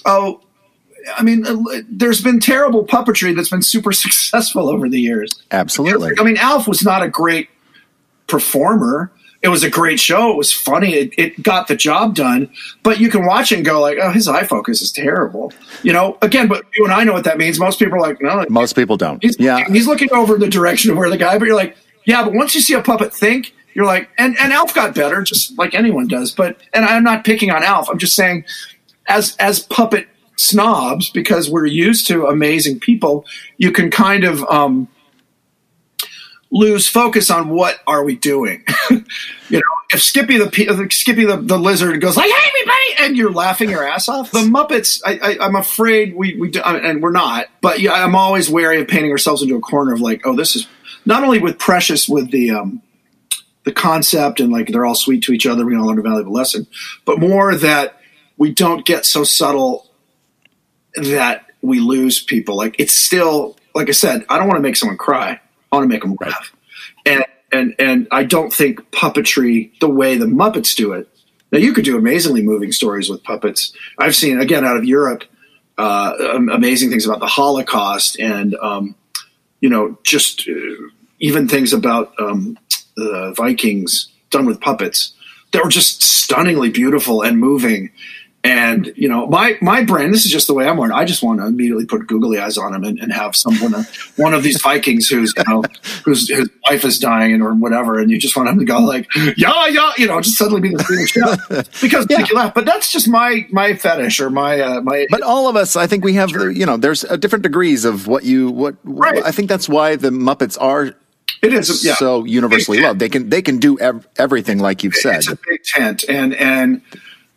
[0.06, 0.40] oh,
[1.16, 1.56] I mean, uh,
[1.88, 5.42] there's been terrible puppetry that's been super successful over the years.
[5.50, 6.12] Absolutely.
[6.18, 7.48] I mean, Alf was not a great
[8.26, 9.10] performer.
[9.42, 10.30] It was a great show.
[10.30, 10.94] It was funny.
[10.94, 12.48] It, it got the job done.
[12.82, 15.52] But you can watch it and go like, "Oh, his eye focus is terrible."
[15.82, 17.58] You know, again, but you and I know what that means.
[17.58, 19.22] Most people are like, "No." Most people don't.
[19.22, 19.64] He's, yeah.
[19.68, 21.38] he's looking over the direction of where the guy.
[21.38, 24.52] But you're like, "Yeah." But once you see a puppet think, you're like, and and
[24.52, 26.30] Alf got better, just like anyone does.
[26.30, 27.88] But and I'm not picking on Alf.
[27.90, 28.44] I'm just saying,
[29.08, 30.06] as as puppet
[30.36, 33.26] snobs, because we're used to amazing people,
[33.58, 34.44] you can kind of.
[34.44, 34.88] um
[36.52, 38.62] lose focus on what are we doing.
[38.90, 39.00] you
[39.50, 39.60] know,
[39.90, 43.86] if Skippy the Skippy the, the lizard goes like, "Hey, everybody," and you're laughing your
[43.86, 45.00] ass off, the Muppets.
[45.04, 47.46] I, I, am afraid we we do, and we're not.
[47.60, 50.54] But yeah, I'm always wary of painting ourselves into a corner of like, oh, this
[50.54, 50.68] is
[51.06, 52.82] not only with Precious with the um
[53.64, 55.64] the concept and like they're all sweet to each other.
[55.64, 56.66] we all learn a valuable lesson,
[57.04, 58.00] but more that
[58.36, 59.88] we don't get so subtle
[60.96, 62.56] that we lose people.
[62.56, 65.40] Like it's still like I said, I don't want to make someone cry.
[65.72, 66.52] I want to make them laugh.
[67.06, 71.08] And and and I don't think puppetry the way the Muppets do it.
[71.50, 73.72] Now you could do amazingly moving stories with puppets.
[73.98, 75.24] I've seen again out of Europe
[75.78, 76.14] uh,
[76.52, 78.94] amazing things about the Holocaust and um,
[79.60, 80.52] you know just uh,
[81.18, 82.58] even things about um,
[82.96, 85.14] the Vikings done with puppets
[85.52, 87.90] that were just stunningly beautiful and moving.
[88.44, 90.10] And you know, my my brain.
[90.10, 90.90] This is just the way I'm wired.
[90.90, 93.84] I just want to immediately put googly eyes on him and, and have someone, uh,
[94.16, 95.62] one of these Vikings who's you know,
[96.04, 99.06] whose his wife is dying or whatever, and you just want him to go like,
[99.36, 102.26] yeah, yeah, you know, just suddenly be the chef because yeah.
[102.26, 102.52] you laugh.
[102.52, 105.06] But that's just my my fetish or my uh, my.
[105.08, 108.08] But all of us, I think we have, you know, there's uh, different degrees of
[108.08, 108.74] what you what.
[108.82, 109.22] Right.
[109.24, 110.96] I think that's why the Muppets are
[111.42, 111.94] it is yeah.
[111.94, 113.00] so universally loved.
[113.00, 115.16] They can they can do ev- everything like you've said.
[115.16, 116.82] It's a big tent, and and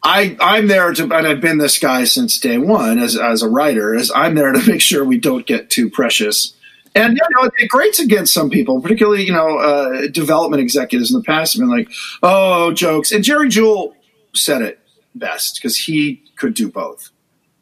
[0.05, 3.49] I I'm there to, and I've been this guy since day one as as a
[3.49, 3.95] writer.
[3.95, 6.53] As I'm there to make sure we don't get too precious.
[6.93, 11.19] And you know, it grates against some people, particularly you know, uh, development executives in
[11.19, 11.89] the past have been like,
[12.21, 13.95] "Oh, jokes." And Jerry Juhl
[14.33, 14.79] said it
[15.15, 17.09] best because he could do both.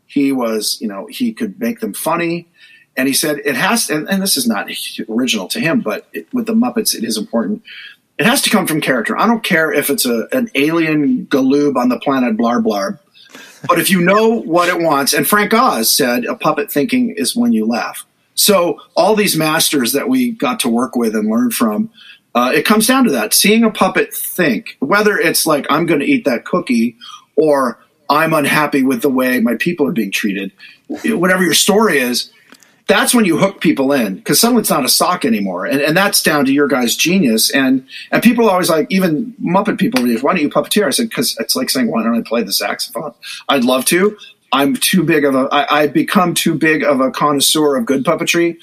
[0.06, 2.48] He was, you know, he could make them funny,
[2.98, 3.90] and he said it has.
[3.90, 4.70] And, and this is not
[5.10, 7.64] original to him, but it, with the Muppets, it is important
[8.18, 9.18] it has to come from character.
[9.18, 12.99] I don't care if it's a an alien galoob on the planet blar blar.
[13.68, 17.35] But if you know what it wants, and Frank Oz said, a puppet thinking is
[17.35, 18.06] when you laugh.
[18.35, 21.90] So all these masters that we got to work with and learn from,
[22.35, 23.34] uh, it comes down to that.
[23.34, 26.98] Seeing a puppet think, whether it's like, I'm going to eat that cookie
[27.35, 27.80] or
[28.10, 30.52] I'm unhappy with the way my people are being treated,
[30.88, 32.31] whatever your story is,
[32.88, 35.95] that's when you hook people in because suddenly it's not a sock anymore, and, and
[35.95, 37.49] that's down to your guy's genius.
[37.49, 40.88] And and people are always like, even Muppet people, why don't you puppeteer?
[40.88, 43.14] I said because it's like saying, why don't I play the saxophone?
[43.47, 44.18] I'd love to.
[44.51, 45.47] I'm too big of a.
[45.51, 48.57] I, I become too big of a connoisseur of good puppetry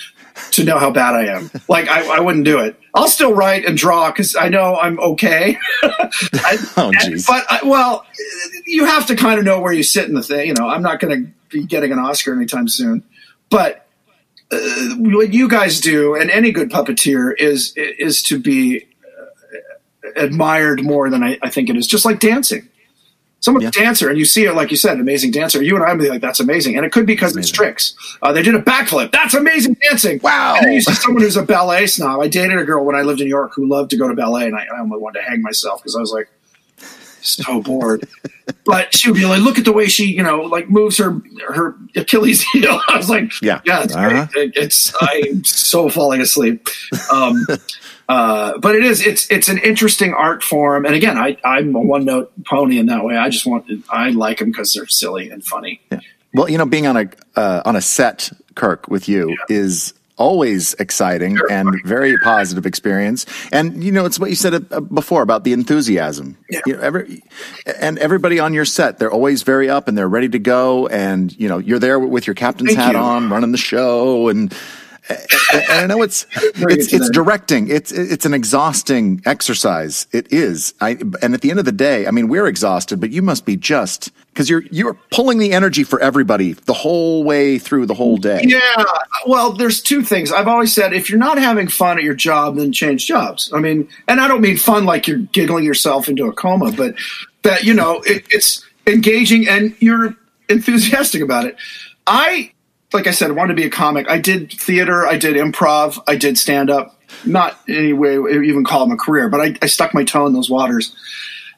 [0.52, 1.51] to know how bad I am.
[1.68, 2.78] Like I, I wouldn't do it.
[2.94, 5.56] I'll still write and draw because I know I'm okay.
[5.82, 7.26] I, oh, jeez.
[7.26, 8.05] But I, well,
[8.66, 10.48] you have to kind of know where you sit in the thing.
[10.48, 13.05] You know, I'm not going to be getting an Oscar anytime soon,
[13.48, 13.86] but
[14.52, 20.82] uh, what you guys do and any good puppeteer is is to be uh, admired
[20.82, 21.86] more than I, I, think it is.
[21.86, 22.68] Just like dancing,
[23.39, 23.68] someone's yeah.
[23.68, 25.62] a dancer and you see it like you said, an amazing dancer.
[25.62, 27.94] You and I would be like, that's amazing, and it could be because it's tricks.
[28.22, 29.12] Uh, they did a backflip.
[29.12, 30.18] That's amazing dancing.
[30.22, 30.56] Wow.
[30.56, 32.20] And then you see someone who's a ballet snob.
[32.20, 34.14] I dated a girl when I lived in New York who loved to go to
[34.14, 36.28] ballet, and I, I almost wanted to hang myself because I was like
[37.22, 38.09] so bored.
[38.64, 41.20] but she would be like, look at the way she, you know, like moves her
[41.48, 42.80] her Achilles heel.
[42.88, 44.26] I was like, yeah, yeah, it's uh-huh.
[44.32, 44.52] great.
[44.56, 46.68] It's I'm so falling asleep.
[47.12, 47.47] Um,
[48.09, 50.84] uh, but it is it's it's an interesting art form.
[50.84, 53.16] And again, I I'm a one note pony in that way.
[53.16, 55.80] I just want I like them because they're silly and funny.
[55.90, 56.01] Yeah.
[56.32, 59.36] Well, you know, being on a uh, on a set, Kirk, with you yeah.
[59.48, 63.24] is always exciting and very positive experience.
[63.52, 66.36] And you know, it's what you said uh, before about the enthusiasm.
[66.51, 66.60] Yeah.
[66.66, 67.22] You know, every,
[67.80, 70.86] and everybody on your set, they're always very up and they're ready to go.
[70.88, 72.98] And you know, you're there with your captain's Thank hat you.
[72.98, 74.55] on, running the show, and
[75.53, 77.69] and I know it's it's it's directing.
[77.69, 80.07] It's it's an exhausting exercise.
[80.12, 80.74] It is.
[80.81, 83.45] I and at the end of the day, I mean, we're exhausted, but you must
[83.45, 87.95] be just because you're you're pulling the energy for everybody the whole way through the
[87.95, 88.43] whole day.
[88.45, 88.85] Yeah.
[89.27, 90.32] Well, there's two things.
[90.32, 93.51] I've always said if you're not having fun at your job, then change jobs.
[93.55, 96.95] I mean, and I don't mean fun like you're giggling yourself into a coma, but
[97.43, 100.15] that you know it, it's engaging and you're
[100.49, 101.57] enthusiastic about it.
[102.07, 102.53] I,
[102.92, 104.08] like I said, I wanted to be a comic.
[104.08, 106.96] I did theater, I did improv, I did stand up.
[107.24, 110.26] Not in any way even call them a career, but I, I stuck my toe
[110.26, 110.94] in those waters.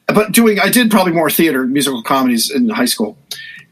[0.06, 3.16] But doing, I did probably more theater, musical comedies in high school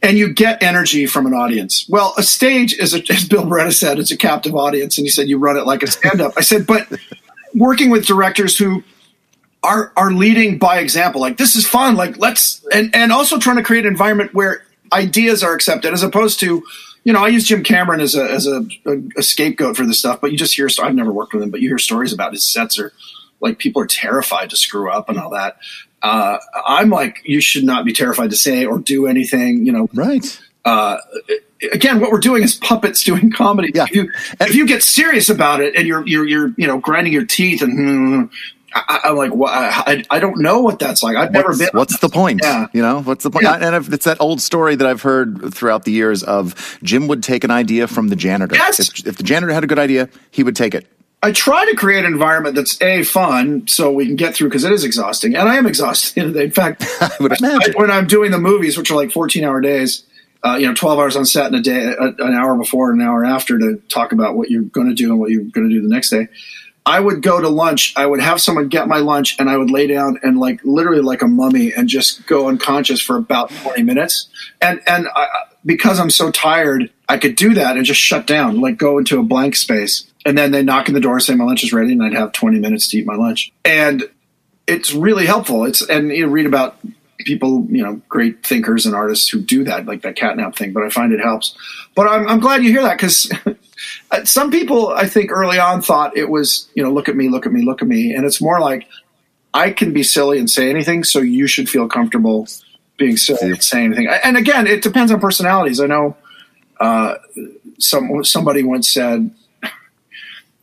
[0.02, 1.86] and you get energy from an audience.
[1.88, 5.10] Well, a stage is, a, as Bill Barretta said, it's a captive audience, and he
[5.10, 6.34] said you run it like a stand-up.
[6.36, 6.88] I said, but
[7.54, 8.82] working with directors who
[9.62, 13.56] are are leading by example, like this is fun, like let's, and and also trying
[13.56, 16.62] to create an environment where ideas are accepted, as opposed to,
[17.05, 19.98] you know, I use Jim Cameron as a as a, a, a scapegoat for this
[19.98, 20.68] stuff, but you just hear.
[20.82, 22.93] I've never worked with him, but you hear stories about his sets are
[23.40, 25.56] like people are terrified to screw up and all that
[26.02, 29.89] uh, I'm like, you should not be terrified to say or do anything, you know.
[29.93, 30.40] Right.
[30.64, 30.98] Uh,
[31.72, 33.70] again, what we're doing is puppets doing comedy.
[33.74, 33.85] Yeah.
[33.85, 37.12] If you, if you get serious about it and you're, you're, you're, you know, grinding
[37.12, 38.31] your teeth and, mm,
[38.72, 41.16] I, am like, well, I, I don't know what that's like.
[41.16, 41.70] I've never been.
[41.72, 42.40] What's the point?
[42.42, 42.66] Yeah.
[42.72, 43.44] You know, what's the point?
[43.44, 43.55] Yeah.
[43.55, 47.22] And I've, it's that old story that I've heard throughout the years of Jim would
[47.22, 48.55] take an idea from the janitor.
[48.55, 48.78] Yes.
[48.78, 50.86] If, if the janitor had a good idea, he would take it.
[51.22, 54.64] I try to create an environment that's a fun, so we can get through because
[54.64, 56.34] it is exhausting, and I am exhausted.
[56.36, 57.74] In fact, I would imagine.
[57.76, 60.05] I, when I'm doing the movies, which are like 14 hour days,
[60.42, 63.02] uh, you know, 12 hours on set in a day, a, an hour before and
[63.02, 65.68] an hour after to talk about what you're going to do and what you're going
[65.68, 66.28] to do the next day.
[66.86, 67.93] I would go to lunch.
[67.97, 71.02] I would have someone get my lunch, and I would lay down and like literally
[71.02, 74.28] like a mummy and just go unconscious for about 20 minutes.
[74.61, 75.27] And and I,
[75.65, 79.19] because I'm so tired, I could do that and just shut down, like go into
[79.19, 80.07] a blank space.
[80.24, 82.32] And then they knock on the door, say my lunch is ready, and I'd have
[82.32, 83.52] 20 minutes to eat my lunch.
[83.65, 84.05] And
[84.66, 85.65] it's really helpful.
[85.65, 86.78] It's and you read about
[87.19, 90.73] people, you know, great thinkers and artists who do that, like that catnap thing.
[90.73, 91.57] But I find it helps.
[91.94, 93.31] But I'm, I'm glad you hear that because
[94.24, 97.47] some people, I think, early on thought it was, you know, look at me, look
[97.47, 98.86] at me, look at me, and it's more like
[99.55, 102.47] I can be silly and say anything, so you should feel comfortable
[102.97, 104.09] being silly and saying anything.
[104.23, 105.81] And again, it depends on personalities.
[105.81, 106.16] I know
[106.78, 107.15] uh,
[107.78, 109.31] some somebody once said,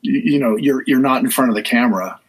[0.01, 2.19] you, you know, you're you're not in front of the camera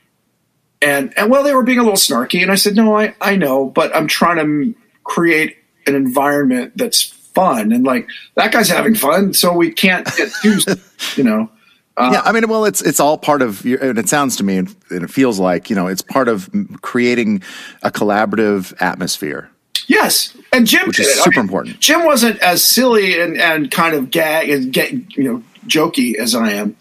[0.80, 3.36] and and well they were being a little snarky and i said no i i
[3.36, 5.56] know but i'm trying to create
[5.86, 10.58] an environment that's fun and like that guy's having fun so we can't get too
[11.16, 11.50] you know
[11.96, 14.44] uh, yeah, I mean, well, it's it's all part of, your, and it sounds to
[14.44, 16.48] me, and it feels like you know, it's part of
[16.80, 17.42] creating
[17.82, 19.50] a collaborative atmosphere.
[19.88, 21.18] yes and jim Which is it.
[21.18, 21.80] I super mean, important.
[21.80, 26.36] jim wasn't as silly and and kind of gag and get you know jokey as
[26.36, 26.76] i am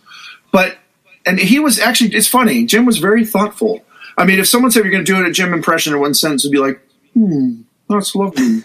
[0.52, 0.78] but
[1.26, 3.84] and he was actually it's funny jim was very thoughtful
[4.20, 6.14] i mean if someone said you're going to do it a jim impression in one
[6.14, 6.80] sentence it'd be like
[7.16, 8.62] hmm that's lovely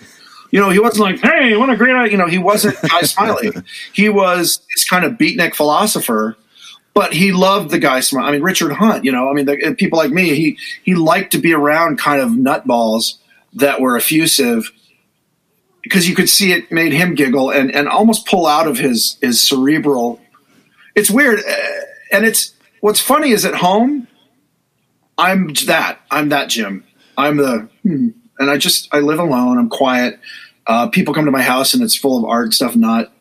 [0.53, 3.01] you know he wasn't like hey what a great idea you know he wasn't guy
[3.03, 3.51] smiley
[3.93, 6.37] he was this kind of beatnik philosopher
[6.95, 8.27] but he loved the guy smile.
[8.27, 11.33] I mean, Richard Hunt, you know, I mean, the, people like me, he, he liked
[11.33, 13.15] to be around kind of nutballs
[13.55, 14.71] that were effusive
[15.83, 19.17] because you could see it made him giggle and, and almost pull out of his,
[19.23, 20.21] his cerebral.
[20.95, 21.41] It's weird.
[21.41, 21.55] uh,
[22.13, 24.07] And it's, what's funny is at home,
[25.17, 26.85] I'm that, I'm that Jim.
[27.17, 28.09] I'm the, hmm.
[28.43, 29.59] And I just, I live alone.
[29.59, 30.19] I'm quiet.
[30.67, 33.13] Uh, people come to my house and it's full of art stuff, not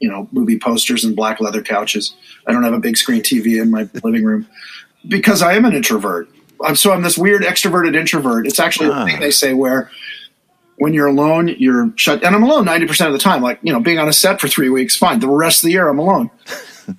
[0.00, 2.14] you know, movie posters and black leather couches.
[2.46, 4.46] I don't have a big screen TV in my living room
[5.08, 6.28] because I am an introvert.
[6.64, 8.46] I'm, so I'm this weird extroverted introvert.
[8.46, 9.02] It's actually Ah.
[9.02, 9.90] a thing they say where
[10.76, 12.22] when you're alone, you're shut.
[12.24, 13.42] And I'm alone 90% of the time.
[13.42, 15.18] Like, you know, being on a set for three weeks, fine.
[15.18, 16.30] The rest of the year, I'm alone.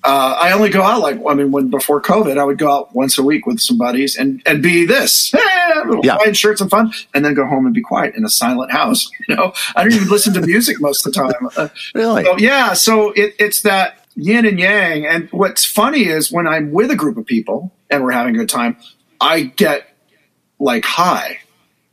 [0.04, 2.94] Uh, I only go out like I mean, when before COVID, I would go out
[2.94, 5.38] once a week with some buddies and and be this, hey,
[5.86, 6.16] little Yeah.
[6.16, 9.08] quiet shirts and fun, and then go home and be quiet in a silent house.
[9.28, 11.48] You know, I don't even listen to music most of the time.
[11.56, 12.24] Uh, Really?
[12.24, 15.06] so, yeah, so it, it's that yin and yang.
[15.06, 18.38] And what's funny is when I'm with a group of people and we're having a
[18.38, 18.76] good time,
[19.20, 19.86] I get
[20.58, 21.38] like high.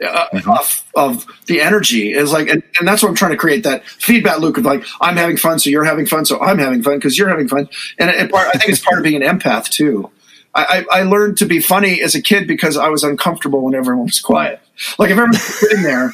[0.03, 3.63] Uh, of, of the energy is like, and, and that's what I'm trying to create
[3.63, 6.83] that feedback loop of like, I'm having fun, so you're having fun, so I'm having
[6.83, 7.67] fun because you're having fun.
[7.97, 10.11] And it, part, I think it's part of being an empath too.
[10.53, 14.05] I, I learned to be funny as a kid because I was uncomfortable when everyone
[14.05, 14.59] was quiet.
[14.97, 16.13] Like if everyone was sitting there,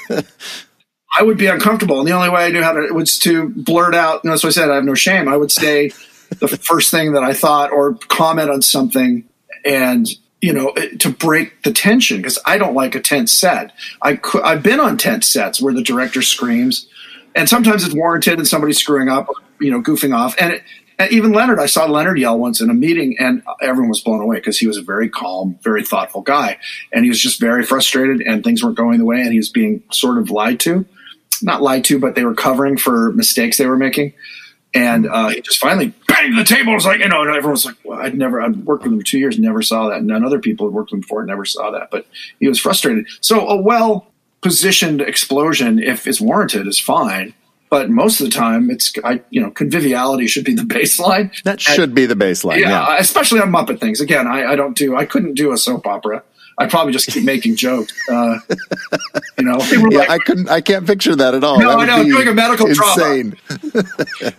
[1.18, 3.96] I would be uncomfortable, and the only way I knew how to was to blurt
[3.96, 4.24] out.
[4.24, 4.70] And that's what I said.
[4.70, 5.28] I have no shame.
[5.28, 5.92] I would say
[6.40, 9.24] the first thing that I thought, or comment on something,
[9.64, 10.08] and
[10.44, 13.72] you know, eh, to break the tension because I don't like a tense set.
[14.02, 16.86] I I've been on tense sets where the director screams,
[17.34, 19.30] and sometimes it's warranted, and somebody's screwing up,
[19.62, 20.54] you know, goofing off, and.
[20.54, 20.64] It,
[21.00, 24.22] and even Leonard, I saw Leonard yell once in a meeting, and everyone was blown
[24.22, 26.60] away because he was a very calm, very thoughtful guy,
[26.92, 29.50] and he was just very frustrated, and things weren't going the way, and he was
[29.50, 30.86] being sort of lied to,
[31.42, 34.14] not lied to, but they were covering for mistakes they were making,
[34.74, 36.72] and uh, he just finally banged the table.
[36.72, 38.94] It was like, you know, and everyone was like, well, I'd never, I'd worked with
[38.94, 41.46] him two years, never saw that, none other people had worked with him before, never
[41.46, 42.06] saw that, but
[42.40, 43.08] he was frustrated.
[43.22, 44.08] So a well
[44.42, 47.34] positioned explosion, if it's warranted, is fine.
[47.70, 51.32] But most of the time, it's I you know conviviality should be the baseline.
[51.44, 52.60] That should be the baseline.
[52.60, 52.98] yeah, Yeah.
[53.00, 54.00] especially on Muppet things.
[54.00, 56.22] Again, I, I don't do I couldn't do a soap opera.
[56.58, 57.94] I'd probably just keep making jokes.
[58.10, 58.38] Uh,
[59.40, 59.58] you know,
[59.92, 60.50] Yeah, like, I couldn't.
[60.50, 61.60] I can't picture that at all.
[61.60, 63.04] No, That I would know, be doing a medical trauma.
[63.04, 63.38] insane.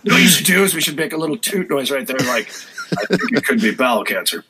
[0.03, 2.49] what you should do is we should make a little toot noise right there, like
[2.97, 4.43] I think it could be bowel cancer.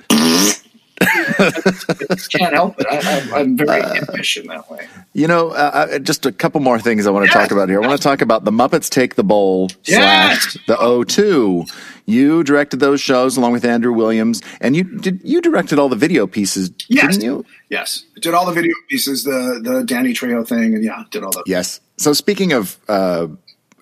[1.01, 2.87] Can't help it.
[2.89, 4.87] I, I'm very impish in that way.
[5.13, 7.33] You know, uh, uh, just a couple more things I want to Yes.
[7.47, 7.81] talk about here.
[7.81, 11.69] I want to talk about the Muppets Take the Bowl slash the O2.
[12.05, 15.19] You directed those shows along with Andrew Williams, and you did.
[15.23, 17.17] You directed all the video pieces, Yes.
[17.17, 17.45] didn't you?
[17.69, 21.31] Yes, did all the video pieces, the the Danny Trejo thing, and yeah, did all
[21.31, 21.43] that.
[21.47, 21.81] Yes.
[21.97, 23.27] So speaking of uh,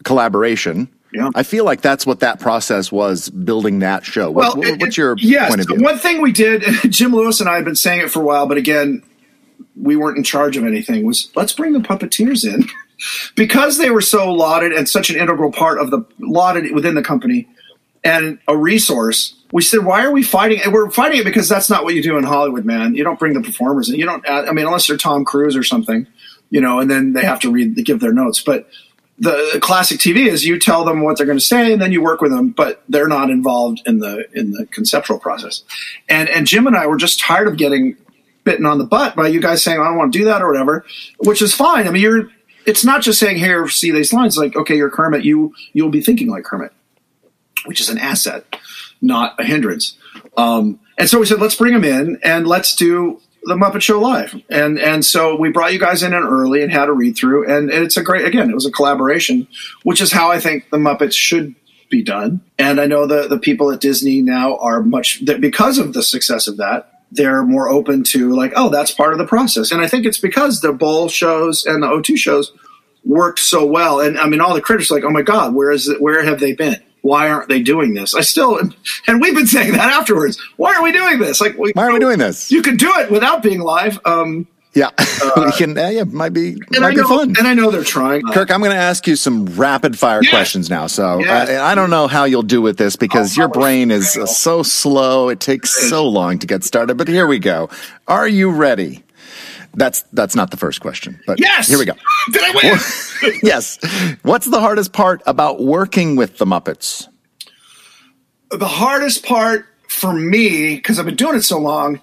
[0.04, 1.30] collaboration, Yeah.
[1.36, 4.32] I feel like that's what that process was building that show.
[4.32, 5.84] What, what- it- what's your yes, point of view?
[5.84, 8.48] One thing we did, Jim Lewis and I have been saying it for a while,
[8.48, 9.04] but again,
[9.76, 11.06] we weren't in charge of anything.
[11.06, 12.66] Was let's bring the puppeteers in
[13.36, 17.02] because they were so lauded and such an integral part of the lauded within the
[17.04, 17.48] company
[18.04, 19.36] and a resource.
[19.52, 20.62] We said, why are we fighting?
[20.64, 22.96] And we're fighting it because that's not what you do in Hollywood, man.
[22.96, 23.96] You don't bring the performers in.
[23.96, 24.28] You don't.
[24.28, 26.08] I mean, unless they're Tom Cruise or something,
[26.50, 28.68] you know, and then they have to read, give their notes, but
[29.24, 32.02] the, classic TV is you tell them what they're going to say and then you
[32.02, 35.64] work with them, but they're not involved in the in the conceptual process.
[36.10, 37.96] And and Jim and I were just tired of getting
[38.44, 40.48] bitten on the butt by you guys saying I don't want to do that or
[40.52, 40.86] whatever,
[41.20, 41.88] which is fine.
[41.88, 42.30] I mean, you're
[42.66, 46.02] it's not just saying here see these lines like okay you're Kermit you you'll be
[46.02, 46.74] thinking like Kermit,
[47.66, 48.46] which is an asset,
[49.02, 49.98] not a hindrance.
[50.36, 54.00] Um, and so we said let's bring them in and let's do the Muppet Show
[54.00, 54.36] live.
[54.50, 57.70] And and so we brought you guys in, early and had a read through, and,
[57.70, 58.50] it's a great again.
[58.50, 59.48] It was a collaboration,
[59.84, 61.56] which is how I think the Muppets should
[61.90, 62.42] be done.
[62.58, 66.04] And I know the the people at Disney now are much that because of the
[66.04, 66.90] success of that.
[67.16, 70.18] They're more open to like, oh, that's part of the process, and I think it's
[70.18, 72.52] because the Bowl shows and the O2 shows
[73.06, 74.00] worked so well.
[74.00, 76.02] And I mean, all the critics like, oh my god, where is it?
[76.02, 76.82] Where have they been?
[77.04, 78.16] Why aren't they doing this?
[78.16, 78.58] I still,
[79.08, 80.42] and we've been saying that afterwards.
[80.58, 81.40] Why are we doing this?
[81.42, 82.50] Like, we, Why are we doing this?
[82.50, 84.00] You can do it without being live.
[84.06, 84.90] Um, yeah,
[85.36, 85.78] we can.
[85.78, 87.36] Uh, yeah, might be might know, be fun.
[87.38, 88.24] and I know they're trying.
[88.32, 90.32] Kirk, I'm going to ask you some rapid fire Yes.
[90.32, 90.88] questions now.
[90.88, 91.50] So Yes.
[91.50, 94.26] I, I don't know how you'll do with this because Oh, your brain is uh,
[94.26, 95.30] so slow.
[95.30, 96.98] It takes so long to get started.
[96.98, 97.70] But here we go.
[98.08, 99.04] Are you ready?
[99.76, 101.68] That's that's not the first question, but yes.
[101.68, 101.94] here we go.
[102.32, 103.40] Did I win?
[103.44, 103.80] yes.
[104.22, 107.08] What's the hardest part about working with the Muppets?
[108.52, 112.00] the hardest part for me, because I've been doing it so long,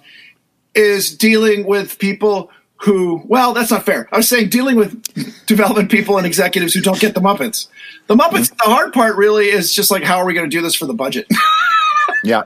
[0.75, 4.09] is dealing with people who, well, that's not fair.
[4.11, 7.67] I was saying dealing with development people and executives who don't get the Muppets.
[8.07, 10.61] The Muppets, the hard part really is just like, how are we going to do
[10.61, 11.27] this for the budget?
[12.23, 12.43] Yeah,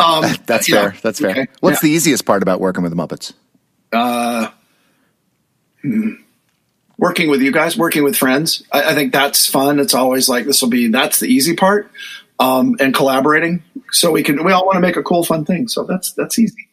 [0.00, 0.90] um, that's yeah.
[0.90, 0.96] fair.
[1.00, 1.30] That's fair.
[1.30, 1.46] Okay.
[1.60, 1.88] What's Yeah.
[1.88, 3.32] the easiest part about working with the Muppets?
[6.98, 8.62] working with you guys, working with friends.
[8.72, 9.78] I, I think that's fun.
[9.78, 11.90] It's always like this will be that's the easy part,
[12.38, 13.62] um, and collaborating.
[13.90, 15.68] So we can we all want to make a cool, fun thing.
[15.68, 16.68] So that's that's easy.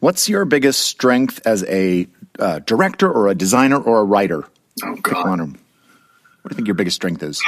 [0.00, 2.06] What's your biggest strength as a
[2.38, 4.44] uh, director or a designer or a writer?
[4.84, 5.26] Oh God.
[5.38, 7.42] What do you think your biggest strength is?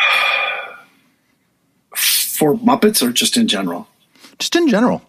[2.39, 3.89] for Muppets or just in general.
[4.39, 5.02] Just in general.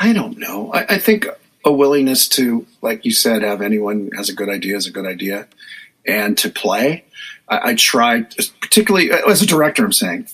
[0.00, 0.72] I don't know.
[0.72, 1.28] I, I think
[1.64, 5.06] a willingness to, like you said, have anyone has a good idea is a good
[5.06, 5.48] idea,
[6.06, 7.04] and to play.
[7.48, 8.22] I, I try,
[8.60, 9.84] particularly as a director.
[9.84, 10.28] I'm saying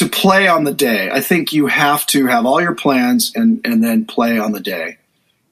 [0.00, 1.10] to play on the day.
[1.10, 4.60] I think you have to have all your plans and and then play on the
[4.60, 4.96] day,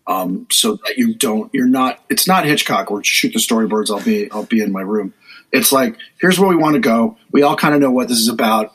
[0.07, 1.53] um, so that you don't.
[1.53, 2.03] You're not.
[2.09, 3.91] It's not Hitchcock or shoot the storyboards.
[3.91, 5.13] I'll be I'll be in my room.
[5.53, 7.19] It's like here's where we want to go.
[7.31, 8.73] We all kind of know what this is about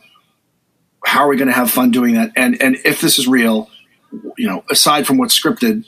[1.04, 2.32] how are we going to have fun doing that?
[2.36, 3.70] And and if this is real,
[4.38, 5.86] you know, aside from what's scripted,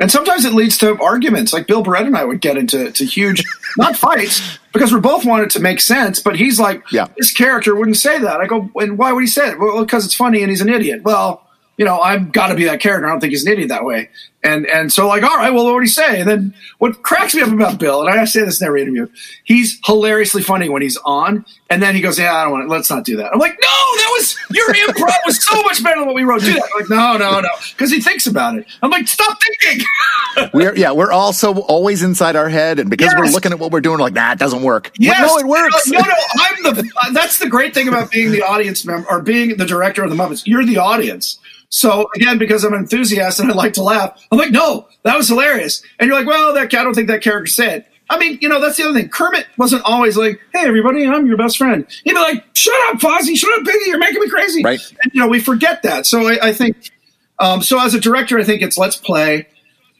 [0.00, 1.52] and sometimes it leads to arguments.
[1.52, 3.44] Like Bill Barretta and I would get into to huge,
[3.76, 6.20] not fights, because we both wanted to make sense.
[6.20, 7.06] But he's like, Yeah.
[7.16, 8.40] this character wouldn't say that.
[8.40, 9.58] I go, and why would he say it?
[9.60, 11.02] Well, because it's funny and he's an idiot.
[11.04, 11.43] Well.
[11.76, 13.06] You know, I've got to be that character.
[13.06, 14.08] I don't think he's an idiot that way.
[14.44, 16.20] And and so like, all right, well, what do he say?
[16.20, 19.08] And then what cracks me up about Bill, and I say this in every interview,
[19.44, 22.70] he's hilariously funny when he's on, and then he goes, "Yeah, I don't want to.
[22.70, 25.96] Let's not do that." I'm like, "No, that was your improv was so much better
[25.98, 26.62] than what we wrote." Do that.
[26.74, 28.66] I'm like, no, no, no, because he thinks about it.
[28.82, 29.84] I'm like, stop thinking.
[30.52, 33.80] We're yeah, we're also always inside our head, and because we're looking at what we're
[33.80, 34.90] doing, we're like, nah, it doesn't work.
[34.98, 35.88] Yes, no, it works.
[35.88, 36.90] No, no, I'm the.
[37.02, 40.10] uh, That's the great thing about being the audience member or being the director of
[40.10, 40.42] the Muppets.
[40.44, 41.38] You're the audience.
[41.74, 45.16] So again, because I'm an enthusiast and I like to laugh, I'm like, no, that
[45.16, 45.82] was hilarious.
[45.98, 47.86] And you're like, well, that I don't think that character said.
[48.08, 49.08] I mean, you know, that's the other thing.
[49.08, 51.86] Kermit wasn't always like, hey, everybody, I'm your best friend.
[52.04, 54.62] He'd be like, shut up, Fozzie, shut up, Piggy, you're making me crazy.
[54.62, 54.80] Right.
[55.02, 56.06] And, you know, we forget that.
[56.06, 56.90] So I, I think,
[57.38, 59.46] um, so as a director, I think it's let's play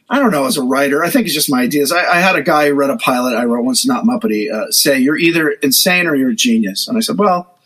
[0.09, 1.91] I don't know, as a writer, I think it's just my ideas.
[1.91, 4.69] I, I had a guy who read a pilot I wrote once, not Muppety, uh,
[4.71, 6.87] say, You're either insane or you're a genius.
[6.87, 7.57] And I said, Well,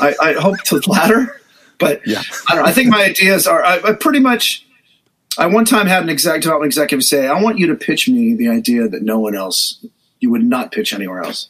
[0.00, 1.40] I, I hope to the latter,
[1.78, 2.22] but Yeah.
[2.48, 2.68] I don't know.
[2.68, 4.66] I think my ideas are, I, I pretty much,
[5.38, 8.34] I one time had an exec development executive say, I want you to pitch me
[8.34, 9.84] the idea that no one else,
[10.20, 11.48] you would not pitch anywhere else.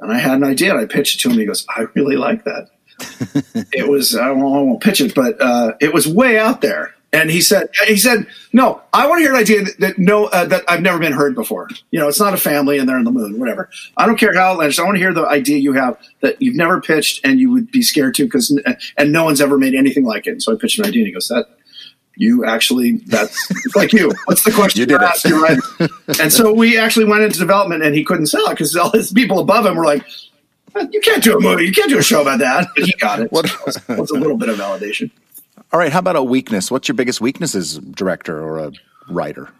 [0.00, 1.38] And I had an idea and I pitched it to him.
[1.38, 2.68] He goes, I really like that.
[3.72, 6.94] it was, I won't, I won't pitch it, but uh, it was way out there.
[7.16, 10.26] And he said, he said, no, I want to hear an idea that, that no,
[10.26, 11.68] uh, that I've never been heard before.
[11.90, 13.70] You know, it's not a family and they're in the moon, whatever.
[13.96, 14.78] I don't care how outlandish.
[14.78, 17.70] I want to hear the idea you have that you've never pitched and you would
[17.70, 18.56] be scared to because,
[18.98, 20.30] and no one's ever made anything like it.
[20.30, 21.46] And so I pitched an idea and he goes, that,
[22.18, 24.10] you actually, that's like you.
[24.24, 24.80] What's the question?
[24.80, 25.06] You did you're it.
[25.06, 26.20] asking, right?
[26.20, 29.12] and so we actually went into development and he couldn't sell it because all his
[29.12, 30.02] people above him were like,
[30.90, 31.64] you can't do a movie.
[31.66, 32.68] You can't do a show about that.
[32.74, 33.32] But he got it.
[33.32, 35.10] What- So it was a little bit of validation.
[35.72, 35.92] All right.
[35.92, 36.70] How about a weakness?
[36.70, 38.72] What's your biggest weakness as director or a
[39.08, 39.50] writer?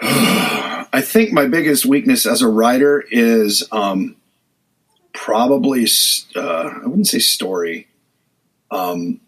[0.00, 4.16] I think my biggest weakness as a writer is um,
[5.12, 5.86] probably
[6.34, 6.40] uh,
[6.82, 7.86] I wouldn't say story.
[8.70, 9.20] Um,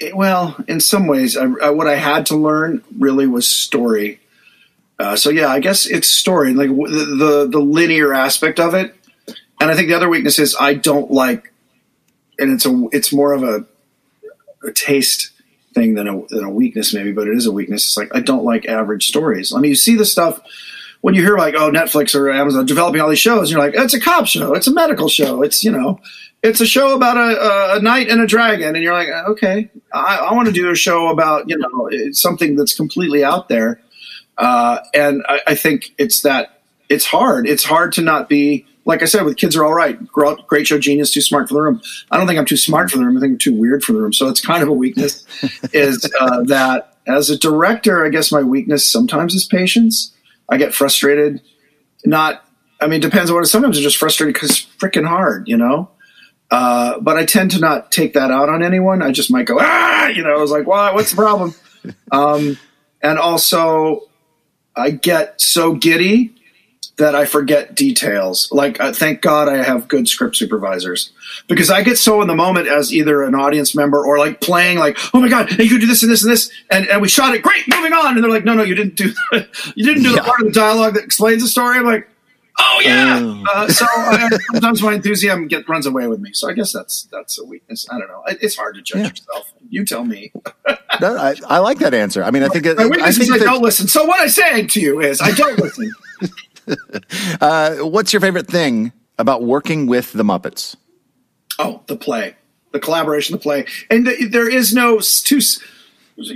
[0.00, 4.20] it- well, in some ways, I, I, what I had to learn really was story.
[4.98, 8.94] Uh, so yeah, I guess it's story, like the the linear aspect of it.
[9.60, 11.52] And I think the other weakness is I don't like,
[12.38, 13.64] and it's a it's more of a,
[14.66, 15.30] a taste
[15.74, 17.86] thing than a, than a weakness maybe, but it is a weakness.
[17.86, 19.52] It's like I don't like average stories.
[19.52, 20.40] I mean, you see the stuff
[21.00, 23.94] when you hear like oh Netflix or Amazon developing all these shows, you're like it's
[23.94, 26.00] a cop show, it's a medical show, it's you know,
[26.42, 29.70] it's a show about a, a, a knight and a dragon, and you're like okay,
[29.92, 33.80] I, I want to do a show about you know something that's completely out there,
[34.36, 37.46] uh, and I, I think it's that it's hard.
[37.46, 39.98] It's hard to not be like I said with kids are all right.
[40.08, 41.80] Great show, genius, too smart for the room.
[42.10, 43.18] I don't think I'm too smart for the room.
[43.18, 44.14] I think I'm too weird for the room.
[44.14, 45.26] So it's kind of a weakness.
[45.74, 50.14] is uh, that as a director, I guess my weakness sometimes is patience.
[50.48, 51.42] I get frustrated.
[52.06, 52.42] Not,
[52.80, 53.40] I mean, depends on what.
[53.40, 53.50] it is.
[53.50, 55.90] Sometimes I'm just frustrated because it's freaking hard, you know.
[56.50, 59.02] Uh, but I tend to not take that out on anyone.
[59.02, 60.34] I just might go, ah, you know.
[60.34, 60.94] I was like, "What?
[60.94, 61.54] What's the problem?"
[62.10, 62.56] um,
[63.02, 64.08] and also,
[64.74, 66.37] I get so giddy
[66.98, 68.48] that I forget details.
[68.52, 71.10] Like, uh, thank God I have good script supervisors
[71.46, 74.78] because I get so in the moment as either an audience member or like playing,
[74.78, 77.08] like, oh my God, you could do this and this and this, and, and we
[77.08, 78.14] shot it, great, moving on.
[78.16, 79.12] And they're like, no, no, you didn't do,
[79.74, 81.78] you didn't do the part of the dialogue that explains the story.
[81.78, 82.08] I'm like,
[82.60, 83.42] oh yeah.
[83.54, 86.30] Uh, so I, sometimes my enthusiasm get runs away with me.
[86.32, 87.86] So I guess that's that's a weakness.
[87.90, 88.24] I don't know.
[88.26, 89.08] It, it's hard to judge Yeah.
[89.10, 89.52] yourself.
[89.70, 90.32] You tell me.
[91.00, 92.24] No, I, I like that answer.
[92.24, 93.86] I mean, I think it, My I weakness think is I that- don't listen.
[93.86, 95.92] So what I'm saying to you is I don't listen.
[97.40, 100.76] uh, what's your favorite thing about working with the Muppets?
[101.58, 102.36] Oh, the play,
[102.72, 105.40] the collaboration, the play, and th- there is no too.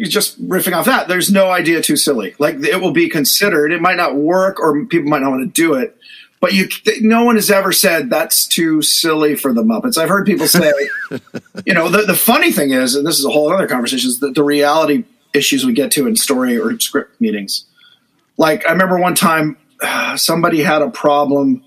[0.05, 2.35] Just riffing off that, there's no idea too silly.
[2.39, 3.73] Like it will be considered.
[3.73, 5.97] It might not work, or people might not want to do it.
[6.41, 6.69] But you,
[7.01, 9.97] no one has ever said that's too silly for the Muppets.
[9.97, 10.73] I've heard people say,
[11.65, 14.19] you know, the, the funny thing is, and this is a whole other conversation, is
[14.19, 15.05] that the reality
[15.35, 17.65] issues we get to in story or script meetings.
[18.39, 19.57] Like I remember one time,
[20.17, 21.65] somebody had a problem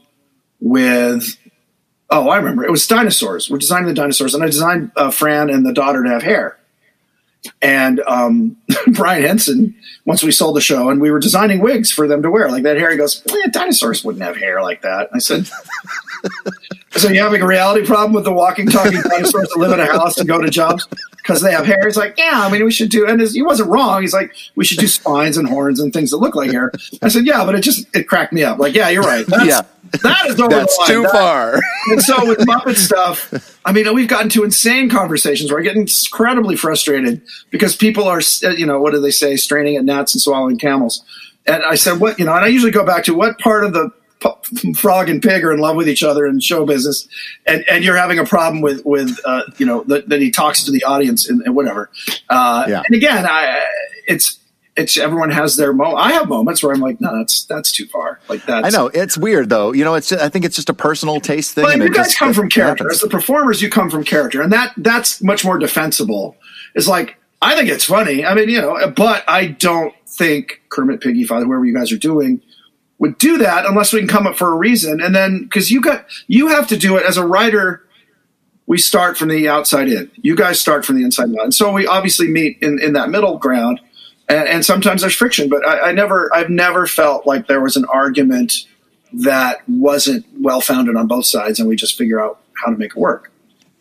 [0.60, 1.38] with
[2.10, 2.64] Oh, I remember.
[2.64, 3.50] It was dinosaurs.
[3.50, 6.58] We're designing the dinosaurs, and I designed uh, Fran and the daughter to have hair.
[7.62, 8.58] And um,
[8.94, 9.76] Brian Henson,
[10.06, 12.64] once we sold the show, and we were designing wigs for them to wear like
[12.64, 15.50] that hair, he goes, well, yeah, "Dinosaurs wouldn't have hair like that." I said,
[16.92, 19.86] "So you having a reality problem with the walking, talking dinosaurs that live in a
[19.86, 20.88] house and go to jobs
[21.26, 23.42] because they have hair?" He's like, "Yeah, I mean, we should do." And his, he
[23.42, 24.02] wasn't wrong.
[24.02, 26.72] He's like, "We should do spines and horns and things that look like hair."
[27.02, 29.26] I said, "Yeah, but it just it cracked me up." Like, yeah, you're right.
[29.28, 29.62] That's, Yeah.
[30.04, 31.62] that is over That's too That- far.
[31.92, 35.76] and so with Muppet stuff, I mean, we've gotten to insane conversations where I get
[35.76, 40.14] incredibly frustrated because people are, uh, you know, what do they say, straining at gnats
[40.14, 41.04] and swallowing camels.
[41.48, 43.74] And I said, what, you know, and I usually go back to what part of
[43.74, 43.92] the
[44.76, 47.08] frog and pig are in love with each other in show business,
[47.46, 50.64] and and you're having a problem with with uh, you know that, that he talks
[50.64, 51.90] to the audience and, and whatever.
[52.30, 52.84] Uh, Yeah.
[52.86, 53.62] And again, I
[54.08, 54.40] it's.
[54.78, 56.00] It's everyone has their moment.
[56.00, 58.20] I have moments where I'm like, no, that's that's too far.
[58.28, 59.72] Like that's I know it's weird though.
[59.72, 61.64] You know, it's I think it's just a personal taste thing.
[61.64, 62.84] but and you guys just- come from character.
[62.84, 63.02] happens.
[63.02, 66.36] As the performers, you come from character, and that that's much more defensible.
[66.74, 68.26] It's like I think it's funny.
[68.26, 71.98] I mean, you know, but I don't think Kermit, Piggy, Father, whoever you guys are
[71.98, 72.42] doing,
[73.00, 75.02] would do that unless we can come up for a reason.
[75.02, 77.82] And then because you got you have to do it as a writer.
[78.68, 80.10] We start from the outside in.
[80.16, 83.12] You guys start from the inside out, and so we obviously meet in, in that
[83.12, 83.80] middle ground.
[84.28, 87.76] And, and sometimes there's friction, but I, I never, I've never felt like there was
[87.76, 88.66] an argument
[89.14, 92.92] that wasn't well founded on both sides, and we just figure out how to make
[92.92, 93.32] it work.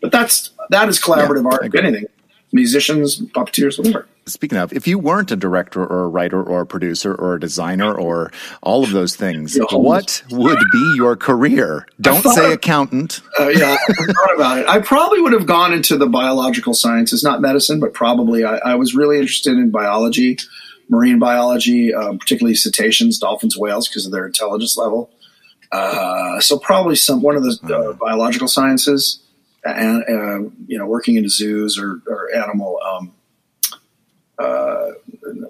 [0.02, 1.74] But that's that is collaborative Yeah, art.
[1.74, 2.04] Anything,
[2.52, 4.06] musicians, puppeteers, whatever.
[4.26, 7.40] Speaking of, if you weren't a director or a writer or a producer or a
[7.40, 8.32] designer or
[8.62, 11.86] all of those things, what would be your career?
[12.00, 13.20] Don't say of- accountant.
[13.38, 14.68] Uh, yeah, I thought about it.
[14.68, 18.74] I probably would have gone into the biological sciences, not medicine, but probably I, I
[18.74, 20.38] was really interested in biology,
[20.88, 25.10] marine biology, um, particularly cetaceans, dolphins, whales, because of their intelligence level.
[25.72, 29.20] Uh, so probably some one of the uh, biological sciences,
[29.64, 32.78] and uh, you know, working in zoos or, or animal.
[32.86, 33.13] Um,
[34.38, 34.90] uh,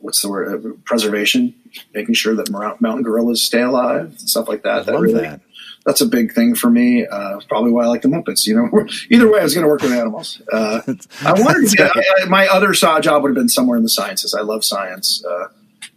[0.00, 0.84] what's the word?
[0.84, 1.54] Preservation,
[1.94, 4.88] making sure that mountain gorillas stay alive, and stuff like that.
[4.88, 5.40] I love really, that.
[5.86, 7.06] that's a big thing for me.
[7.06, 8.46] Uh, probably why I like the Muppets.
[8.46, 10.40] You know, either way, I was going to work with animals.
[10.52, 10.80] Uh,
[11.22, 11.84] I wanted to.
[11.94, 14.34] I, I, my other so- job would have been somewhere in the sciences.
[14.34, 15.24] I love science.
[15.24, 15.48] Uh,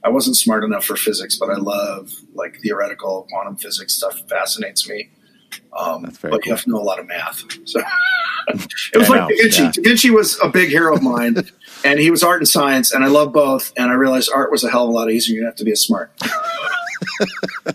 [0.03, 4.21] I wasn't smart enough for physics, but I love like theoretical quantum physics stuff.
[4.29, 5.09] Fascinates me.
[5.77, 6.39] Um, but cool.
[6.45, 7.43] you have to know a lot of math.
[7.65, 7.79] So
[8.47, 9.35] it was Yeah, like Da
[9.83, 10.07] Vinci.
[10.07, 10.13] yeah.
[10.13, 11.35] Was a big hero of mine,
[11.83, 13.71] and he was art and science, and I love both.
[13.77, 15.33] And I realized art was a hell of a lot easier.
[15.35, 16.11] You didn't have to be as smart.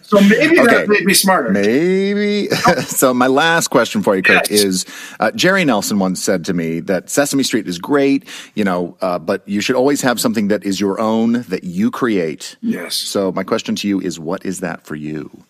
[0.03, 0.73] so maybe Okay.
[0.73, 1.51] that made me smarter.
[1.51, 2.49] Maybe.
[2.87, 4.63] so my last question for you, Kirk, Yes.
[4.65, 4.87] is
[5.21, 9.19] uh, Jerry Nelson once said to me that Sesame Street is great, you know, uh,
[9.19, 12.57] but you should always have something that is your own that you create.
[12.61, 12.95] Yes.
[12.95, 15.45] So my question to you is, what is that for you?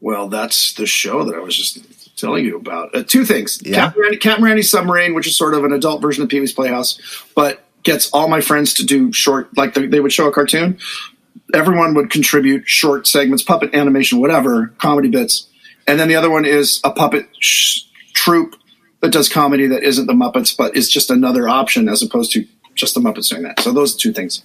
[0.00, 2.94] Well, that's the show that I was just telling you about.
[2.94, 3.74] Uh, two things: Yeah.
[3.86, 6.52] Captain, Randy, Captain Randy's Submarine, which is sort of an adult version of Pee Wee's
[6.54, 6.98] Playhouse,
[7.34, 9.56] but gets all my friends to do short.
[9.56, 10.78] Like they they would show a cartoon,
[11.54, 15.48] everyone would contribute short segments, puppet animation, whatever, comedy bits,
[15.86, 17.82] and then the other one is a puppet sh-
[18.14, 18.56] troupe
[19.00, 22.46] that does comedy that isn't the Muppets, but is just another option as opposed to
[22.74, 23.60] just the Muppets doing that.
[23.60, 24.42] So those two things.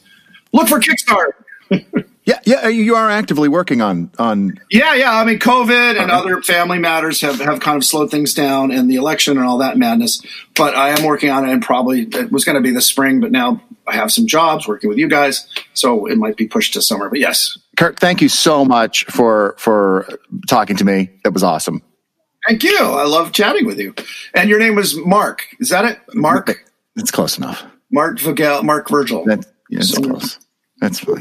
[0.54, 2.06] Look for Kickstarter.
[2.26, 4.60] Yeah, yeah, uh, you are actively working on on.
[4.72, 5.14] Yeah, yeah.
[5.14, 6.22] I mean, COVID and uh-huh.
[6.22, 9.60] other family matters have, have kind of slowed things down, and the election and all
[9.60, 10.24] that madness.
[10.56, 13.20] But I am working on it, and probably it was going to be this spring,
[13.20, 16.74] but now I have some jobs working with you guys, so it might be pushed
[16.74, 17.10] to summer.
[17.10, 20.08] But yes, Kirk, thank you so much for for
[20.48, 21.12] talking to me.
[21.24, 21.84] That was awesome.
[22.48, 22.76] thank you.
[22.80, 23.94] I love chatting with you.
[24.34, 25.46] And your name was Mark.
[25.60, 26.00] Is that it?
[26.16, 26.66] Mark.
[26.96, 27.64] It's close enough.
[27.92, 28.64] Mark Vigel.
[28.64, 29.26] Mark Virgil.
[29.26, 30.40] That, yeah, it's So- close.
[30.86, 31.20] That's fine.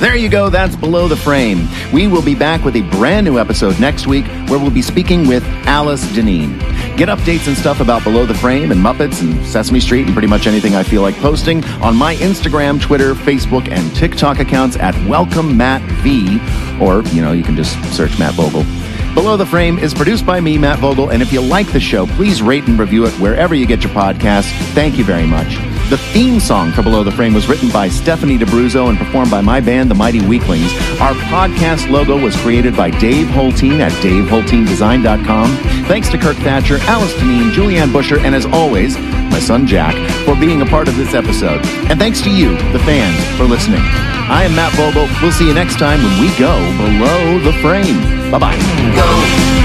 [0.00, 0.48] There you go.
[0.48, 1.68] That's Below the Frame.
[1.92, 5.28] We will be back with a brand new episode next week where we'll be speaking
[5.28, 6.58] with Alice Dinnean.
[6.96, 10.28] Get updates and stuff about Below the Frame and Muppets and Sesame Street and pretty
[10.28, 14.94] much anything I feel like posting on my Instagram, Twitter, Facebook, and TikTok accounts at
[15.06, 16.40] Welcome Matt V.
[16.82, 18.64] Or, you know, you can just search Matt Vogel.
[19.12, 22.06] Below the Frame is produced by me, Matt Vogel, and if you like the show,
[22.06, 24.50] please rate and review it wherever you get your podcasts.
[24.72, 25.58] Thank you very much.
[25.90, 29.40] The theme song for Below the Frame was written by Stephanie D'Abruzzo and performed by
[29.40, 30.72] my band, The Mighty Weaklings.
[31.00, 35.56] Our podcast logo was created by Dave Holteen at daveholteendesign.com.
[35.86, 38.96] Thanks to Kirk Thatcher, Alice Dinnean, Julianne Buescher, and as always,
[39.34, 41.58] my son Jack, for being a part of this episode.
[41.90, 43.82] And thanks to you, the fans, for listening.
[44.30, 45.10] I am Matt Bobo.
[45.20, 47.98] We'll see you next time when we go below the frame.
[48.30, 48.56] Bye bye.
[48.94, 49.10] Go,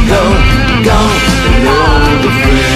[0.10, 0.22] go,
[0.82, 0.98] go
[1.46, 2.75] below the frame.